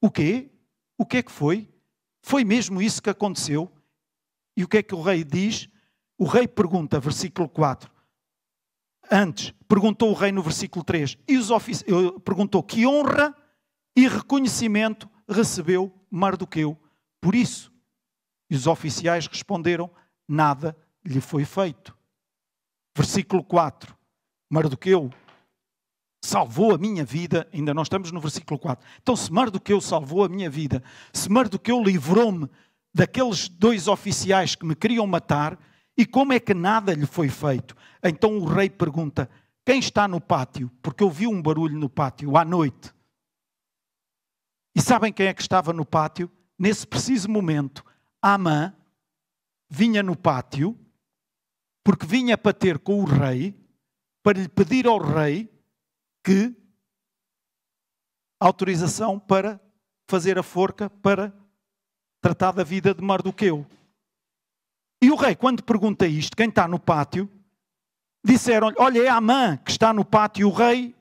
o 0.02 0.10
quê? 0.10 0.50
O 0.98 1.06
que 1.06 1.18
é 1.18 1.24
que 1.24 1.32
foi? 1.32 1.70
Foi 2.24 2.44
mesmo 2.44 2.82
isso 2.82 3.02
que 3.02 3.10
aconteceu? 3.10 3.72
E 4.58 4.64
o 4.64 4.68
que 4.68 4.78
é 4.78 4.84
que 4.84 4.96
o 4.96 5.02
rei 5.02 5.24
diz? 5.24 5.70
O 6.18 6.26
rei 6.26 6.48
pergunta, 6.48 7.00
versículo 7.00 7.50
4. 7.50 7.92
Antes, 9.12 9.54
perguntou 9.68 10.12
o 10.12 10.14
rei 10.14 10.32
no 10.32 10.42
versículo 10.42 10.84
3. 10.84 11.18
E 11.28 11.38
os 11.38 11.52
ofici... 11.52 11.86
perguntou 12.24 12.64
que 12.64 12.86
honra 12.88 13.36
e 13.96 14.08
reconhecimento 14.08 15.10
recebeu 15.28 15.94
Mardoqueu 16.10 16.78
por 17.22 17.36
isso. 17.36 17.72
E 18.50 18.56
os 18.56 18.68
oficiais 18.68 19.28
responderam: 19.28 19.90
nada 20.28 20.78
lhe 21.06 21.22
foi 21.22 21.46
feito. 21.46 21.96
Versículo 22.96 23.44
4. 23.44 23.96
Mardoqueu 24.50 25.10
salvou 26.24 26.74
a 26.74 26.78
minha 26.78 27.04
vida, 27.04 27.48
ainda 27.54 27.74
não 27.74 27.84
estamos 27.84 28.12
no 28.12 28.20
versículo 28.20 28.60
4. 28.60 28.86
Então, 29.02 29.16
se 29.16 29.32
Mardoqueu 29.32 29.82
salvou 29.82 30.24
a 30.24 30.30
minha 30.30 30.50
vida, 30.50 30.82
se 31.12 31.30
Mardoqueu 31.30 31.84
livrou-me 31.84 32.50
daqueles 32.94 33.50
dois 33.50 33.88
oficiais 33.88 34.56
que 34.56 34.66
me 34.66 34.76
queriam 34.76 35.06
matar, 35.06 35.60
e 35.98 36.06
como 36.06 36.34
é 36.34 36.40
que 36.40 36.54
nada 36.54 36.94
lhe 36.94 37.06
foi 37.06 37.30
feito? 37.30 37.76
Então 38.04 38.38
o 38.38 38.46
rei 38.46 38.70
pergunta: 38.70 39.30
quem 39.66 39.80
está 39.80 40.08
no 40.08 40.20
pátio? 40.20 40.72
Porque 40.82 41.04
eu 41.04 41.10
vi 41.10 41.28
um 41.28 41.42
barulho 41.42 41.78
no 41.78 41.90
pátio 41.90 42.36
à 42.36 42.44
noite. 42.44 42.94
E 44.76 44.82
sabem 44.82 45.14
quem 45.14 45.28
é 45.28 45.34
que 45.34 45.42
estava 45.42 45.72
no 45.72 45.86
pátio? 45.86 46.32
Nesse 46.58 46.86
preciso 46.86 47.30
momento, 47.30 47.86
Amã 48.22 48.76
vinha 49.70 50.02
no 50.02 50.16
pátio, 50.16 50.78
porque 51.84 52.06
vinha 52.06 52.38
para 52.38 52.54
ter 52.54 52.80
com 52.80 53.02
o 53.02 53.06
rei, 53.06 53.56
para 54.24 54.40
lhe 54.40 54.50
pedir 54.50 54.88
ao 54.88 55.00
rei 55.00 55.52
que 56.24 56.56
autorização 58.40 59.20
para 59.20 59.60
fazer 60.08 60.38
a 60.38 60.44
forca 60.44 60.90
para 60.90 61.34
tratar 62.22 62.52
da 62.52 62.64
vida 62.64 62.94
de 62.94 63.02
Mardoqueu. 63.02 63.66
E 65.04 65.12
o 65.12 65.16
rei, 65.16 65.36
quando 65.36 65.62
pergunta 65.62 66.08
isto, 66.08 66.38
quem 66.38 66.48
está 66.48 66.66
no 66.66 66.80
pátio, 66.80 67.30
disseram-lhe: 68.26 68.78
Olha, 68.80 69.04
é 69.04 69.10
Amã 69.10 69.58
que 69.58 69.70
está 69.70 69.92
no 69.92 70.06
pátio, 70.06 70.48
o 70.48 70.54
rei 70.54 70.96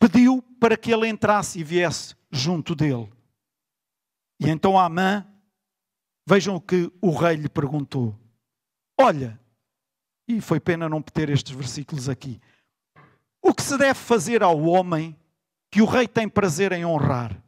pediu 0.00 0.42
para 0.58 0.76
que 0.76 0.92
ele 0.92 1.06
entrasse 1.06 1.60
e 1.60 1.62
viesse 1.62 2.16
junto 2.32 2.74
dele. 2.74 3.08
E 4.40 4.50
então 4.50 4.76
Amã, 4.76 5.24
vejam 6.26 6.56
o 6.56 6.60
que 6.60 6.90
o 7.00 7.12
rei 7.12 7.36
lhe 7.36 7.48
perguntou: 7.48 8.18
Olha, 9.00 9.38
e 10.26 10.40
foi 10.40 10.58
pena 10.58 10.88
não 10.88 11.00
ter 11.00 11.30
estes 11.30 11.54
versículos 11.54 12.08
aqui. 12.08 12.40
O 13.40 13.54
que 13.54 13.62
se 13.62 13.78
deve 13.78 14.00
fazer 14.00 14.42
ao 14.42 14.60
homem 14.62 15.16
que 15.70 15.80
o 15.80 15.86
rei 15.86 16.08
tem 16.08 16.28
prazer 16.28 16.72
em 16.72 16.84
honrar? 16.84 17.40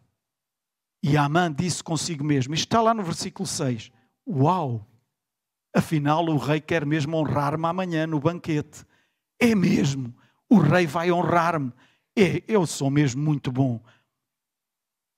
E 1.02 1.16
Amã 1.16 1.52
disse 1.52 1.82
consigo 1.82 2.22
mesmo, 2.22 2.54
isto 2.54 2.66
está 2.66 2.80
lá 2.80 2.94
no 2.94 3.02
versículo 3.02 3.44
6. 3.44 3.90
Uau! 4.24 4.93
Afinal, 5.74 6.24
o 6.26 6.36
rei 6.36 6.60
quer 6.60 6.86
mesmo 6.86 7.16
honrar-me 7.16 7.66
amanhã 7.66 8.06
no 8.06 8.20
banquete. 8.20 8.84
É 9.40 9.54
mesmo, 9.54 10.14
o 10.48 10.58
rei 10.58 10.86
vai 10.86 11.10
honrar-me. 11.10 11.72
É, 12.16 12.44
eu 12.46 12.64
sou 12.64 12.88
mesmo 12.88 13.20
muito 13.20 13.50
bom. 13.50 13.82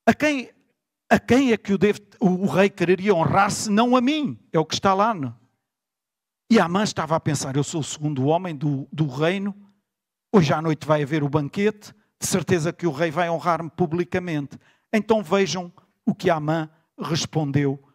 A 0.07 0.15
quem, 0.15 0.51
a 1.11 1.19
quem 1.19 1.53
é 1.53 1.57
que 1.59 1.75
o, 1.75 1.79
deve, 1.79 2.01
o, 2.19 2.29
o 2.29 2.47
rei 2.47 2.71
quereria 2.71 3.15
honrar 3.15 3.51
se 3.51 3.71
não 3.71 3.95
a 3.95 4.01
mim? 4.01 4.39
É 4.51 4.59
o 4.59 4.65
que 4.65 4.75
está 4.75 4.95
lá. 4.95 5.13
Não? 5.13 5.37
E 6.51 6.59
Amã 6.59 6.85
estava 6.85 7.15
a 7.17 7.21
pensar: 7.21 7.55
eu 7.55 7.65
sou 7.65 7.81
o 7.81 7.85
segundo 7.85 8.25
homem 8.25 8.57
do, 8.57 8.89
do 8.91 9.07
reino, 9.07 9.55
hoje 10.33 10.55
à 10.55 10.63
noite 10.63 10.87
vai 10.87 11.03
haver 11.03 11.23
o 11.23 11.29
banquete, 11.29 11.93
de 12.19 12.27
certeza 12.27 12.73
que 12.73 12.87
o 12.87 12.93
rei 12.93 13.11
vai 13.11 13.29
honrar-me 13.29 13.69
publicamente. 13.69 14.59
Então 14.91 15.23
vejam 15.23 15.71
o 16.07 16.15
que 16.15 16.31
Amã 16.31 16.71
respondeu 16.99 17.86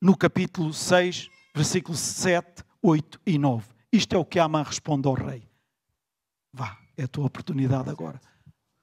no 0.00 0.16
capítulo 0.16 0.72
6, 0.72 1.28
versículos 1.54 1.98
7, 2.00 2.62
8 2.82 3.20
e 3.26 3.38
9. 3.38 3.66
Isto 3.92 4.14
é 4.14 4.18
o 4.18 4.24
que 4.24 4.38
Amã 4.38 4.62
responde 4.62 5.08
ao 5.08 5.14
rei. 5.14 5.48
Vá, 6.52 6.78
é 6.96 7.04
a 7.04 7.08
tua 7.08 7.26
oportunidade 7.26 7.88
agora. 7.88 8.20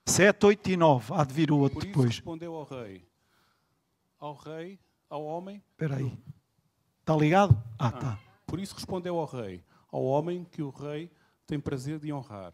7, 0.05 0.45
8 0.45 0.71
e 0.71 0.77
9. 0.77 1.13
Há 1.13 1.23
de 1.23 1.33
vir 1.33 1.51
o 1.51 1.59
outro 1.59 1.79
Por 1.79 1.85
isso 1.85 1.93
depois. 1.93 2.15
respondeu 2.15 2.55
ao 2.55 2.63
rei. 2.63 3.07
Ao 4.19 4.35
rei, 4.35 4.79
ao 5.09 5.23
homem. 5.23 5.63
Espera 5.71 5.97
aí. 5.97 6.17
Está 6.99 7.15
ligado? 7.15 7.61
Ah, 7.77 7.89
está. 7.89 8.19
Por 8.45 8.59
isso 8.59 8.75
respondeu 8.75 9.17
ao 9.17 9.25
rei, 9.25 9.63
ao 9.91 10.03
homem 10.03 10.45
que 10.45 10.61
o 10.61 10.69
rei 10.69 11.11
tem 11.45 11.59
prazer 11.59 11.99
de 11.99 12.11
honrar. 12.11 12.53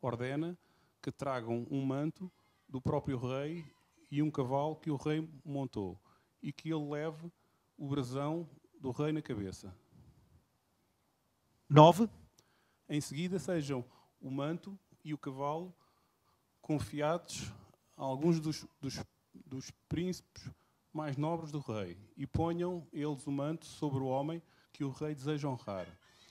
Ordena 0.00 0.58
que 1.00 1.10
tragam 1.12 1.66
um 1.70 1.84
manto 1.84 2.30
do 2.68 2.80
próprio 2.80 3.18
rei 3.18 3.64
e 4.10 4.22
um 4.22 4.30
cavalo 4.30 4.76
que 4.76 4.90
o 4.90 4.96
rei 4.96 5.28
montou, 5.44 6.00
e 6.42 6.52
que 6.52 6.72
ele 6.72 6.90
leve 6.90 7.30
o 7.76 7.88
brasão 7.88 8.48
do 8.80 8.90
rei 8.90 9.12
na 9.12 9.22
cabeça. 9.22 9.74
9. 11.68 12.08
Em 12.88 13.00
seguida 13.00 13.38
sejam 13.38 13.84
o 14.20 14.30
manto 14.30 14.78
e 15.04 15.12
o 15.12 15.18
cavalo 15.18 15.74
confiados 16.60 17.52
a 17.96 18.02
alguns 18.02 18.40
dos, 18.40 18.66
dos, 18.80 19.02
dos 19.34 19.70
príncipes 19.88 20.50
mais 20.92 21.16
nobres 21.16 21.50
do 21.50 21.58
rei, 21.58 21.98
e 22.16 22.26
ponham 22.26 22.86
eles 22.92 23.26
o 23.26 23.32
manto 23.32 23.66
sobre 23.66 23.98
o 23.98 24.06
homem 24.06 24.40
que 24.72 24.84
o 24.84 24.90
rei 24.90 25.14
deseja 25.14 25.48
honrar, 25.48 25.86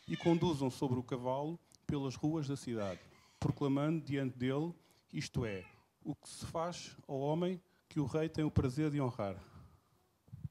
e 0.07 0.15
conduzam 0.15 0.69
sobre 0.69 0.97
o 0.97 1.03
cavalo 1.03 1.59
pelas 1.85 2.15
ruas 2.15 2.47
da 2.47 2.55
cidade, 2.55 3.01
proclamando 3.39 4.01
diante 4.01 4.37
dele, 4.37 4.73
isto 5.11 5.45
é, 5.45 5.65
o 6.03 6.15
que 6.15 6.29
se 6.29 6.45
faz 6.45 6.95
ao 7.07 7.19
homem 7.19 7.61
que 7.89 7.99
o 7.99 8.05
rei 8.05 8.29
tem 8.29 8.43
o 8.43 8.51
prazer 8.51 8.89
de 8.89 9.01
honrar. 9.01 9.35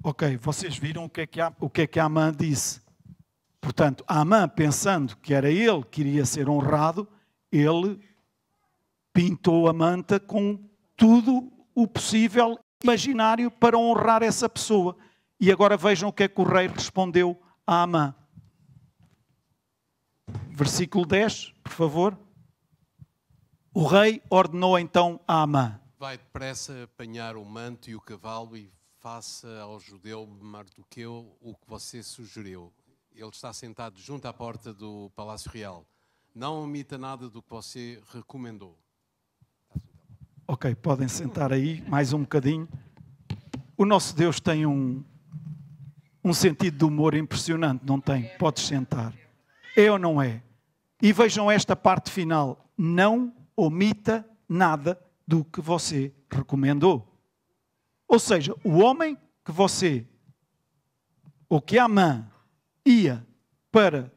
Ok, 0.05 0.37
vocês 0.39 0.77
viram 0.77 1.05
o 1.05 1.09
que 1.09 1.21
é 1.21 1.27
que, 1.27 1.39
o 1.61 1.71
que, 1.71 1.83
é 1.83 1.87
que 1.87 2.01
Amã 2.01 2.33
disse. 2.33 2.83
Portanto, 3.61 4.03
Amã, 4.09 4.49
pensando 4.49 5.17
que 5.17 5.33
era 5.33 5.49
ele 5.49 5.85
que 5.85 6.01
iria 6.01 6.25
ser 6.25 6.49
honrado, 6.49 7.09
ele 7.53 8.01
pintou 9.13 9.69
a 9.69 9.73
manta 9.73 10.19
com 10.19 10.59
tudo 10.97 11.53
o 11.73 11.87
possível 11.87 12.59
imaginário 12.83 13.49
para 13.49 13.79
honrar 13.79 14.25
essa 14.25 14.49
pessoa. 14.49 14.97
E 15.39 15.53
agora 15.53 15.77
vejam 15.77 16.09
o 16.09 16.13
que 16.13 16.25
é 16.25 16.29
que 16.29 16.41
o 16.41 16.45
rei 16.45 16.67
respondeu 16.67 17.41
a 17.65 17.83
Amã. 17.83 18.13
Versículo 20.49 21.07
10, 21.07 21.55
por 21.63 21.73
favor. 21.73 22.19
O 23.73 23.87
rei 23.87 24.21
ordenou 24.29 24.77
então 24.77 25.21
a 25.29 25.43
Amã: 25.43 25.81
Vai 25.97 26.19
depressa 26.19 26.83
apanhar 26.83 27.37
o 27.37 27.45
manto 27.45 27.89
e 27.89 27.95
o 27.95 28.01
cavalo 28.01 28.57
e 28.57 28.71
faça 29.03 29.49
ao 29.63 29.81
judeu 29.81 30.25
Mardoqueu 30.41 31.37
o 31.41 31.57
que 31.57 31.69
você 31.69 32.05
sugeriu. 32.05 32.73
Ele 33.13 33.29
está 33.31 33.53
sentado 33.53 33.99
junto 33.99 34.27
à 34.29 34.33
porta 34.33 34.73
do 34.73 35.11
Palácio 35.17 35.51
Real. 35.51 35.85
Não 36.33 36.63
omita 36.63 36.97
nada 36.97 37.29
do 37.29 37.43
que 37.43 37.51
você 37.51 38.01
recomendou. 38.13 38.79
Ok, 40.47 40.73
podem 40.77 41.09
sentar 41.09 41.53
aí 41.53 41.83
mais 41.89 42.13
um 42.13 42.21
bocadinho. 42.21 42.69
O 43.77 43.85
nosso 43.85 44.15
Deus 44.15 44.39
tem 44.39 44.67
um, 44.67 45.03
um 46.23 46.33
sentido 46.33 46.79
de 46.79 46.85
humor 46.85 47.17
impressionante, 47.17 47.85
não 47.85 48.01
tem? 48.01 48.31
Podes 48.39 48.65
sentar. 48.65 49.13
É 49.77 49.91
ou 49.91 49.99
não 49.99 50.23
é? 50.23 50.41
E 51.03 51.13
vejam 51.13 51.51
esta 51.51 51.75
parte 51.75 52.09
final. 52.09 52.71
Não 52.79 53.35
omita 53.57 54.25
nada 54.49 54.97
do 55.27 55.45
que 55.45 55.61
você 55.61 56.15
recomendou. 56.31 57.12
Ou 58.13 58.19
seja, 58.19 58.55
o 58.63 58.79
homem 58.81 59.17
que 59.43 59.51
você, 59.51 60.07
ou 61.49 61.63
que 61.63 61.79
a 61.79 61.89
mãe 61.89 62.23
ia 62.85 63.27
para 63.71 64.13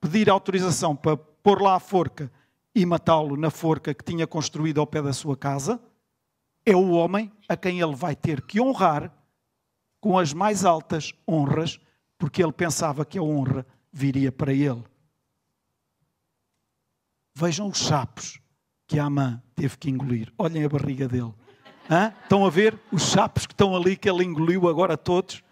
pedir 0.00 0.30
autorização 0.30 0.94
para 0.94 1.16
pôr 1.16 1.60
lá 1.60 1.74
a 1.74 1.80
forca 1.80 2.30
e 2.72 2.86
matá-lo 2.86 3.36
na 3.36 3.50
forca 3.50 3.92
que 3.92 4.04
tinha 4.04 4.28
construído 4.28 4.78
ao 4.78 4.86
pé 4.86 5.02
da 5.02 5.12
sua 5.12 5.36
casa, 5.36 5.82
é 6.64 6.76
o 6.76 6.92
homem 6.92 7.32
a 7.48 7.56
quem 7.56 7.80
ele 7.80 7.96
vai 7.96 8.14
ter 8.14 8.42
que 8.42 8.60
honrar 8.60 9.12
com 10.00 10.16
as 10.16 10.32
mais 10.32 10.64
altas 10.64 11.12
honras, 11.28 11.80
porque 12.16 12.44
ele 12.44 12.52
pensava 12.52 13.04
que 13.04 13.18
a 13.18 13.22
honra 13.24 13.66
viria 13.92 14.30
para 14.30 14.52
ele. 14.52 14.84
Vejam 17.34 17.66
os 17.66 17.78
sapos 17.78 18.40
que 18.86 19.00
a 19.00 19.06
Amã 19.06 19.42
teve 19.56 19.76
que 19.78 19.90
engolir. 19.90 20.32
Olhem 20.38 20.62
a 20.62 20.68
barriga 20.68 21.08
dele. 21.08 21.34
Hã? 21.92 22.14
Estão 22.22 22.46
a 22.46 22.48
ver 22.48 22.80
os 22.90 23.02
sapos 23.02 23.44
que 23.44 23.52
estão 23.52 23.76
ali 23.76 23.98
que 23.98 24.08
ele 24.08 24.24
engoliu 24.24 24.66
agora 24.66 24.96
todos? 24.96 25.44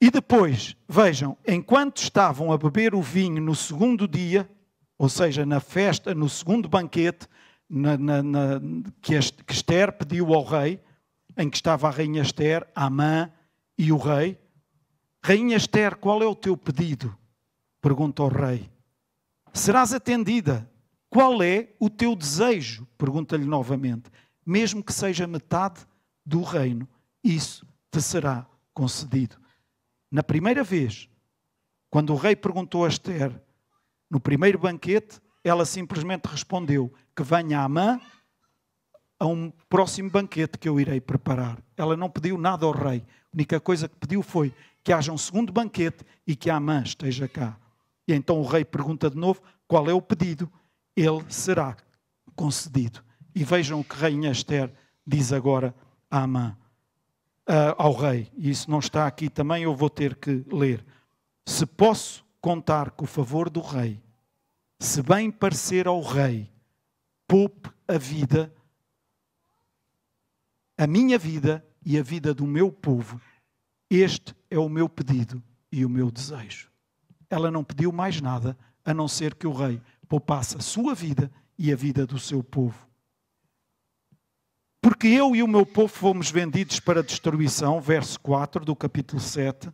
E 0.00 0.10
depois, 0.10 0.76
vejam, 0.88 1.38
enquanto 1.46 1.98
estavam 1.98 2.50
a 2.50 2.58
beber 2.58 2.96
o 2.96 3.00
vinho 3.00 3.40
no 3.40 3.54
segundo 3.54 4.08
dia, 4.08 4.50
ou 4.98 5.08
seja, 5.08 5.46
na 5.46 5.60
festa, 5.60 6.16
no 6.16 6.28
segundo 6.28 6.68
banquete 6.68 7.28
na, 7.70 7.96
na, 7.96 8.20
na, 8.20 8.60
que, 9.00 9.14
Esther 9.14 9.92
pediu 9.92 10.34
ao 10.34 10.42
rei, 10.42 10.80
em 11.36 11.48
que 11.48 11.56
estava 11.56 11.86
a 11.86 11.90
rainha 11.92 12.22
Esther, 12.22 12.66
a 12.74 12.86
Amã 12.86 13.30
e 13.78 13.92
o 13.92 13.96
rei. 13.98 14.36
Rainha 15.22 15.56
Esther, 15.56 15.94
qual 15.94 16.20
é 16.24 16.26
o 16.26 16.34
teu 16.34 16.56
pedido? 16.56 17.16
Pergunta 17.80 18.20
ao 18.24 18.28
rei. 18.28 18.68
Serás 19.52 19.92
atendida. 19.94 20.68
Qual 21.10 21.42
é 21.42 21.70
o 21.78 21.88
teu 21.88 22.14
desejo? 22.14 22.86
Pergunta-lhe 22.96 23.44
novamente. 23.44 24.10
Mesmo 24.44 24.82
que 24.82 24.92
seja 24.92 25.26
metade 25.26 25.86
do 26.24 26.42
reino, 26.42 26.88
isso 27.22 27.66
te 27.90 28.00
será 28.00 28.46
concedido. 28.74 29.36
Na 30.10 30.22
primeira 30.22 30.62
vez, 30.62 31.08
quando 31.90 32.12
o 32.12 32.16
rei 32.16 32.36
perguntou 32.36 32.84
a 32.84 32.88
Esther, 32.88 33.32
no 34.10 34.20
primeiro 34.20 34.58
banquete, 34.58 35.20
ela 35.42 35.64
simplesmente 35.64 36.26
respondeu 36.26 36.92
que 37.14 37.22
venha 37.22 37.60
a 37.60 37.68
mãe 37.68 38.00
a 39.18 39.26
um 39.26 39.50
próximo 39.68 40.10
banquete 40.10 40.58
que 40.58 40.68
eu 40.68 40.78
irei 40.78 41.00
preparar. 41.00 41.58
Ela 41.76 41.96
não 41.96 42.08
pediu 42.08 42.38
nada 42.38 42.64
ao 42.64 42.72
rei. 42.72 43.04
A 43.32 43.34
única 43.34 43.58
coisa 43.58 43.88
que 43.88 43.96
pediu 43.96 44.22
foi 44.22 44.54
que 44.84 44.92
haja 44.92 45.12
um 45.12 45.18
segundo 45.18 45.52
banquete 45.52 46.04
e 46.26 46.36
que 46.36 46.48
a 46.48 46.60
mãe 46.60 46.82
esteja 46.82 47.26
cá. 47.26 47.58
E 48.06 48.14
então 48.14 48.40
o 48.40 48.46
rei 48.46 48.64
pergunta 48.64 49.10
de 49.10 49.16
novo 49.16 49.42
qual 49.66 49.88
é 49.88 49.92
o 49.92 50.00
pedido. 50.00 50.50
Ele 50.98 51.24
será 51.28 51.76
concedido. 52.34 53.04
E 53.32 53.44
vejam 53.44 53.78
o 53.78 53.84
que 53.84 53.94
Rainha 53.94 54.32
Esther 54.32 54.72
diz 55.06 55.32
agora 55.32 55.72
à 56.10 56.26
mãe, 56.26 56.50
uh, 57.48 57.74
ao 57.78 57.92
rei. 57.92 58.28
E 58.36 58.50
isso 58.50 58.68
não 58.68 58.80
está 58.80 59.06
aqui 59.06 59.30
também, 59.30 59.62
eu 59.62 59.76
vou 59.76 59.88
ter 59.88 60.16
que 60.16 60.44
ler. 60.50 60.84
Se 61.46 61.64
posso 61.64 62.24
contar 62.40 62.90
com 62.90 63.04
o 63.04 63.08
favor 63.08 63.48
do 63.48 63.60
rei, 63.60 64.02
se 64.80 65.00
bem 65.00 65.30
parecer 65.30 65.86
ao 65.86 66.00
rei, 66.00 66.50
poupe 67.28 67.70
a 67.86 67.96
vida, 67.96 68.52
a 70.76 70.86
minha 70.86 71.16
vida 71.16 71.64
e 71.86 71.96
a 71.96 72.02
vida 72.02 72.34
do 72.34 72.44
meu 72.44 72.72
povo. 72.72 73.20
Este 73.88 74.34
é 74.50 74.58
o 74.58 74.68
meu 74.68 74.88
pedido 74.88 75.40
e 75.70 75.84
o 75.84 75.88
meu 75.88 76.10
desejo. 76.10 76.68
Ela 77.30 77.52
não 77.52 77.62
pediu 77.62 77.92
mais 77.92 78.20
nada 78.20 78.58
a 78.84 78.92
não 78.92 79.06
ser 79.06 79.36
que 79.36 79.46
o 79.46 79.52
rei 79.52 79.80
poupasse 80.08 80.56
a 80.56 80.60
sua 80.60 80.94
vida 80.94 81.30
e 81.58 81.72
a 81.72 81.76
vida 81.76 82.06
do 82.06 82.18
seu 82.18 82.42
povo. 82.42 82.88
Porque 84.80 85.08
eu 85.08 85.34
e 85.34 85.42
o 85.42 85.48
meu 85.48 85.66
povo 85.66 85.88
fomos 85.88 86.30
vendidos 86.30 86.80
para 86.80 87.02
destruição, 87.02 87.80
verso 87.80 88.18
4 88.20 88.64
do 88.64 88.74
capítulo 88.74 89.20
7. 89.20 89.70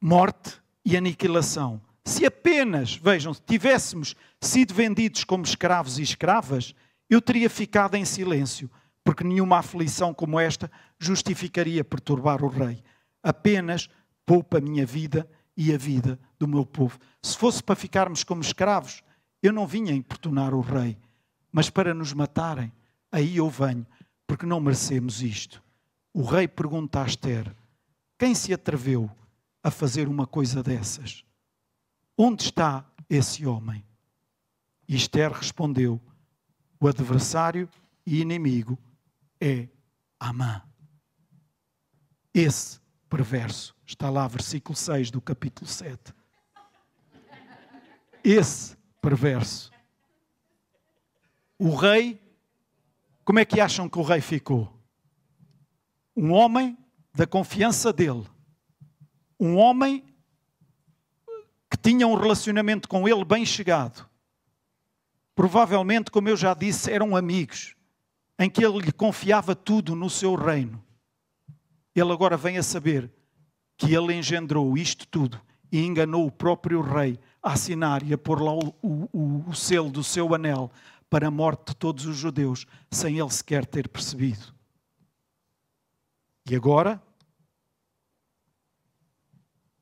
morte 0.00 0.60
e 0.84 0.96
aniquilação. 0.96 1.80
Se 2.04 2.24
apenas, 2.24 2.94
vejam, 2.94 3.34
tivéssemos 3.34 4.14
sido 4.40 4.72
vendidos 4.72 5.24
como 5.24 5.44
escravos 5.44 5.98
e 5.98 6.02
escravas, 6.02 6.74
eu 7.10 7.20
teria 7.20 7.50
ficado 7.50 7.96
em 7.96 8.04
silêncio, 8.04 8.70
porque 9.02 9.24
nenhuma 9.24 9.58
aflição 9.58 10.14
como 10.14 10.38
esta 10.38 10.70
justificaria 10.98 11.82
perturbar 11.82 12.44
o 12.44 12.48
rei. 12.48 12.82
Apenas 13.22 13.88
poupa 14.24 14.58
a 14.58 14.60
minha 14.60 14.86
vida 14.86 15.28
e 15.56 15.72
a 15.72 15.78
vida 15.78 16.18
do 16.38 16.46
meu 16.46 16.66
povo. 16.66 16.98
Se 17.22 17.36
fosse 17.36 17.62
para 17.62 17.74
ficarmos 17.74 18.22
como 18.22 18.42
escravos, 18.42 19.02
eu 19.42 19.52
não 19.52 19.66
vinha 19.66 19.94
importunar 19.94 20.52
o 20.54 20.60
rei, 20.60 20.98
mas 21.50 21.70
para 21.70 21.94
nos 21.94 22.12
matarem, 22.12 22.72
aí 23.10 23.36
eu 23.36 23.48
venho, 23.48 23.86
porque 24.26 24.44
não 24.44 24.60
merecemos 24.60 25.22
isto. 25.22 25.62
O 26.12 26.22
rei 26.22 26.46
pergunta 26.46 27.02
a 27.02 27.06
Esther: 27.06 27.54
quem 28.18 28.34
se 28.34 28.52
atreveu 28.52 29.10
a 29.62 29.70
fazer 29.70 30.08
uma 30.08 30.26
coisa 30.26 30.62
dessas? 30.62 31.24
Onde 32.16 32.44
está 32.44 32.84
esse 33.08 33.46
homem? 33.46 33.84
E 34.88 34.96
Esther 34.96 35.32
respondeu: 35.32 36.00
O 36.80 36.88
adversário 36.88 37.68
e 38.06 38.20
inimigo 38.20 38.78
é 39.40 39.68
Amã. 40.18 40.62
Esse 42.32 42.80
perverso 43.08 43.76
está 43.86 44.10
lá, 44.10 44.26
versículo 44.26 44.76
6 44.76 45.10
do 45.10 45.20
capítulo 45.20 45.68
7. 45.68 46.12
Esse 48.22 48.76
perverso. 49.00 49.70
O 51.58 51.74
rei, 51.74 52.20
como 53.24 53.38
é 53.38 53.44
que 53.44 53.60
acham 53.60 53.88
que 53.88 53.98
o 53.98 54.02
rei 54.02 54.20
ficou? 54.20 54.72
Um 56.16 56.32
homem 56.32 56.76
da 57.14 57.26
confiança 57.26 57.92
dele. 57.92 58.26
Um 59.38 59.56
homem 59.56 60.04
que 61.70 61.76
tinha 61.76 62.06
um 62.06 62.14
relacionamento 62.14 62.88
com 62.88 63.08
ele 63.08 63.24
bem 63.24 63.46
chegado. 63.46 64.08
Provavelmente, 65.34 66.10
como 66.10 66.28
eu 66.28 66.36
já 66.36 66.54
disse, 66.54 66.90
eram 66.90 67.14
amigos, 67.14 67.76
em 68.38 68.50
que 68.50 68.64
ele 68.64 68.78
lhe 68.78 68.92
confiava 68.92 69.54
tudo 69.54 69.94
no 69.94 70.10
seu 70.10 70.34
reino. 70.34 70.85
Ele 71.96 72.12
agora 72.12 72.36
vem 72.36 72.58
a 72.58 72.62
saber 72.62 73.10
que 73.78 73.94
ele 73.94 74.12
engendrou 74.12 74.76
isto 74.76 75.08
tudo 75.08 75.40
e 75.72 75.80
enganou 75.80 76.26
o 76.26 76.30
próprio 76.30 76.82
rei 76.82 77.18
a 77.42 77.54
assinar 77.54 78.02
e 78.02 78.12
a 78.12 78.18
pôr 78.18 78.42
lá 78.42 78.52
o, 78.52 78.74
o, 78.82 79.48
o 79.48 79.54
selo 79.54 79.90
do 79.90 80.04
seu 80.04 80.34
anel 80.34 80.70
para 81.08 81.28
a 81.28 81.30
morte 81.30 81.68
de 81.68 81.76
todos 81.76 82.04
os 82.04 82.14
judeus, 82.14 82.66
sem 82.90 83.18
ele 83.18 83.30
sequer 83.30 83.64
ter 83.64 83.88
percebido. 83.88 84.54
E 86.50 86.54
agora, 86.54 87.02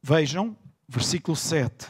vejam, 0.01 0.57
versículo 0.89 1.37
7. 1.37 1.89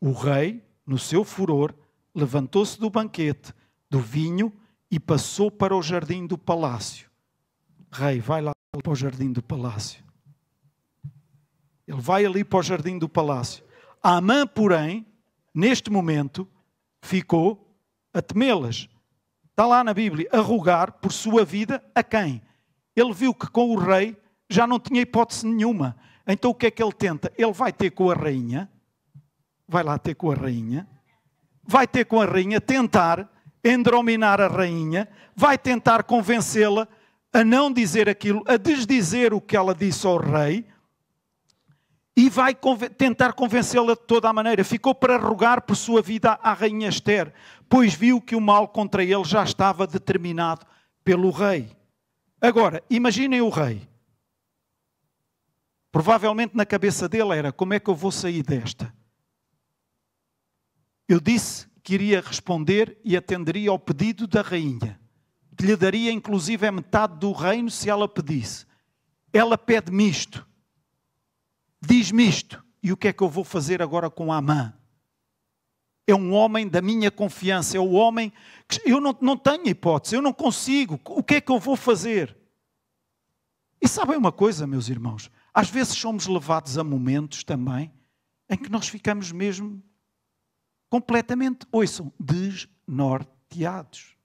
O 0.00 0.12
rei, 0.12 0.64
no 0.86 0.98
seu 0.98 1.24
furor, 1.24 1.74
levantou-se 2.14 2.80
do 2.80 2.88
banquete, 2.88 3.52
do 3.90 4.00
vinho, 4.00 4.50
e 4.90 4.98
passou 4.98 5.50
para 5.50 5.76
o 5.76 5.82
jardim 5.82 6.26
do 6.26 6.38
palácio. 6.38 7.10
Rei, 7.92 8.20
vai 8.20 8.40
lá 8.40 8.55
para 8.82 8.92
o 8.92 8.96
jardim 8.96 9.32
do 9.32 9.42
palácio. 9.42 10.04
Ele 11.86 12.00
vai 12.00 12.24
ali 12.24 12.44
para 12.44 12.58
o 12.58 12.62
jardim 12.62 12.98
do 12.98 13.08
palácio. 13.08 13.64
Amã, 14.02 14.46
porém, 14.46 15.06
neste 15.54 15.90
momento, 15.90 16.48
ficou 17.00 17.76
a 18.12 18.20
temê-las. 18.20 18.88
Está 19.50 19.66
lá 19.66 19.82
na 19.82 19.94
Bíblia, 19.94 20.28
a 20.32 20.38
rogar 20.38 20.92
por 20.92 21.12
sua 21.12 21.44
vida 21.44 21.82
a 21.94 22.02
quem? 22.02 22.42
Ele 22.94 23.12
viu 23.12 23.32
que 23.32 23.48
com 23.48 23.70
o 23.70 23.78
rei 23.78 24.16
já 24.50 24.66
não 24.66 24.78
tinha 24.78 25.00
hipótese 25.00 25.46
nenhuma. 25.46 25.96
Então 26.26 26.50
o 26.50 26.54
que 26.54 26.66
é 26.66 26.70
que 26.70 26.82
ele 26.82 26.92
tenta? 26.92 27.32
Ele 27.36 27.52
vai 27.52 27.72
ter 27.72 27.90
com 27.90 28.10
a 28.10 28.14
rainha, 28.14 28.70
vai 29.66 29.82
lá 29.82 29.98
ter 29.98 30.14
com 30.14 30.30
a 30.30 30.34
rainha, 30.34 30.88
vai 31.62 31.86
ter 31.86 32.04
com 32.04 32.20
a 32.20 32.24
rainha, 32.24 32.60
tentar 32.60 33.30
endrominar 33.64 34.40
a 34.40 34.48
rainha, 34.48 35.08
vai 35.34 35.56
tentar 35.58 36.02
convencê-la 36.04 36.88
a 37.32 37.44
não 37.44 37.72
dizer 37.72 38.08
aquilo, 38.08 38.42
a 38.46 38.56
desdizer 38.56 39.34
o 39.34 39.40
que 39.40 39.56
ela 39.56 39.74
disse 39.74 40.06
ao 40.06 40.16
rei 40.16 40.66
e 42.16 42.30
vai 42.30 42.54
conven 42.54 42.88
tentar 42.88 43.34
convencê-la 43.34 43.92
de 43.92 44.00
toda 44.00 44.28
a 44.28 44.32
maneira. 44.32 44.64
Ficou 44.64 44.94
para 44.94 45.18
rogar 45.18 45.60
por 45.62 45.76
sua 45.76 46.00
vida 46.00 46.38
à 46.42 46.54
rainha 46.54 46.88
Esther, 46.88 47.32
pois 47.68 47.94
viu 47.94 48.20
que 48.20 48.34
o 48.34 48.40
mal 48.40 48.68
contra 48.68 49.04
ele 49.04 49.24
já 49.24 49.44
estava 49.44 49.86
determinado 49.86 50.64
pelo 51.04 51.30
rei. 51.30 51.76
Agora, 52.40 52.82
imaginem 52.88 53.42
o 53.42 53.50
rei. 53.50 53.86
Provavelmente 55.92 56.56
na 56.56 56.64
cabeça 56.64 57.08
dele 57.08 57.36
era: 57.36 57.52
como 57.52 57.74
é 57.74 57.80
que 57.80 57.90
eu 57.90 57.94
vou 57.94 58.10
sair 58.10 58.42
desta? 58.42 58.94
Eu 61.08 61.20
disse 61.20 61.68
que 61.82 61.94
iria 61.94 62.20
responder 62.20 62.98
e 63.04 63.16
atenderia 63.16 63.70
ao 63.70 63.78
pedido 63.78 64.26
da 64.26 64.42
rainha, 64.42 64.98
que 65.56 65.64
lhe 65.64 65.76
daria 65.76 66.12
inclusive 66.12 66.66
a 66.66 66.72
metade 66.72 67.18
do 67.18 67.32
reino 67.32 67.70
se 67.70 67.88
ela 67.88 68.08
pedisse. 68.08 68.66
Ela 69.32 69.56
pede-me 69.56 70.08
isto, 70.08 70.46
diz-me 71.80 72.28
isto, 72.28 72.64
e 72.82 72.92
o 72.92 72.96
que 72.96 73.08
é 73.08 73.12
que 73.12 73.22
eu 73.22 73.28
vou 73.28 73.44
fazer 73.44 73.82
agora 73.82 74.08
com 74.08 74.32
Amã? 74.32 74.74
É 76.06 76.14
um 76.14 76.32
homem 76.32 76.68
da 76.68 76.80
minha 76.80 77.10
confiança, 77.10 77.76
é 77.76 77.80
o 77.80 77.92
homem 77.92 78.32
que 78.68 78.80
eu 78.84 79.00
não, 79.00 79.16
não 79.20 79.36
tenho 79.36 79.66
hipótese, 79.66 80.14
eu 80.14 80.22
não 80.22 80.32
consigo, 80.32 81.00
o 81.04 81.22
que 81.22 81.36
é 81.36 81.40
que 81.40 81.50
eu 81.50 81.58
vou 81.58 81.76
fazer? 81.76 82.36
E 83.80 83.88
sabem 83.88 84.16
uma 84.16 84.32
coisa, 84.32 84.66
meus 84.66 84.88
irmãos? 84.88 85.30
Às 85.52 85.68
vezes 85.68 85.96
somos 85.96 86.26
levados 86.26 86.78
a 86.78 86.84
momentos 86.84 87.42
também 87.42 87.92
em 88.48 88.56
que 88.56 88.70
nós 88.70 88.88
ficamos 88.88 89.32
mesmo 89.32 89.82
completamente, 90.88 91.66
ouçam, 91.72 92.12
desnorteados. 92.18 94.15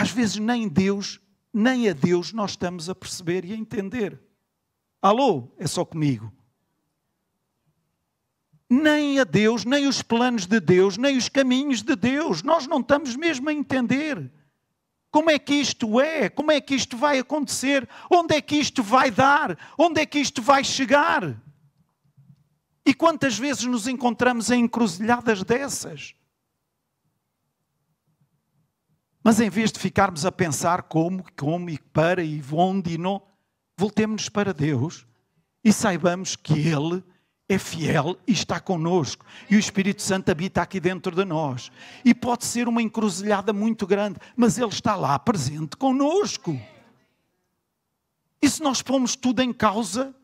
Às 0.00 0.10
vezes 0.12 0.38
nem 0.38 0.66
Deus, 0.66 1.20
nem 1.52 1.86
a 1.90 1.92
Deus 1.92 2.32
nós 2.32 2.52
estamos 2.52 2.88
a 2.88 2.94
perceber 2.94 3.44
e 3.44 3.52
a 3.52 3.56
entender. 3.56 4.18
Alô, 5.02 5.52
é 5.58 5.66
só 5.66 5.84
comigo. 5.84 6.32
Nem 8.66 9.20
a 9.20 9.24
Deus, 9.24 9.66
nem 9.66 9.86
os 9.86 10.00
planos 10.00 10.46
de 10.46 10.58
Deus, 10.58 10.96
nem 10.96 11.18
os 11.18 11.28
caminhos 11.28 11.82
de 11.82 11.94
Deus, 11.94 12.42
nós 12.42 12.66
não 12.66 12.80
estamos 12.80 13.14
mesmo 13.14 13.50
a 13.50 13.52
entender. 13.52 14.32
Como 15.10 15.28
é 15.28 15.38
que 15.38 15.56
isto 15.56 16.00
é? 16.00 16.30
Como 16.30 16.50
é 16.50 16.62
que 16.62 16.74
isto 16.74 16.96
vai 16.96 17.18
acontecer? 17.18 17.86
Onde 18.10 18.34
é 18.34 18.40
que 18.40 18.56
isto 18.56 18.82
vai 18.82 19.10
dar? 19.10 19.58
Onde 19.76 20.00
é 20.00 20.06
que 20.06 20.18
isto 20.18 20.40
vai 20.40 20.64
chegar? 20.64 21.38
E 22.86 22.94
quantas 22.94 23.36
vezes 23.38 23.64
nos 23.64 23.86
encontramos 23.86 24.50
em 24.50 24.64
encruzilhadas 24.64 25.42
dessas? 25.44 26.14
Mas 29.22 29.40
em 29.40 29.50
vez 29.50 29.70
de 29.70 29.78
ficarmos 29.78 30.24
a 30.24 30.32
pensar 30.32 30.84
como, 30.84 31.24
como 31.36 31.68
e 31.68 31.78
para 31.78 32.22
e 32.22 32.42
onde 32.52 32.94
e 32.94 32.98
não, 32.98 33.22
voltemos-nos 33.76 34.28
para 34.28 34.54
Deus 34.54 35.06
e 35.62 35.72
saibamos 35.72 36.36
que 36.36 36.54
Ele 36.54 37.04
é 37.48 37.58
fiel 37.58 38.16
e 38.26 38.32
está 38.32 38.58
conosco. 38.60 39.26
E 39.50 39.56
o 39.56 39.58
Espírito 39.58 40.00
Santo 40.00 40.30
habita 40.30 40.62
aqui 40.62 40.80
dentro 40.80 41.14
de 41.14 41.24
nós. 41.24 41.70
E 42.04 42.14
pode 42.14 42.44
ser 42.44 42.68
uma 42.68 42.80
encruzilhada 42.80 43.52
muito 43.52 43.86
grande, 43.86 44.18
mas 44.36 44.56
Ele 44.56 44.68
está 44.68 44.96
lá 44.96 45.18
presente 45.18 45.76
conosco. 45.76 46.58
E 48.40 48.48
se 48.48 48.62
nós 48.62 48.80
pomos 48.80 49.16
tudo 49.16 49.42
em 49.42 49.52
causa, 49.52 50.14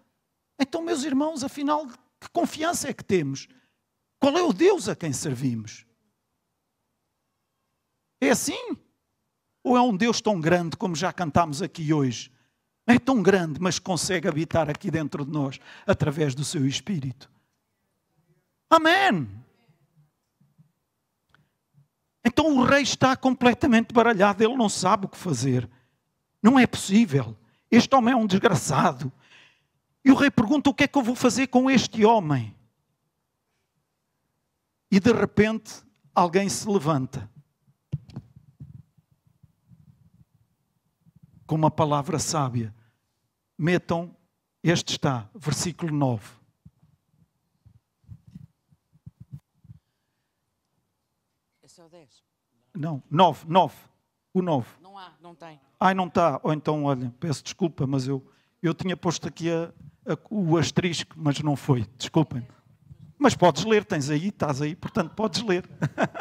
então, 0.58 0.82
meus 0.82 1.04
irmãos, 1.04 1.44
afinal, 1.44 1.86
que 1.86 2.30
confiança 2.32 2.88
é 2.88 2.94
que 2.94 3.04
temos? 3.04 3.46
Qual 4.18 4.36
é 4.38 4.42
o 4.42 4.52
Deus 4.52 4.88
a 4.88 4.96
quem 4.96 5.12
servimos? 5.12 5.84
É 8.20 8.30
assim? 8.30 8.76
Ou 9.66 9.76
é 9.76 9.82
um 9.82 9.96
Deus 9.96 10.20
tão 10.20 10.40
grande 10.40 10.76
como 10.76 10.94
já 10.94 11.12
cantámos 11.12 11.60
aqui 11.60 11.92
hoje? 11.92 12.30
É 12.86 13.00
tão 13.00 13.20
grande, 13.20 13.60
mas 13.60 13.80
consegue 13.80 14.28
habitar 14.28 14.70
aqui 14.70 14.92
dentro 14.92 15.24
de 15.24 15.32
nós 15.32 15.58
através 15.84 16.36
do 16.36 16.44
seu 16.44 16.64
Espírito. 16.64 17.28
Amém. 18.70 19.28
Então 22.24 22.56
o 22.56 22.62
rei 22.62 22.82
está 22.82 23.16
completamente 23.16 23.92
baralhado, 23.92 24.40
ele 24.44 24.54
não 24.54 24.68
sabe 24.68 25.06
o 25.06 25.08
que 25.08 25.18
fazer. 25.18 25.68
Não 26.40 26.56
é 26.56 26.64
possível. 26.64 27.36
Este 27.68 27.92
homem 27.92 28.14
é 28.14 28.16
um 28.16 28.24
desgraçado. 28.24 29.12
E 30.04 30.12
o 30.12 30.14
rei 30.14 30.30
pergunta: 30.30 30.70
o 30.70 30.74
que 30.74 30.84
é 30.84 30.86
que 30.86 30.96
eu 30.96 31.02
vou 31.02 31.16
fazer 31.16 31.48
com 31.48 31.68
este 31.68 32.04
homem? 32.04 32.54
E 34.92 35.00
de 35.00 35.12
repente 35.12 35.82
alguém 36.14 36.48
se 36.48 36.68
levanta 36.68 37.28
com 41.46 41.54
uma 41.54 41.70
palavra 41.70 42.18
sábia. 42.18 42.74
Metam, 43.58 44.14
este 44.62 44.92
está, 44.92 45.28
versículo 45.34 45.94
9. 45.94 46.22
Esse 51.62 51.80
é 51.80 51.84
o 51.84 51.88
10. 51.88 52.22
Não, 52.74 53.02
9, 53.10 53.44
9. 53.48 53.74
O 54.34 54.42
9. 54.42 54.68
Não 54.82 54.98
há, 54.98 55.12
não 55.20 55.34
tem. 55.34 55.58
Ai, 55.80 55.94
não 55.94 56.06
está. 56.06 56.40
Ou 56.42 56.52
então, 56.52 56.84
olha, 56.84 57.12
peço 57.18 57.42
desculpa, 57.42 57.86
mas 57.86 58.06
eu, 58.06 58.24
eu 58.62 58.74
tinha 58.74 58.96
posto 58.96 59.26
aqui 59.26 59.50
a, 59.50 59.72
a- 60.12 60.18
o 60.30 60.56
asterisco, 60.58 61.14
mas 61.16 61.40
não 61.40 61.56
foi, 61.56 61.86
desculpem. 61.96 62.46
Mas 63.18 63.34
podes 63.34 63.64
ler, 63.64 63.84
tens 63.84 64.10
aí, 64.10 64.28
estás 64.28 64.60
aí, 64.60 64.74
portanto 64.76 65.14
podes 65.14 65.42
ler. 65.42 65.68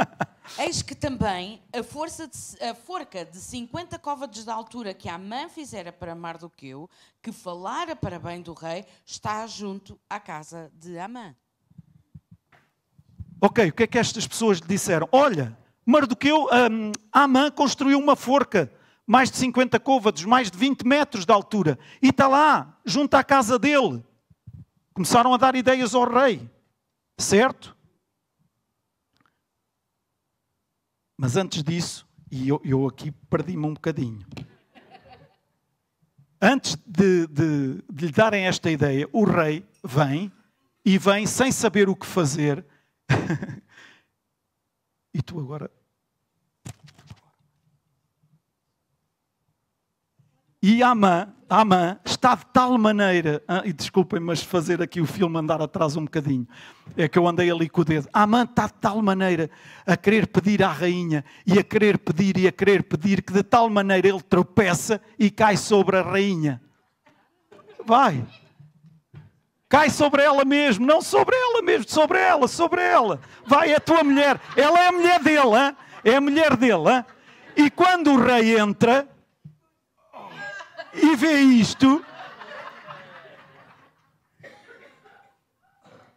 Eis 0.59 0.81
que 0.81 0.93
também 0.95 1.61
a, 1.77 1.83
força 1.83 2.27
de- 2.27 2.63
a 2.63 2.73
forca 2.75 3.25
de 3.25 3.37
50 3.37 3.97
côvados 3.99 4.43
de 4.43 4.49
altura 4.49 4.93
que 4.93 5.09
Amã 5.09 5.49
fizera 5.49 5.91
para 5.91 6.13
Mardoqueu, 6.15 6.89
que 7.21 7.31
falara 7.31 7.95
para 7.95 8.19
bem 8.19 8.41
do 8.41 8.53
rei, 8.53 8.85
está 9.05 9.45
junto 9.47 9.99
à 10.09 10.19
casa 10.19 10.71
de 10.75 10.97
Amã. 10.97 11.35
Ok, 13.41 13.69
o 13.69 13.73
que 13.73 13.83
é 13.83 13.87
que 13.87 13.97
estas 13.99 14.25
pessoas 14.27 14.59
lhe 14.59 14.67
disseram? 14.67 15.09
Olha, 15.11 15.57
Mardoqueu, 15.85 16.45
hum, 16.71 16.91
Amã 17.11 17.51
construiu 17.51 17.99
uma 17.99 18.15
forca, 18.15 18.71
mais 19.05 19.29
de 19.29 19.37
50 19.37 19.79
côvados, 19.79 20.23
mais 20.25 20.49
de 20.49 20.57
20 20.57 20.83
metros 20.83 21.25
de 21.25 21.33
altura, 21.33 21.77
e 22.01 22.09
está 22.09 22.27
lá, 22.27 22.79
junto 22.85 23.15
à 23.15 23.23
casa 23.23 23.59
dele. 23.59 24.03
Começaram 24.93 25.33
a 25.33 25.37
dar 25.37 25.55
ideias 25.55 25.93
ao 25.93 26.09
rei, 26.09 26.49
certo? 27.17 27.75
Mas 31.17 31.37
antes 31.37 31.63
disso, 31.63 32.07
e 32.31 32.49
eu, 32.49 32.61
eu 32.63 32.87
aqui 32.87 33.11
perdi-me 33.11 33.65
um 33.65 33.73
bocadinho. 33.73 34.25
Antes 36.41 36.75
de, 36.85 37.27
de- 37.27 37.81
de 37.91 38.05
lhe 38.07 38.11
darem 38.11 38.45
esta 38.45 38.69
ideia, 38.69 39.07
o 39.13 39.23
rei 39.23 39.65
vem 39.83 40.31
e 40.83 40.97
vem 40.97 41.25
sem 41.25 41.51
saber 41.51 41.87
o 41.89 41.95
que 41.95 42.05
fazer. 42.05 42.65
e 45.13 45.21
tu 45.21 45.39
agora. 45.39 45.71
E 50.67 50.81
Amã, 50.81 51.27
Amã 51.47 51.99
está 52.03 52.33
de 52.33 52.43
tal 52.47 52.75
maneira, 52.79 53.39
ah, 53.47 53.61
e 53.65 53.71
desculpem, 53.71 54.19
mas 54.19 54.41
fazer 54.41 54.81
aqui 54.81 54.99
o 54.99 55.05
filme 55.05 55.37
andar 55.37 55.61
atrás 55.61 55.95
um 55.95 56.05
bocadinho, 56.05 56.47
é 56.97 57.07
que 57.07 57.19
eu 57.19 57.27
andei 57.27 57.51
ali 57.51 57.69
com 57.69 57.81
o 57.81 57.85
dedo. 57.85 58.09
Amã 58.11 58.45
está 58.45 58.65
de 58.65 58.73
tal 58.73 58.99
maneira 58.99 59.47
a 59.85 59.95
querer 59.95 60.25
pedir 60.25 60.63
à 60.63 60.69
rainha, 60.69 61.23
e 61.45 61.59
a 61.59 61.63
querer 61.63 61.99
pedir, 61.99 62.35
e 62.39 62.47
a 62.47 62.51
querer 62.51 62.81
pedir, 62.81 63.21
que 63.21 63.31
de 63.31 63.43
tal 63.43 63.69
maneira 63.69 64.07
ele 64.07 64.23
tropeça 64.23 64.99
e 65.19 65.29
cai 65.29 65.55
sobre 65.55 65.97
a 65.97 66.01
rainha. 66.01 66.59
Vai, 67.85 68.25
cai 69.69 69.91
sobre 69.91 70.23
ela 70.23 70.43
mesmo, 70.43 70.83
não 70.83 70.99
sobre 70.99 71.35
ela 71.35 71.61
mesmo, 71.61 71.87
sobre 71.87 72.17
ela, 72.17 72.47
sobre 72.47 72.81
ela. 72.81 73.19
Vai, 73.45 73.71
é 73.71 73.75
a 73.75 73.79
tua 73.79 74.03
mulher, 74.03 74.41
ela 74.57 74.79
é 74.79 74.87
a 74.87 74.91
mulher 74.91 75.21
dele, 75.21 75.55
hã? 75.55 75.75
é 76.03 76.15
a 76.15 76.21
mulher 76.21 76.57
dele. 76.57 76.89
hã? 76.89 77.05
E 77.55 77.69
quando 77.69 78.13
o 78.13 78.19
rei 78.19 78.57
entra 78.57 79.07
e 80.95 81.15
vê 81.15 81.39
isto, 81.39 82.03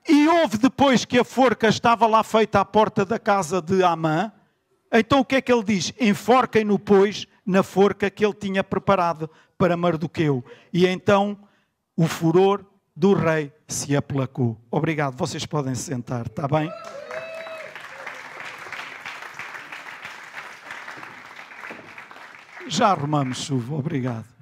e 0.08 0.26
houve 0.26 0.56
depois 0.56 1.04
que 1.04 1.18
a 1.18 1.24
forca 1.24 1.68
estava 1.68 2.06
lá 2.06 2.24
feita 2.24 2.60
à 2.60 2.64
porta 2.64 3.04
da 3.04 3.18
casa 3.18 3.60
de 3.60 3.82
Amã, 3.82 4.32
então 4.90 5.20
o 5.20 5.24
que 5.24 5.36
é 5.36 5.40
que 5.42 5.52
ele 5.52 5.62
diz? 5.62 5.92
Enforquem-no, 6.00 6.78
pois, 6.78 7.26
na 7.44 7.62
forca 7.62 8.10
que 8.10 8.24
ele 8.24 8.34
tinha 8.34 8.64
preparado 8.64 9.28
para 9.58 9.76
Mardoqueu. 9.76 10.42
E 10.72 10.86
então 10.86 11.38
o 11.94 12.06
furor 12.06 12.64
do 12.96 13.12
rei 13.12 13.52
se 13.66 13.94
aplacou. 13.94 14.58
Obrigado, 14.70 15.16
vocês 15.16 15.44
podem 15.44 15.74
se 15.74 15.82
sentar, 15.82 16.26
está 16.26 16.48
bem? 16.48 16.70
Já 22.66 22.88
arrumamos 22.88 23.38
chuva, 23.38 23.74
obrigado. 23.74 24.37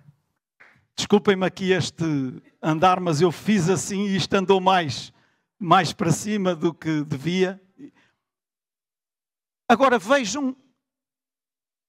Desculpem-me 0.97 1.45
aqui 1.45 1.73
este 1.73 2.05
andar, 2.63 3.01
mas 3.01 3.21
eu 3.21 3.31
fiz 3.31 3.69
assim 3.69 4.07
e 4.07 4.17
isto 4.17 4.33
andou 4.33 4.61
mais, 4.61 5.13
mais 5.59 5.93
para 5.93 6.11
cima 6.11 6.57
do 6.57 6.73
que 6.73 7.05
devia. 7.05 7.61
Agora 9.69 9.99
vejam, 9.99 10.57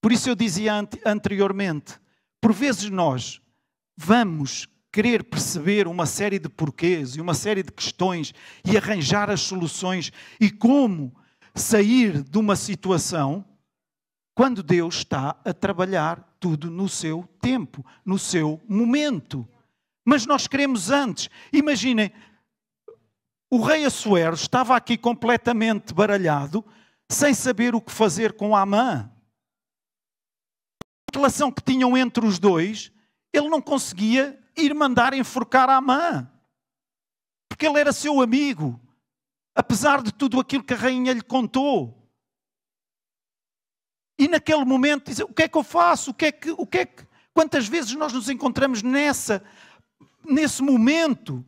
por 0.02 0.12
isso 0.12 0.30
eu 0.30 0.36
dizia 0.36 0.74
ante- 0.74 1.00
anteriormente, 1.06 1.98
por 2.42 2.52
vezes 2.52 2.90
nós 2.90 3.42
vamos 3.96 4.68
querer 4.92 5.24
perceber 5.24 5.88
uma 5.88 6.06
série 6.06 6.38
de 6.38 6.50
porquês 6.50 7.16
e 7.16 7.22
uma 7.22 7.34
série 7.34 7.64
de 7.64 7.72
questões 7.72 8.34
e 8.66 8.76
arranjar 8.76 9.30
as 9.30 9.40
soluções 9.42 10.12
e 10.40 10.52
como 10.52 11.16
sair 11.56 12.22
de 12.24 12.38
uma 12.38 12.56
situação 12.58 13.46
quando 14.38 14.62
Deus 14.62 14.98
está 14.98 15.36
a 15.44 15.52
trabalhar 15.52 16.38
tudo 16.40 16.70
no 16.70 16.88
seu 16.88 17.28
tempo, 17.42 17.84
no 18.06 18.20
seu 18.20 18.62
momento. 18.70 19.50
Mas 20.06 20.28
nós 20.28 20.48
queremos 20.48 20.92
antes. 20.92 21.28
Imaginem, 21.52 22.14
o 23.50 23.60
rei 23.60 23.84
Assuero 23.84 24.36
estava 24.36 24.76
aqui 24.76 24.96
completamente 24.96 25.92
baralhado, 25.92 26.64
sem 27.10 27.34
saber 27.34 27.74
o 27.74 27.82
que 27.82 27.92
fazer 27.92 28.34
com 28.34 28.56
Amã. 28.56 29.12
A 31.12 31.18
relação 31.18 31.52
que 31.52 31.64
tinham 31.64 31.98
entre 31.98 32.24
os 32.24 32.38
dois, 32.38 32.92
ele 33.34 33.50
não 33.50 33.60
conseguia 33.60 34.40
ir 34.56 34.72
mandar 34.76 35.16
enforcar 35.16 35.68
Amã. 35.68 36.32
Porque 37.50 37.66
ele 37.66 37.80
era 37.80 37.92
seu 37.92 38.22
amigo, 38.22 38.80
apesar 39.56 40.04
de 40.04 40.14
tudo 40.14 40.40
aquilo 40.40 40.64
que 40.64 40.76
a 40.76 40.78
rainha 40.78 41.12
lhe 41.12 41.24
contou. 41.24 42.07
E 44.18 44.28
naquele 44.28 44.66
momento 44.66 45.10
dizer, 45.10 45.24
o 45.24 45.34
que 45.34 45.44
é 45.44 45.48
que 45.48 45.58
eu 45.58 45.64
faço? 45.64 46.12
O 46.12 46.14
que 46.14 46.26
é 46.26 46.32
que, 46.32 46.52
o 46.52 46.66
que 46.66 46.78
é 46.80 46.86
que... 46.86 47.06
Quantas 47.34 47.68
vezes 47.68 47.94
nós 47.94 48.12
nos 48.14 48.30
encontramos 48.30 48.82
nessa, 48.82 49.44
nesse 50.26 50.64
momento 50.64 51.46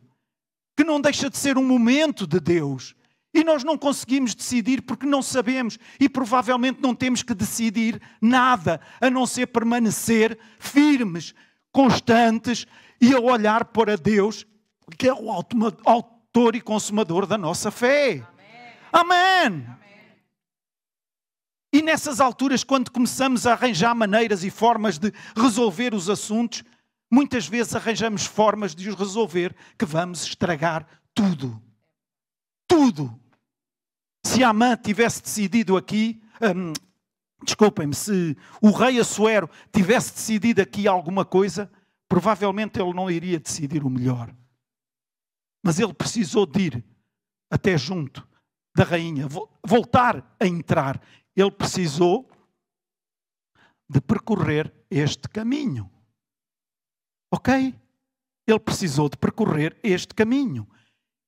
que 0.76 0.84
não 0.84 1.00
deixa 1.00 1.28
de 1.28 1.36
ser 1.36 1.58
um 1.58 1.64
momento 1.64 2.26
de 2.26 2.40
Deus. 2.40 2.94
E 3.34 3.44
nós 3.44 3.62
não 3.62 3.76
conseguimos 3.76 4.34
decidir 4.34 4.82
porque 4.82 5.04
não 5.04 5.20
sabemos 5.20 5.78
e 6.00 6.08
provavelmente 6.08 6.80
não 6.80 6.94
temos 6.94 7.22
que 7.22 7.34
decidir 7.34 8.00
nada 8.20 8.80
a 9.00 9.10
não 9.10 9.26
ser 9.26 9.48
permanecer 9.48 10.38
firmes, 10.58 11.34
constantes 11.70 12.66
e 13.00 13.14
a 13.14 13.20
olhar 13.20 13.66
para 13.66 13.96
Deus, 13.96 14.46
que 14.98 15.06
é 15.06 15.12
o 15.12 15.30
autor 15.30 16.56
e 16.56 16.60
consumador 16.60 17.26
da 17.26 17.36
nossa 17.36 17.70
fé. 17.70 18.26
Amém. 18.90 19.66
E 21.72 21.82
nessas 21.82 22.20
alturas, 22.20 22.64
quando 22.64 22.90
começamos 22.90 23.46
a 23.46 23.52
arranjar 23.52 23.94
maneiras 23.94 24.42
e 24.42 24.50
formas 24.50 24.98
de 24.98 25.12
resolver 25.36 25.94
os 25.94 26.10
assuntos, 26.10 26.64
muitas 27.10 27.46
vezes 27.46 27.74
arranjamos 27.76 28.26
formas 28.26 28.74
de 28.74 28.88
os 28.88 28.96
resolver 28.96 29.54
que 29.78 29.84
vamos 29.84 30.24
estragar 30.24 30.86
tudo. 31.14 31.62
Tudo. 32.68 33.18
Se 34.24 34.42
Amã 34.42 34.76
tivesse 34.76 35.22
decidido 35.22 35.76
aqui, 35.76 36.20
hum, 36.42 36.72
desculpem-me, 37.44 37.94
se 37.94 38.36
o 38.60 38.70
rei 38.70 38.98
Assuero 38.98 39.48
tivesse 39.72 40.12
decidido 40.12 40.60
aqui 40.60 40.86
alguma 40.88 41.24
coisa, 41.24 41.70
provavelmente 42.08 42.80
ele 42.80 42.92
não 42.92 43.10
iria 43.10 43.38
decidir 43.38 43.84
o 43.84 43.90
melhor. 43.90 44.34
Mas 45.64 45.78
ele 45.78 45.94
precisou 45.94 46.46
de 46.46 46.60
ir 46.62 46.84
até 47.50 47.78
junto 47.78 48.26
da 48.76 48.84
rainha, 48.84 49.26
vo- 49.28 49.48
voltar 49.66 50.36
a 50.38 50.46
entrar. 50.46 51.00
Ele 51.40 51.50
precisou 51.50 52.28
de 53.88 54.00
percorrer 54.00 54.72
este 54.90 55.28
caminho. 55.28 55.90
Ok? 57.32 57.74
Ele 58.46 58.58
precisou 58.58 59.08
de 59.08 59.16
percorrer 59.16 59.78
este 59.82 60.14
caminho. 60.14 60.68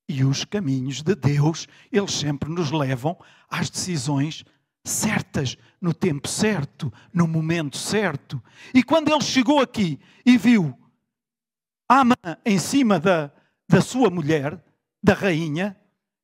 E 0.08 0.24
os 0.24 0.44
caminhos 0.44 1.02
de 1.02 1.14
Deus, 1.14 1.66
eles 1.90 2.12
sempre 2.12 2.50
nos 2.50 2.70
levam 2.70 3.18
às 3.48 3.70
decisões 3.70 4.44
certas, 4.84 5.56
no 5.80 5.94
tempo 5.94 6.28
certo, 6.28 6.92
no 7.14 7.26
momento 7.26 7.76
certo. 7.76 8.42
E 8.74 8.82
quando 8.82 9.10
ele 9.10 9.22
chegou 9.22 9.60
aqui 9.60 9.98
e 10.26 10.36
viu 10.36 10.76
Amã 11.88 12.16
em 12.44 12.58
cima 12.58 12.98
da, 12.98 13.30
da 13.68 13.80
sua 13.80 14.10
mulher, 14.10 14.62
da 15.02 15.14
rainha, 15.14 15.76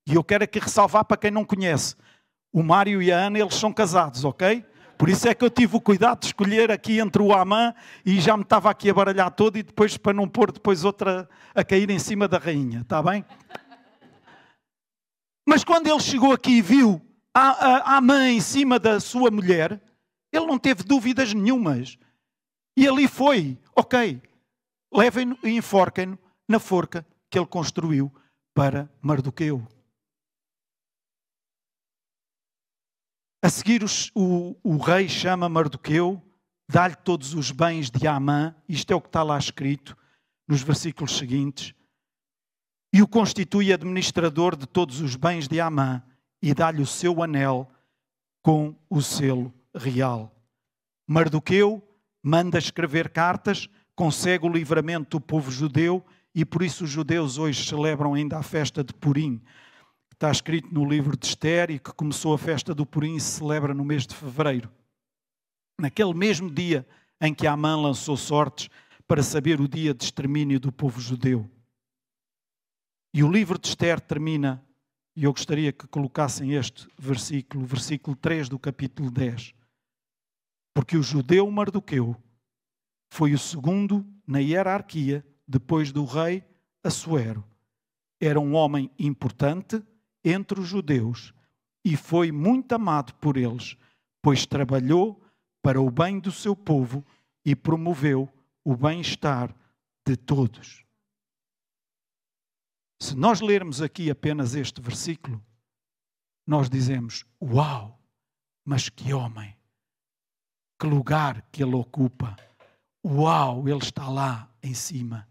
e 0.07 0.15
eu 0.15 0.25
quero 0.25 0.45
aqui 0.45 0.59
ressalvar 0.59 1.05
para 1.05 1.17
quem 1.17 1.31
não 1.31 1.45
conhece, 1.45 1.95
o 2.53 2.63
Mário 2.63 3.03
e 3.03 3.13
a 3.13 3.19
Ana, 3.19 3.39
eles 3.39 3.55
são 3.55 3.73
casados, 3.73 4.25
ok? 4.25 4.65
Por 4.99 5.09
isso 5.09 5.29
é 5.29 5.35
que 5.35 5.45
eu 5.45 5.51
tive 5.51 5.77
o 5.77 5.81
cuidado 5.81 6.21
de 6.21 6.27
escolher 6.27 6.73
aqui 6.73 6.99
entre 6.99 7.23
o 7.23 7.33
Amã 7.33 7.73
e 8.05 8.21
já 8.21 8.37
me 8.37 8.43
estava 8.43 8.69
aqui 8.69 8.91
a 8.91 8.95
baralhar 8.95 9.31
todo 9.31 9.57
e 9.57 9.63
depois 9.63 9.97
para 9.97 10.13
não 10.13 10.29
pôr 10.29 10.51
depois 10.51 10.85
outra 10.85 11.29
a 11.55 11.63
cair 11.63 11.89
em 11.89 12.01
cima 12.01 12.27
da 12.27 12.37
rainha, 12.37 12.81
está 12.81 13.01
bem? 13.01 13.25
Mas 15.47 15.63
quando 15.63 15.87
ele 15.87 16.01
chegou 16.01 16.33
aqui 16.33 16.59
e 16.59 16.63
viu 16.63 17.01
a, 17.33 17.93
a, 17.93 17.97
a 17.97 18.01
mãe 18.01 18.37
em 18.37 18.41
cima 18.41 18.79
da 18.79 18.99
sua 18.99 19.31
mulher, 19.31 19.81
ele 20.33 20.47
não 20.47 20.59
teve 20.59 20.83
dúvidas 20.83 21.33
nenhumas. 21.33 21.97
E 22.77 22.87
ali 22.87 23.07
foi, 23.07 23.57
ok, 23.75 24.21
levem-no 24.93 25.39
e 25.45 25.51
enforquem-no 25.51 26.19
na 26.49 26.59
forca 26.59 27.07
que 27.31 27.39
ele 27.39 27.47
construiu 27.47 28.13
para 28.53 28.91
Mardoqueu. 29.01 29.67
A 33.43 33.49
seguir, 33.49 33.83
os- 33.85 34.11
o, 34.15 34.57
o 34.63 34.77
rei 34.79 35.09
chama 35.09 35.49
Mardoqueu, 35.49 36.21
dá-lhe 36.69 36.97
todos 36.97 37.35
os 37.35 37.51
bens 37.51 37.91
de 37.91 38.07
Amã, 38.07 38.55
isto 38.69 38.93
é 38.93 38.97
o 38.97 39.01
que 39.01 39.09
está 39.09 39.23
lá 39.23 39.39
escrito 39.39 39.97
nos 40.47 40.63
versículos 40.63 41.17
seguintes. 41.17 41.75
e 42.91 43.03
o 43.03 43.07
constitui 43.07 43.71
administrador 43.71 44.57
de 44.57 44.67
todos 44.67 45.03
os 45.03 45.15
bens 45.15 45.47
de 45.47 45.61
Amã 45.61 46.03
e 46.41 46.55
dá-lhe 46.55 46.81
o 46.81 46.87
seu 46.87 47.23
anel 47.23 47.71
com 48.43 48.75
o 48.89 49.03
selo 49.03 49.53
real. 49.75 50.35
Mardoqueu 51.07 51.87
manda 52.23 52.57
escrever 52.59 53.11
cartas, 53.11 53.69
consegue 53.95 54.47
o 54.47 54.51
livramento 54.51 55.19
do 55.19 55.21
povo 55.21 55.51
judeu 55.51 56.03
e 56.35 56.47
por 56.47 56.63
isso 56.63 56.85
os 56.85 56.91
judeus 56.91 57.37
hoje 57.37 57.63
celebram 57.69 58.15
ainda 58.15 58.39
a 58.39 58.43
festa 58.43 58.83
de 58.83 58.95
Purim, 58.95 59.43
está 60.19 60.33
escrito 60.33 60.75
no 60.75 60.85
livro 60.85 61.17
de 61.17 61.25
Esther 61.25 61.71
e 61.71 61.79
que 61.79 61.93
começou 61.93 62.35
a 62.35 62.39
festa 62.39 62.75
do 62.75 62.85
Purim 62.85 63.15
e 63.15 63.21
se 63.21 63.39
celebra 63.39 63.73
no 63.73 63.85
mês 63.85 64.05
de 64.05 64.17
fevereiro. 64.17 64.69
Naquele 65.81 66.13
mesmo 66.13 66.51
dia 66.51 66.85
em 67.21 67.33
que 67.33 67.47
Amã 67.47 67.77
lançou 67.77 68.17
sortes 68.17 68.69
para 69.07 69.23
saber 69.23 69.61
o 69.61 69.69
dia 69.69 69.95
de 69.95 70.03
extermínio 70.03 70.59
do 70.59 70.73
povo 70.73 71.01
judeu. 71.01 71.49
E 73.15 73.23
o 73.23 73.31
livro 73.31 73.57
de 73.61 73.69
Esther 73.69 74.01
termina, 74.01 74.61
e 75.15 75.23
eu 75.23 75.33
gostaria 75.33 75.73
que 75.73 75.87
colocassem 75.87 76.55
este 76.55 76.89
versículo, 76.99 77.65
versículo 77.65 78.17
3 78.17 78.49
do 78.49 78.59
capítulo 78.59 79.13
10. 79.13 79.55
Porque 80.75 80.97
o 80.97 81.03
judeu 81.03 81.49
Mardoqueu 81.49 82.17
foi 83.09 83.35
o 83.35 83.39
segundo 83.39 84.05
na 84.27 84.41
hierarquia 84.41 85.25
depois 85.47 85.93
do 85.93 86.05
rei 86.05 86.43
Assuero. 86.83 87.45
Era 88.21 88.41
um 88.41 88.57
homem 88.57 88.91
importante 88.99 89.81
entre 90.25 90.61
os 90.61 90.69
judeus 90.69 91.33
e 91.85 91.97
foi 91.97 92.31
muito 92.33 92.73
amado 92.75 93.15
por 93.15 93.37
eles, 93.37 93.77
pois 94.23 94.45
trabalhou 94.45 95.23
para 95.63 95.81
o 95.81 95.91
bem 95.91 96.19
do 96.21 96.33
seu 96.33 96.55
povo 96.55 97.05
e 97.45 97.55
promoveu 97.55 98.29
o 98.65 98.77
bem-estar 98.77 99.55
de 100.07 100.17
todos. 100.17 100.85
Se 103.01 103.15
nós 103.15 103.41
lermos 103.41 103.81
aqui 103.81 104.11
apenas 104.11 104.55
este 104.55 104.81
versículo, 104.81 105.43
nós 106.47 106.69
dizemos: 106.69 107.25
Uau, 107.41 107.99
mas 108.65 108.89
que 108.89 109.13
homem! 109.13 109.57
Que 110.81 110.87
lugar 110.87 111.43
que 111.51 111.63
ele 111.63 111.75
ocupa! 111.75 112.37
Uau, 113.05 113.69
ele 113.69 113.79
está 113.79 114.09
lá 114.09 114.53
em 114.63 114.75
cima. 114.75 115.29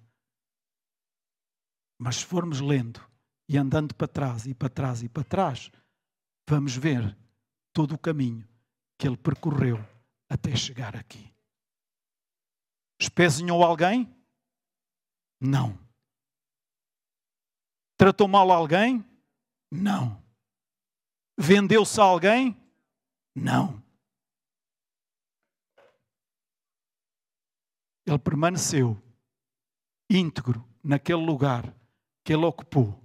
Mas 1.99 2.17
se 2.17 2.25
formos 2.25 2.61
lendo 2.61 3.01
e 3.47 3.57
andando 3.57 3.95
para 3.95 4.07
trás 4.07 4.45
e 4.45 4.53
para 4.53 4.69
trás 4.69 5.03
e 5.03 5.09
para 5.09 5.23
trás, 5.23 5.71
vamos 6.47 6.75
ver 6.75 7.17
todo 7.71 7.95
o 7.95 7.99
caminho 7.99 8.47
que 8.97 9.07
ele 9.07 9.17
percorreu 9.17 9.77
até 10.29 10.55
chegar 10.55 10.95
aqui. 10.95 11.33
Espezinhou 12.99 13.63
alguém? 13.63 14.13
Não. 15.39 15.77
Tratou 17.95 18.27
mal 18.27 18.51
alguém? 18.51 19.05
Não. 19.71 20.21
Vendeu-se 21.37 21.99
a 22.01 22.03
alguém? 22.03 22.55
Não. 23.35 23.81
Ele 28.05 28.19
permaneceu 28.19 28.99
íntegro 30.09 30.65
naquele 30.83 31.23
lugar 31.23 31.75
que 32.23 32.33
ele 32.33 32.45
ocupou, 32.45 32.97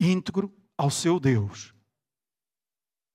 íntegro 0.00 0.52
ao 0.76 0.90
seu 0.90 1.20
Deus, 1.20 1.74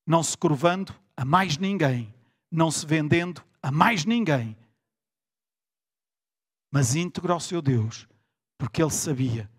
não 0.05 0.21
se 0.21 0.37
curvando 0.37 0.93
a 1.17 1.25
mais 1.25 1.57
ninguém, 1.57 2.13
não 2.51 2.69
se 2.69 2.85
vendendo 2.85 3.43
a 3.61 3.71
mais 3.71 4.05
ninguém, 4.05 4.55
mas 6.71 6.93
íntegro 6.93 7.33
ao 7.33 7.39
seu 7.39 7.61
Deus, 7.61 8.07
porque 8.57 8.81
ele 8.81 8.91
sabia 8.91 9.51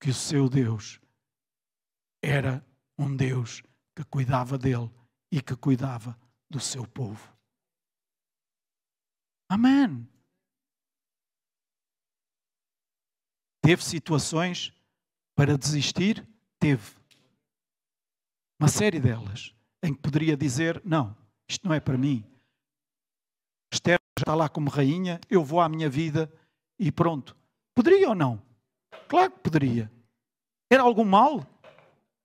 que 0.00 0.10
o 0.10 0.14
seu 0.14 0.48
Deus 0.48 1.00
era 2.20 2.66
um 2.98 3.14
Deus 3.14 3.62
que 3.94 4.04
cuidava 4.04 4.58
dele 4.58 4.90
e 5.30 5.40
que 5.40 5.54
cuidava 5.54 6.18
do 6.50 6.58
seu 6.58 6.86
povo. 6.86 7.32
Amém. 9.48 10.08
Teve 13.60 13.84
situações 13.84 14.72
para 15.36 15.56
desistir? 15.56 16.26
Teve. 16.62 16.92
Uma 18.60 18.68
série 18.68 19.00
delas 19.00 19.52
em 19.82 19.92
que 19.92 19.98
poderia 19.98 20.36
dizer: 20.36 20.80
Não, 20.84 21.16
isto 21.48 21.66
não 21.66 21.74
é 21.74 21.80
para 21.80 21.98
mim. 21.98 22.24
Esther 23.74 23.98
está 24.16 24.32
lá 24.36 24.48
como 24.48 24.70
rainha, 24.70 25.20
eu 25.28 25.42
vou 25.42 25.60
à 25.60 25.68
minha 25.68 25.90
vida 25.90 26.32
e 26.78 26.92
pronto. 26.92 27.36
Poderia 27.74 28.10
ou 28.10 28.14
não? 28.14 28.40
Claro 29.08 29.32
que 29.32 29.40
poderia. 29.40 29.90
Era 30.70 30.84
algum 30.84 31.04
mal? 31.04 31.44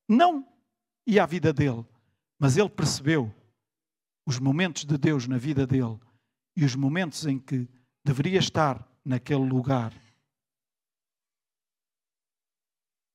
Não. 0.08 0.48
E 1.08 1.20
a 1.20 1.26
vida 1.26 1.52
dele. 1.52 1.84
Mas 2.38 2.58
ele 2.58 2.70
percebeu 2.70 3.34
os 4.24 4.38
momentos 4.38 4.86
de 4.86 5.00
Deus 5.00 5.28
na 5.28 5.40
vida 5.40 5.66
dele 5.66 6.00
e 6.56 6.64
os 6.64 6.76
momentos 6.76 7.26
em 7.26 7.40
que 7.40 7.68
deveria 8.06 8.38
estar 8.38 8.88
naquele 9.04 9.50
lugar. 9.50 9.92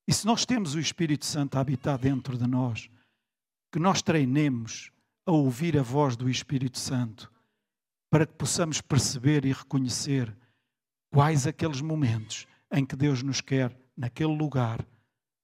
E 0.06 0.12
se 0.12 0.26
nós 0.26 0.44
temos 0.44 0.74
o 0.74 0.80
Espírito 0.80 1.24
Santo 1.24 1.56
a 1.56 1.60
habitar 1.60 1.98
dentro 1.98 2.36
de 2.36 2.46
nós, 2.46 2.90
que 3.70 3.78
nós 3.78 4.02
treinemos 4.02 4.90
a 5.24 5.32
ouvir 5.32 5.78
a 5.78 5.82
voz 5.82 6.16
do 6.16 6.28
Espírito 6.28 6.78
Santo, 6.78 7.32
para 8.10 8.26
que 8.26 8.34
possamos 8.34 8.80
perceber 8.80 9.44
e 9.44 9.52
reconhecer 9.52 10.36
quais 11.10 11.46
aqueles 11.46 11.80
momentos 11.80 12.46
em 12.70 12.84
que 12.84 12.96
Deus 12.96 13.22
nos 13.22 13.40
quer 13.40 13.74
naquele 13.96 14.36
lugar, 14.36 14.86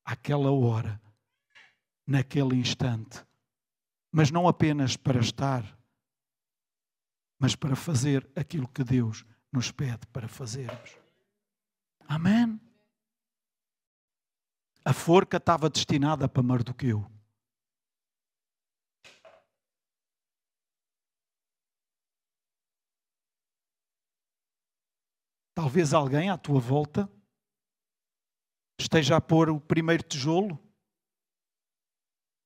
àquela 0.05 0.51
hora, 0.51 1.01
naquele 2.07 2.57
instante. 2.57 3.25
Mas 4.11 4.31
não 4.31 4.49
apenas 4.49 4.97
para 4.97 5.21
estar, 5.21 5.79
mas 7.39 7.55
para 7.55 7.77
fazer 7.77 8.29
aquilo 8.35 8.67
que 8.69 8.83
Deus 8.83 9.25
nos 9.53 9.71
pede 9.71 10.07
para 10.13 10.29
fazermos. 10.29 10.97
Amém? 12.07 12.61
A 14.89 14.93
forca 14.95 15.37
estava 15.37 15.69
destinada 15.69 16.27
para 16.27 16.43
Mardoqueu. 16.43 17.05
Talvez 25.55 25.93
alguém 25.93 26.31
à 26.31 26.39
tua 26.39 26.59
volta 26.59 27.07
esteja 28.81 29.19
a 29.19 29.21
pôr 29.21 29.51
o 29.51 29.61
primeiro 29.61 30.03
tijolo. 30.03 30.59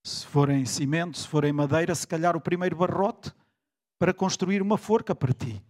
Se 0.04 0.26
for 0.26 0.50
em 0.50 0.66
cimento, 0.66 1.18
se 1.18 1.28
for 1.28 1.44
em 1.44 1.52
madeira, 1.52 1.94
se 1.94 2.08
calhar 2.08 2.34
o 2.34 2.40
primeiro 2.40 2.74
barrote 2.74 3.32
para 4.00 4.12
construir 4.12 4.60
uma 4.60 4.76
forca 4.76 5.14
para 5.14 5.32
ti. 5.32 5.64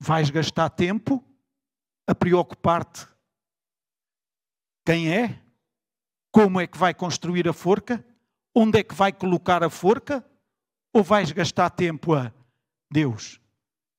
Vais 0.00 0.30
gastar 0.30 0.70
tempo 0.70 1.22
a 2.06 2.14
preocupar-te 2.14 3.11
quem 4.84 5.12
é, 5.12 5.40
como 6.30 6.60
é 6.60 6.66
que 6.66 6.78
vai 6.78 6.94
construir 6.94 7.48
a 7.48 7.52
forca, 7.52 8.04
onde 8.54 8.78
é 8.78 8.82
que 8.82 8.94
vai 8.94 9.12
colocar 9.12 9.62
a 9.62 9.70
forca, 9.70 10.24
ou 10.92 11.02
vais 11.02 11.30
gastar 11.32 11.70
tempo 11.70 12.14
a 12.14 12.32
Deus? 12.90 13.40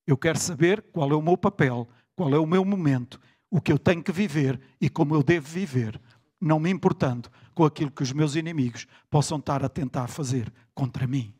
Eu 0.05 0.17
quero 0.17 0.37
saber 0.37 0.81
qual 0.91 1.11
é 1.11 1.15
o 1.15 1.21
meu 1.21 1.37
papel, 1.37 1.87
qual 2.15 2.33
é 2.33 2.37
o 2.39 2.45
meu 2.45 2.65
momento, 2.65 3.19
o 3.49 3.61
que 3.61 3.71
eu 3.71 3.79
tenho 3.79 4.03
que 4.03 4.11
viver 4.11 4.59
e 4.81 4.89
como 4.89 5.15
eu 5.15 5.23
devo 5.23 5.47
viver, 5.47 5.99
não 6.39 6.59
me 6.59 6.69
importando 6.69 7.29
com 7.53 7.63
aquilo 7.63 7.91
que 7.91 8.03
os 8.03 8.11
meus 8.11 8.35
inimigos 8.35 8.85
possam 9.09 9.37
estar 9.37 9.63
a 9.63 9.69
tentar 9.69 10.07
fazer 10.07 10.51
contra 10.73 11.07
mim. 11.07 11.33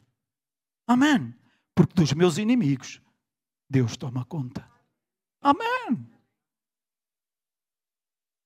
Amém. 0.88 1.34
Porque 1.76 1.94
dos 1.96 2.14
meus 2.14 2.38
inimigos, 2.38 3.02
Deus 3.70 3.98
toma 3.98 4.24
conta. 4.26 4.70
Amém. 5.42 6.08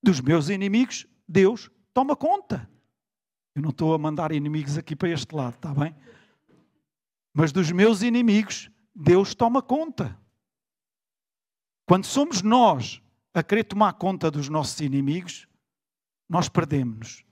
Dos 0.02 0.22
meus 0.22 0.50
inimigos, 0.50 1.08
Deus 1.28 1.70
toma 1.93 2.16
conta. 2.16 2.70
Eu 3.56 3.62
não 3.62 3.72
estou 3.72 3.93
a 3.93 3.98
mandar 3.98 4.32
inimigos 4.32 4.78
aqui 4.78 4.95
para 4.95 5.10
este 5.10 5.34
lado, 5.34 5.56
está 5.56 5.74
bem? 5.74 5.95
Mas 7.34 7.52
dos 7.52 7.72
meus 7.72 8.02
inimigos, 8.02 8.70
Deus 8.95 9.34
toma 9.34 9.62
conta. 9.62 10.20
Quando 11.86 12.06
somos 12.06 12.41
nós 12.41 13.02
a 13.34 13.41
querer 13.41 13.64
tomar 13.64 13.93
conta 13.93 14.30
dos 14.30 14.50
nossos 14.50 14.80
inimigos, 14.80 15.48
nós 16.28 16.50
perdemos-nos. 16.50 17.24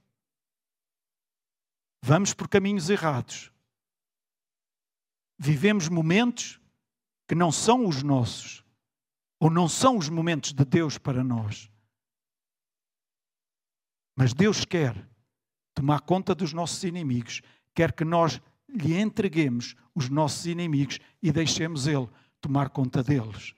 Vamos 2.04 2.34
por 2.34 2.48
caminhos 2.48 2.90
errados. 2.90 3.52
Vivemos 5.38 5.90
momentos 5.90 6.62
que 7.28 7.36
não 7.36 7.52
são 7.52 7.88
os 7.88 8.04
nossos, 8.04 8.64
ou 9.40 9.50
não 9.50 9.68
são 9.68 9.98
os 9.98 10.08
momentos 10.08 10.54
de 10.54 10.64
Deus 10.64 10.98
para 10.98 11.24
nós. 11.24 11.70
Mas 14.16 14.34
Deus 14.34 14.64
quer 14.64 15.08
tomar 15.74 16.02
conta 16.02 16.34
dos 16.34 16.54
nossos 16.54 16.84
inimigos, 16.84 17.42
quer 17.74 17.92
que 17.92 18.06
nós 18.06 18.42
lhe 18.70 19.00
entreguemos 19.00 19.76
os 19.94 20.10
nossos 20.10 20.46
inimigos 20.46 21.00
e 21.22 21.32
deixemos 21.32 21.88
Ele 21.88 22.08
tomar 22.40 22.70
conta 22.70 23.04
deles. 23.04 23.54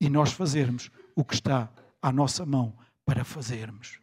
E 0.00 0.08
nós 0.08 0.32
fazermos 0.32 0.90
o 1.14 1.24
que 1.24 1.34
está 1.34 1.70
à 2.02 2.12
nossa 2.12 2.44
mão 2.44 2.76
para 3.04 3.24
fazermos. 3.24 4.00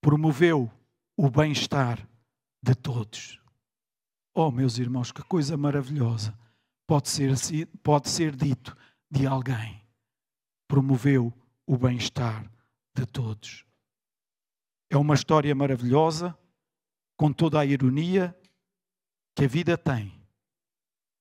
Promoveu 0.00 0.70
o 1.16 1.30
bem-estar 1.30 2.06
de 2.62 2.74
todos. 2.74 3.40
Oh, 4.34 4.50
meus 4.50 4.78
irmãos, 4.78 5.10
que 5.10 5.22
coisa 5.22 5.56
maravilhosa 5.56 6.38
pode 6.86 7.08
ser, 7.08 7.66
pode 7.82 8.08
ser 8.08 8.36
dito 8.36 8.76
de 9.10 9.26
alguém. 9.26 9.85
Promoveu 10.68 11.32
o 11.66 11.76
bem-estar 11.76 12.50
de 12.94 13.06
todos. 13.06 13.64
É 14.90 14.96
uma 14.96 15.14
história 15.14 15.54
maravilhosa, 15.54 16.36
com 17.16 17.32
toda 17.32 17.58
a 17.58 17.64
ironia 17.64 18.36
que 19.34 19.44
a 19.44 19.48
vida 19.48 19.76
tem. 19.76 20.12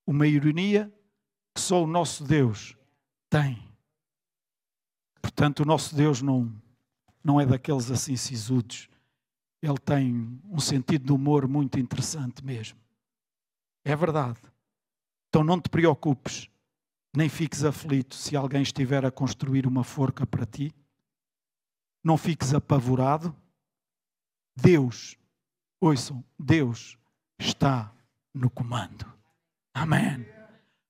Uma 0.05 0.27
ironia 0.27 0.93
que 1.53 1.61
só 1.61 1.83
o 1.83 1.87
nosso 1.87 2.23
Deus 2.23 2.75
tem. 3.29 3.61
Portanto, 5.21 5.61
o 5.61 5.65
nosso 5.65 5.95
Deus 5.95 6.21
não, 6.21 6.53
não 7.23 7.41
é 7.41 7.45
daqueles 7.45 7.89
assim 7.89 8.15
sisudos. 8.15 8.87
Ele 9.61 9.77
tem 9.79 10.39
um 10.45 10.59
sentido 10.59 11.05
de 11.05 11.11
humor 11.11 11.47
muito 11.47 11.79
interessante 11.79 12.43
mesmo. 12.43 12.77
É 13.83 13.95
verdade. 13.95 14.39
Então 15.29 15.43
não 15.43 15.59
te 15.59 15.69
preocupes, 15.69 16.49
nem 17.15 17.29
fiques 17.29 17.63
aflito 17.63 18.15
se 18.15 18.35
alguém 18.35 18.61
estiver 18.61 19.05
a 19.05 19.11
construir 19.11 19.65
uma 19.65 19.83
forca 19.83 20.25
para 20.25 20.45
ti. 20.45 20.73
Não 22.03 22.17
fiques 22.17 22.53
apavorado. 22.53 23.35
Deus, 24.55 25.17
ouçam, 25.79 26.23
Deus 26.39 26.97
está 27.39 27.93
no 28.33 28.49
comando. 28.49 29.11
Amém. 29.73 30.25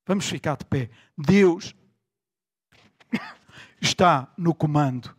Vamos 0.05 0.28
ficar 0.28 0.57
de 0.57 0.65
pé. 0.65 0.89
Deus 1.17 1.76
está 3.82 4.32
no 4.38 4.53
comando. 4.53 5.15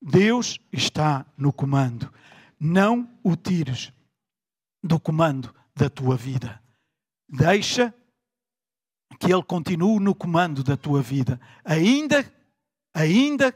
Deus 0.00 0.58
está 0.72 1.26
no 1.36 1.52
comando. 1.52 2.12
Não 2.58 3.10
o 3.22 3.36
tires 3.36 3.92
do 4.82 4.98
comando 5.00 5.54
da 5.74 5.90
tua 5.90 6.16
vida. 6.16 6.62
Deixa 7.28 7.94
que 9.20 9.32
Ele 9.32 9.42
continue 9.44 10.00
no 10.00 10.14
comando 10.14 10.64
da 10.64 10.76
tua 10.76 11.00
vida. 11.00 11.40
Ainda, 11.64 12.24
ainda 12.92 13.54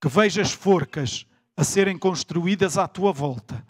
que 0.00 0.08
vejas 0.08 0.52
forcas 0.52 1.26
a 1.56 1.64
serem 1.64 1.98
construídas 1.98 2.78
à 2.78 2.86
tua 2.86 3.12
volta 3.12 3.64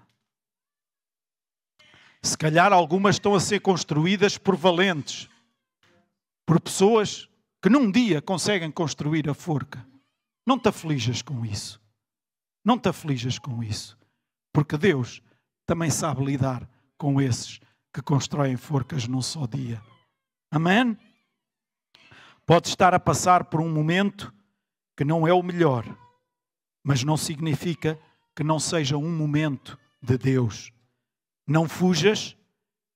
se 2.25 2.39
calhar 2.39 2.73
algumas 2.73 3.17
estão 3.17 3.35
a 3.35 3.41
ser 3.41 3.61
construídas 3.61 4.39
por 4.39 4.57
valentes, 4.57 5.29
por 6.47 6.59
pessoas 6.59 7.29
que 7.63 7.69
num 7.69 7.91
dia 7.91 8.23
conseguem 8.23 8.71
construir 8.71 9.29
a 9.29 9.35
forca. 9.35 9.87
Não 10.47 10.59
te 10.59 10.69
aflijas 10.69 11.21
com 11.21 11.45
isso. 11.45 11.81
Não 12.65 12.79
te 12.79 12.89
aflijas 12.89 13.39
com 13.39 13.63
isso. 13.63 13.99
Porque 14.55 14.79
Deus 14.79 15.23
também 15.67 15.91
sabe 15.91 16.25
lidar 16.25 16.69
com 16.97 17.21
esses 17.21 17.61
que 17.93 18.01
constroem 18.01 18.57
forcas 18.57 19.07
num 19.07 19.21
só 19.21 19.47
dia. 19.47 19.83
Amém? 20.55 20.97
Pode 22.47 22.69
estar 22.69 22.95
a 22.95 23.01
passar 23.01 23.47
por 23.47 23.61
um 23.61 23.69
momento 23.69 24.33
que 24.97 25.05
não 25.05 25.27
é 25.27 25.33
o 25.33 25.43
melhor, 25.43 25.85
mas 26.81 27.03
não 27.03 27.17
significa 27.17 28.01
que 28.37 28.45
não 28.45 28.61
seja 28.61 28.97
um 28.97 29.11
momento 29.11 29.77
de 30.01 30.17
Deus. 30.17 30.73
Não 31.45 31.69
fujas, 31.69 32.37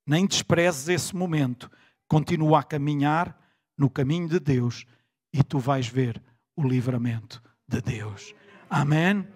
nem 0.06 0.24
desprezes 0.24 0.88
esse 0.88 1.16
momento. 1.16 1.68
Continua 2.06 2.60
a 2.60 2.62
caminhar 2.62 3.36
no 3.76 3.90
caminho 3.90 4.28
de 4.28 4.38
Deus 4.38 4.86
e 5.32 5.42
tu 5.42 5.58
vais 5.58 5.88
ver 5.88 6.22
o 6.54 6.62
livramento 6.62 7.42
de 7.66 7.80
Deus. 7.80 8.36
Amém? 8.70 9.26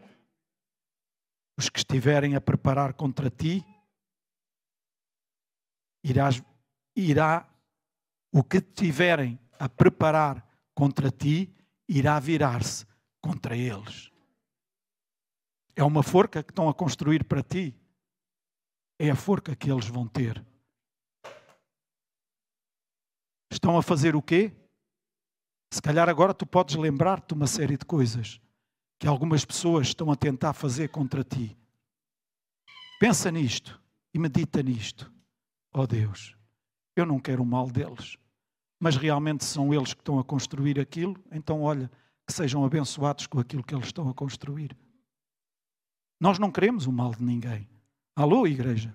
Os 1.58 1.68
que 1.68 1.80
estiverem 1.80 2.36
a 2.36 2.40
preparar 2.40 2.94
contra 2.94 3.28
ti, 3.28 3.66
irás, 6.04 6.40
irá, 6.94 7.51
o 8.33 8.43
que 8.43 8.57
estiverem 8.57 9.39
a 9.59 9.68
preparar 9.68 10.45
contra 10.74 11.11
ti, 11.11 11.55
irá 11.89 12.18
virar-se 12.18 12.87
contra 13.20 13.57
eles. 13.57 14.11
É 15.76 15.85
uma 15.85 16.03
forca 16.03 16.43
que 16.43 16.51
estão 16.51 16.68
a 16.68 16.74
construir 16.74 17.24
para 17.24 17.43
ti 17.43 17.76
é 19.03 19.11
a 19.11 19.16
forca 19.16 19.57
que 19.57 19.68
eles 19.68 19.89
vão 19.89 20.07
ter. 20.07 20.45
Estão 23.51 23.76
a 23.76 23.83
fazer 23.83 24.14
o 24.14 24.22
quê? 24.22 24.53
Se 25.72 25.83
calhar 25.83 26.09
agora 26.09 26.33
tu 26.33 26.47
podes 26.47 26.76
lembrar-te 26.76 27.28
de 27.28 27.35
uma 27.35 27.49
série 27.49 27.76
de 27.76 27.85
coisas 27.85 28.41
que 29.01 29.09
algumas 29.09 29.45
pessoas 29.45 29.89
estão 29.89 30.09
a 30.12 30.14
tentar 30.14 30.53
fazer 30.53 30.89
contra 30.89 31.24
ti. 31.24 31.59
Pensa 33.01 33.28
nisto 33.28 33.83
e 34.14 34.20
medita 34.20 34.62
nisto. 34.62 35.12
Oh 35.74 35.85
Deus, 35.85 36.37
eu 36.95 37.05
não 37.05 37.18
quero 37.18 37.43
o 37.43 37.47
mal 37.47 37.68
deles, 37.68 38.16
mas 38.83 38.97
realmente 38.97 39.45
são 39.45 39.72
eles 39.72 39.95
que 39.95 40.01
estão 40.01 40.18
a 40.18 40.24
construir 40.24 40.80
aquilo, 40.80 41.14
então 41.30 41.62
olha, 41.62 41.89
que 42.26 42.33
sejam 42.33 42.64
abençoados 42.64 43.28
com 43.28 43.39
aquilo 43.39 43.62
que 43.62 43.72
eles 43.72 43.87
estão 43.87 44.09
a 44.09 44.12
construir. 44.12 44.76
Nós 46.18 46.37
não 46.37 46.51
queremos 46.51 46.89
o 46.89 46.93
mal 46.93 47.14
de 47.14 47.22
ninguém. 47.22 47.70
Alô, 48.16 48.45
igreja? 48.45 48.93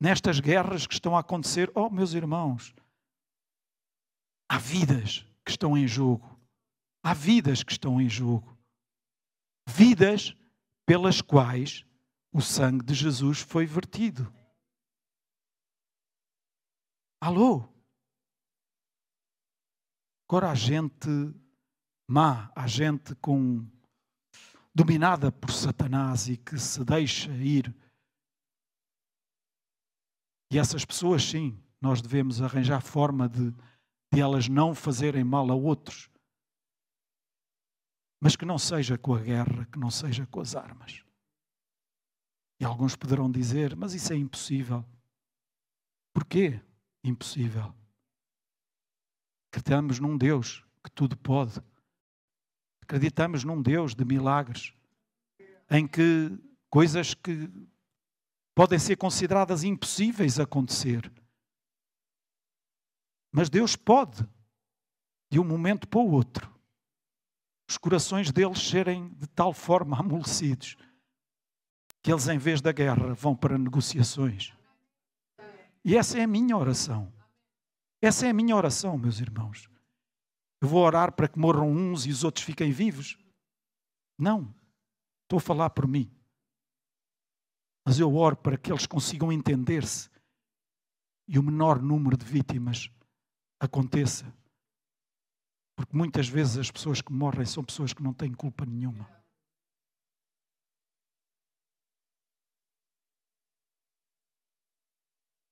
Nestas 0.00 0.40
guerras 0.40 0.86
que 0.86 0.94
estão 0.94 1.14
a 1.14 1.20
acontecer, 1.20 1.70
oh, 1.74 1.90
meus 1.90 2.14
irmãos, 2.14 2.74
há 4.48 4.56
vidas 4.56 5.26
que 5.44 5.50
estão 5.50 5.76
em 5.76 5.86
jogo. 5.86 6.26
Há 7.02 7.12
vidas 7.12 7.62
que 7.62 7.72
estão 7.72 8.00
em 8.00 8.08
jogo. 8.08 8.56
Vidas 9.68 10.34
pelas 10.86 11.20
quais 11.20 11.84
o 12.32 12.40
sangue 12.40 12.82
de 12.82 12.94
Jesus 12.94 13.40
foi 13.40 13.66
vertido. 13.66 14.32
Alô? 17.20 17.71
Agora 20.32 20.50
há 20.50 20.54
gente 20.54 21.10
má, 22.08 22.50
há 22.56 22.66
gente 22.66 23.14
com 23.16 23.68
dominada 24.74 25.30
por 25.30 25.52
Satanás 25.52 26.26
e 26.26 26.38
que 26.38 26.58
se 26.58 26.82
deixa 26.82 27.30
ir. 27.32 27.76
E 30.50 30.58
essas 30.58 30.86
pessoas, 30.86 31.22
sim, 31.22 31.62
nós 31.78 32.00
devemos 32.00 32.40
arranjar 32.40 32.80
forma 32.80 33.28
de, 33.28 33.50
de 34.10 34.20
elas 34.22 34.48
não 34.48 34.74
fazerem 34.74 35.22
mal 35.22 35.50
a 35.50 35.54
outros. 35.54 36.08
Mas 38.18 38.34
que 38.34 38.46
não 38.46 38.58
seja 38.58 38.96
com 38.96 39.14
a 39.14 39.20
guerra, 39.20 39.66
que 39.66 39.78
não 39.78 39.90
seja 39.90 40.26
com 40.26 40.40
as 40.40 40.56
armas. 40.56 41.04
E 42.58 42.64
alguns 42.64 42.96
poderão 42.96 43.30
dizer, 43.30 43.76
mas 43.76 43.92
isso 43.92 44.10
é 44.14 44.16
impossível. 44.16 44.82
Porquê 46.14 46.58
impossível? 47.04 47.81
Acreditamos 49.52 50.00
num 50.00 50.16
Deus 50.16 50.64
que 50.82 50.90
tudo 50.90 51.16
pode 51.16 51.60
Acreditamos 52.92 53.44
num 53.44 53.62
Deus 53.62 53.94
de 53.94 54.04
milagres, 54.04 54.74
em 55.70 55.86
que 55.86 56.38
coisas 56.68 57.14
que 57.14 57.50
podem 58.54 58.78
ser 58.78 58.96
consideradas 58.96 59.64
impossíveis 59.64 60.38
acontecer. 60.38 61.10
Mas 63.30 63.48
Deus 63.48 63.76
pode, 63.76 64.28
de 65.30 65.40
um 65.40 65.44
momento 65.44 65.88
para 65.88 66.00
o 66.00 66.10
outro, 66.10 66.52
os 67.66 67.78
corações 67.78 68.30
deles 68.30 68.58
serem 68.58 69.08
de 69.14 69.26
tal 69.28 69.54
forma 69.54 69.96
amolecidos 69.98 70.76
que 72.02 72.12
eles, 72.12 72.28
em 72.28 72.36
vez 72.36 72.60
da 72.60 72.72
guerra, 72.72 73.14
vão 73.14 73.34
para 73.34 73.56
negociações. 73.56 74.52
E 75.84 75.96
essa 75.96 76.18
é 76.18 76.24
a 76.24 76.26
minha 76.26 76.56
oração. 76.56 77.10
Essa 78.04 78.26
é 78.26 78.30
a 78.30 78.34
minha 78.34 78.56
oração, 78.56 78.98
meus 78.98 79.20
irmãos. 79.20 79.70
Eu 80.60 80.66
vou 80.66 80.82
orar 80.84 81.12
para 81.12 81.28
que 81.28 81.38
morram 81.38 81.70
uns 81.70 82.04
e 82.04 82.10
os 82.10 82.24
outros 82.24 82.44
fiquem 82.44 82.72
vivos? 82.72 83.16
Não. 84.18 84.52
Estou 85.22 85.36
a 85.36 85.40
falar 85.40 85.70
por 85.70 85.86
mim. 85.86 86.10
Mas 87.86 88.00
eu 88.00 88.12
oro 88.12 88.36
para 88.36 88.58
que 88.58 88.72
eles 88.72 88.86
consigam 88.86 89.32
entender-se 89.32 90.10
e 91.28 91.38
o 91.38 91.42
menor 91.44 91.80
número 91.80 92.16
de 92.16 92.24
vítimas 92.24 92.90
aconteça. 93.60 94.24
Porque 95.76 95.96
muitas 95.96 96.28
vezes 96.28 96.58
as 96.58 96.70
pessoas 96.72 97.00
que 97.00 97.12
morrem 97.12 97.46
são 97.46 97.64
pessoas 97.64 97.92
que 97.92 98.02
não 98.02 98.12
têm 98.12 98.32
culpa 98.32 98.66
nenhuma. 98.66 99.08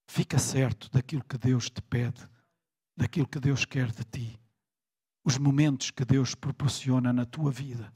Fica 0.08 0.38
certo 0.38 0.90
daquilo 0.90 1.24
que 1.24 1.38
Deus 1.38 1.70
te 1.70 1.80
pede, 1.80 2.28
daquilo 2.96 3.28
que 3.28 3.40
Deus 3.40 3.64
quer 3.64 3.90
de 3.90 4.04
ti 4.04 4.40
os 5.24 5.38
momentos 5.38 5.90
que 5.90 6.04
Deus 6.04 6.34
proporciona 6.34 7.12
na 7.12 7.24
tua 7.24 7.50
vida 7.50 7.92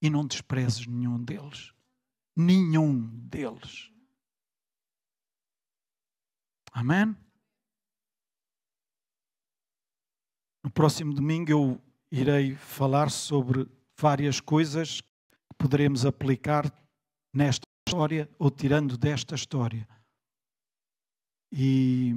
e 0.00 0.08
não 0.10 0.26
desprezes 0.26 0.86
nenhum 0.86 1.22
deles. 1.22 1.72
Nenhum 2.36 3.06
deles. 3.28 3.90
Amém? 6.72 7.16
No 10.62 10.70
próximo 10.70 11.14
domingo 11.14 11.50
eu 11.50 11.82
irei 12.10 12.56
falar 12.56 13.10
sobre 13.10 13.68
várias 13.96 14.40
coisas 14.40 15.00
que 15.00 15.54
poderemos 15.56 16.04
aplicar 16.04 16.72
nesta 17.32 17.66
história 17.86 18.28
ou 18.38 18.50
tirando 18.50 18.96
desta 18.96 19.34
história. 19.34 19.86
E, 21.52 22.12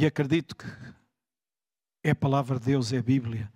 e 0.00 0.06
acredito 0.06 0.54
que 0.54 0.64
é 2.04 2.10
a 2.10 2.14
palavra 2.14 2.56
de 2.60 2.66
Deus, 2.66 2.92
é 2.92 2.98
a 2.98 3.02
Bíblia. 3.02 3.52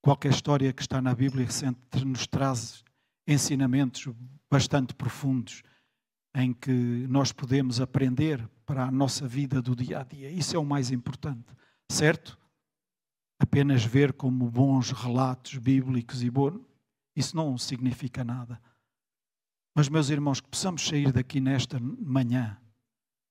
Qualquer 0.00 0.30
história 0.30 0.72
que 0.72 0.80
está 0.80 1.02
na 1.02 1.14
Bíblia 1.14 1.50
sempre 1.50 2.06
nos 2.06 2.26
traz 2.26 2.82
ensinamentos 3.26 4.08
bastante 4.50 4.94
profundos 4.94 5.62
em 6.34 6.54
que 6.54 6.70
nós 6.70 7.32
podemos 7.32 7.82
aprender 7.82 8.48
para 8.64 8.84
a 8.84 8.90
nossa 8.90 9.28
vida 9.28 9.60
do 9.60 9.76
dia 9.76 10.00
a 10.00 10.04
dia. 10.04 10.30
Isso 10.30 10.56
é 10.56 10.58
o 10.58 10.64
mais 10.64 10.90
importante, 10.90 11.44
certo? 11.90 12.38
Apenas 13.38 13.84
ver 13.84 14.14
como 14.14 14.50
bons 14.50 14.90
relatos 14.90 15.58
bíblicos 15.58 16.22
e 16.22 16.30
bom, 16.30 16.64
isso 17.14 17.36
não 17.36 17.58
significa 17.58 18.24
nada. 18.24 18.58
Mas, 19.74 19.90
meus 19.90 20.08
irmãos, 20.08 20.40
que 20.40 20.48
possamos 20.48 20.86
sair 20.86 21.12
daqui 21.12 21.40
nesta 21.40 21.78
manhã 21.78 22.58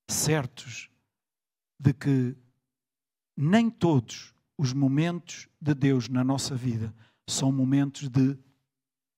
certos 0.07 0.91
de 1.79 1.93
que 1.93 2.35
nem 3.35 3.69
todos 3.69 4.33
os 4.57 4.73
momentos 4.73 5.47
de 5.59 5.73
Deus 5.73 6.07
na 6.07 6.23
nossa 6.23 6.55
vida 6.55 6.93
são 7.27 7.51
momentos 7.51 8.07
de 8.09 8.37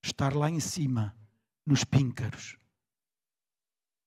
estar 0.03 0.35
lá 0.35 0.49
em 0.49 0.59
cima, 0.59 1.15
nos 1.65 1.83
píncaros. 1.83 2.57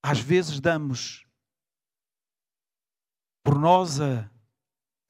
Às 0.02 0.18
vezes 0.18 0.60
damos 0.60 1.26
por 3.42 3.58
nós 3.58 4.00
a 4.00 4.30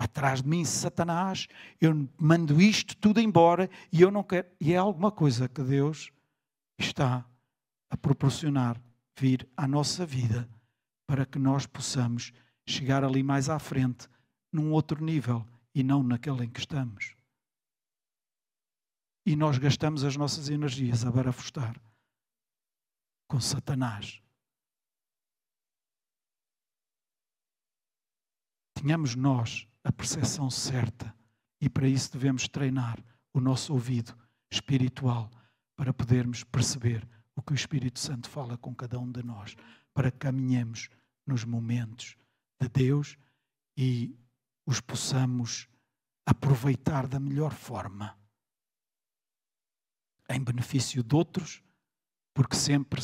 atrás 0.01 0.41
de 0.41 0.49
mim, 0.49 0.65
Satanás, 0.65 1.47
eu 1.79 2.09
mando 2.19 2.59
isto 2.59 2.97
tudo 2.97 3.21
embora 3.21 3.69
e 3.93 4.01
eu 4.01 4.11
não 4.11 4.23
quero. 4.23 4.49
E 4.59 4.73
é 4.73 4.79
alguma 4.79 5.13
coisa 5.13 5.47
que 5.47 5.63
Deus 5.63 6.11
está 6.79 7.29
a 7.91 7.97
proporcionar 7.99 8.81
vir 9.15 9.47
à 9.55 9.69
nossa 9.69 10.07
vida 10.07 10.49
para 11.07 11.27
que 11.27 11.39
nós 11.39 11.67
possamos 11.67 12.33
chegar 12.71 13.05
ali 13.05 13.23
mais 13.23 13.49
à 13.49 13.59
frente, 13.59 14.09
num 14.53 14.73
outro 14.73 15.05
nível 15.05 15.47
e 15.75 15.83
não 15.83 16.03
naquele 16.03 16.45
em 16.45 16.51
que 16.51 16.61
estamos. 16.61 17.15
E 19.27 19.37
nós 19.37 19.59
gastamos 19.59 20.05
as 20.05 20.17
nossas 20.17 20.49
energias 20.49 21.05
a 21.05 21.11
barafustar 21.11 21.81
com 23.29 23.41
Satanás. 23.41 24.21
Tenhamos 28.75 29.15
nós 29.15 29.69
a 29.85 29.93
percepção 29.93 30.51
certa 30.51 31.15
e 31.61 31.69
para 31.69 31.87
isso 31.87 32.13
devemos 32.13 32.49
treinar 32.49 32.99
o 33.33 33.41
nosso 33.41 33.73
ouvido 33.73 34.17
espiritual 34.51 35.31
para 35.77 35.93
podermos 35.93 36.43
perceber 36.43 37.09
o 37.37 37.43
que 37.43 37.53
o 37.53 37.55
Espírito 37.55 38.01
Santo 38.01 38.29
fala 38.29 38.59
com 38.59 38.75
cada 38.75 38.99
um 38.99 39.11
de 39.11 39.23
nós, 39.23 39.55
para 39.95 40.11
que 40.11 40.19
caminhemos 40.19 40.89
nos 41.27 41.45
momentos 41.45 42.17
de 42.61 42.69
Deus 42.69 43.17
e 43.77 44.17
os 44.67 44.81
possamos 44.81 45.69
aproveitar 46.27 47.07
da 47.07 47.19
melhor 47.19 47.53
forma, 47.53 48.17
em 50.29 50.43
benefício 50.43 51.03
de 51.03 51.17
outros, 51.17 51.63
porque 52.35 52.55
sempre, 52.55 53.01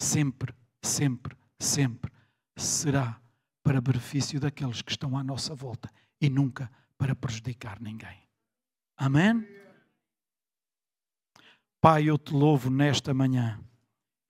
sempre, 0.00 0.54
sempre, 0.82 1.36
sempre 1.58 2.12
será 2.56 3.20
para 3.62 3.80
benefício 3.80 4.38
daqueles 4.38 4.82
que 4.82 4.92
estão 4.92 5.16
à 5.16 5.24
nossa 5.24 5.54
volta 5.54 5.90
e 6.20 6.28
nunca 6.28 6.70
para 6.96 7.16
prejudicar 7.16 7.80
ninguém. 7.80 8.28
Amém? 8.96 9.46
Pai, 11.80 12.04
eu 12.08 12.18
te 12.18 12.32
louvo 12.32 12.68
nesta 12.68 13.14
manhã 13.14 13.58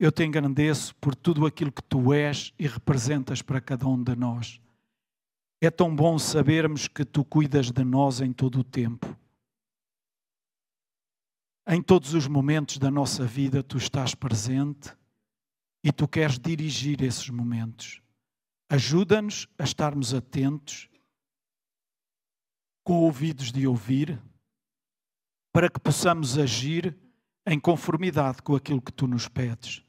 eu 0.01 0.11
te 0.11 0.25
engrandeço 0.25 0.97
por 0.97 1.15
tudo 1.15 1.45
aquilo 1.45 1.71
que 1.71 1.83
tu 1.83 2.15
és 2.15 2.55
e 2.59 2.67
representas 2.67 3.43
para 3.43 3.61
cada 3.61 3.87
um 3.87 4.03
de 4.03 4.17
nós. 4.17 4.59
É 5.61 5.71
tão 5.71 5.95
bom 5.95 6.19
sabermos 6.19 6.89
que 6.89 7.05
tu 7.05 7.23
cuidas 7.23 7.71
de 7.71 7.85
nós 7.85 8.23
em 8.23 8.33
todo 8.33 8.61
o 8.61 8.65
tempo. 8.65 9.15
Em 11.69 11.83
todos 11.83 12.15
os 12.15 12.27
momentos 12.27 12.79
da 12.79 12.91
nossa 12.91 13.27
vida, 13.27 13.63
tu 13.63 13.77
estás 13.77 14.15
presente 14.15 14.91
e 15.85 15.93
tu 15.93 16.09
queres 16.09 16.39
dirigir 16.39 17.03
esses 17.03 17.29
momentos. 17.29 18.01
Ajuda-nos 18.71 19.47
a 19.59 19.65
estarmos 19.65 20.15
atentos, 20.15 20.89
com 22.83 22.95
ouvidos 23.01 23.53
de 23.53 23.67
ouvir, 23.67 24.19
para 25.53 25.69
que 25.69 25.79
possamos 25.79 26.39
agir 26.39 26.97
em 27.47 27.61
conformidade 27.61 28.41
com 28.41 28.57
aquilo 28.57 28.81
que 28.81 28.93
tu 28.93 29.07
nos 29.07 29.29
pedes 29.29 29.85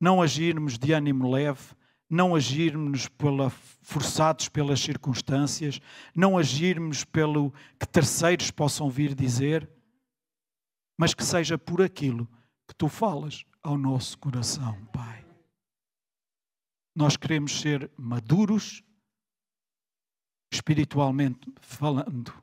não 0.00 0.22
agirmos 0.22 0.78
de 0.78 0.92
ânimo 0.92 1.30
leve, 1.30 1.74
não 2.08 2.34
agirmos 2.34 3.06
pela, 3.06 3.50
forçados 3.50 4.48
pelas 4.48 4.80
circunstâncias, 4.80 5.80
não 6.16 6.38
agirmos 6.38 7.04
pelo 7.04 7.52
que 7.78 7.86
terceiros 7.86 8.50
possam 8.50 8.90
vir 8.90 9.14
dizer, 9.14 9.70
mas 10.98 11.14
que 11.14 11.24
seja 11.24 11.56
por 11.56 11.82
aquilo 11.82 12.26
que 12.66 12.74
tu 12.74 12.88
falas 12.88 13.44
ao 13.62 13.76
nosso 13.76 14.18
coração, 14.18 14.84
Pai. 14.86 15.24
Nós 16.94 17.16
queremos 17.16 17.60
ser 17.60 17.90
maduros, 17.96 18.82
espiritualmente 20.52 21.52
falando. 21.60 22.34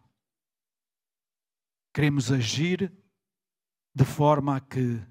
Queremos 1.93 2.31
agir 2.31 2.91
de 3.93 4.05
forma 4.05 4.55
a 4.55 4.61
que 4.61 5.01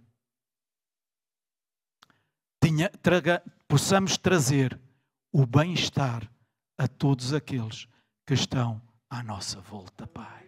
tenha, 2.76 2.90
traga, 2.90 3.42
possamos 3.66 4.18
trazer 4.18 4.78
o 5.32 5.46
bem-estar 5.46 6.30
a 6.76 6.86
todos 6.86 7.32
aqueles 7.32 7.88
que 8.26 8.34
estão 8.34 8.82
à 9.08 9.22
nossa 9.22 9.60
volta, 9.60 10.06
Pai. 10.06 10.44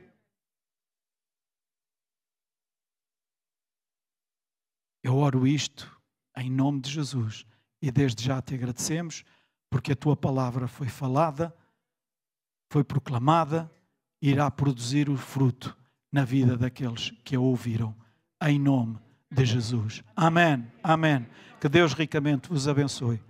Eu 5.02 5.16
oro 5.16 5.46
isto 5.46 5.90
em 6.36 6.50
nome 6.50 6.80
de 6.80 6.90
Jesus 6.90 7.46
e 7.80 7.90
desde 7.90 8.22
já 8.22 8.42
te 8.42 8.54
agradecemos 8.54 9.24
porque 9.70 9.92
a 9.92 9.96
tua 9.96 10.16
palavra 10.16 10.68
foi 10.68 10.88
falada, 10.88 11.54
foi 12.70 12.84
proclamada, 12.84 13.70
irá 14.20 14.50
produzir 14.50 15.08
o 15.08 15.16
fruto 15.16 15.74
na 16.12 16.24
vida 16.24 16.58
daqueles 16.58 17.10
que 17.24 17.36
a 17.36 17.40
ouviram, 17.40 17.94
em 18.42 18.58
nome 18.58 18.98
de 19.30 19.46
Jesus. 19.46 20.02
Amém. 20.14 20.66
Amém. 20.82 21.26
Que 21.60 21.68
Deus 21.68 21.92
ricamente 21.92 22.48
vos 22.48 22.68
abençoe. 22.68 23.20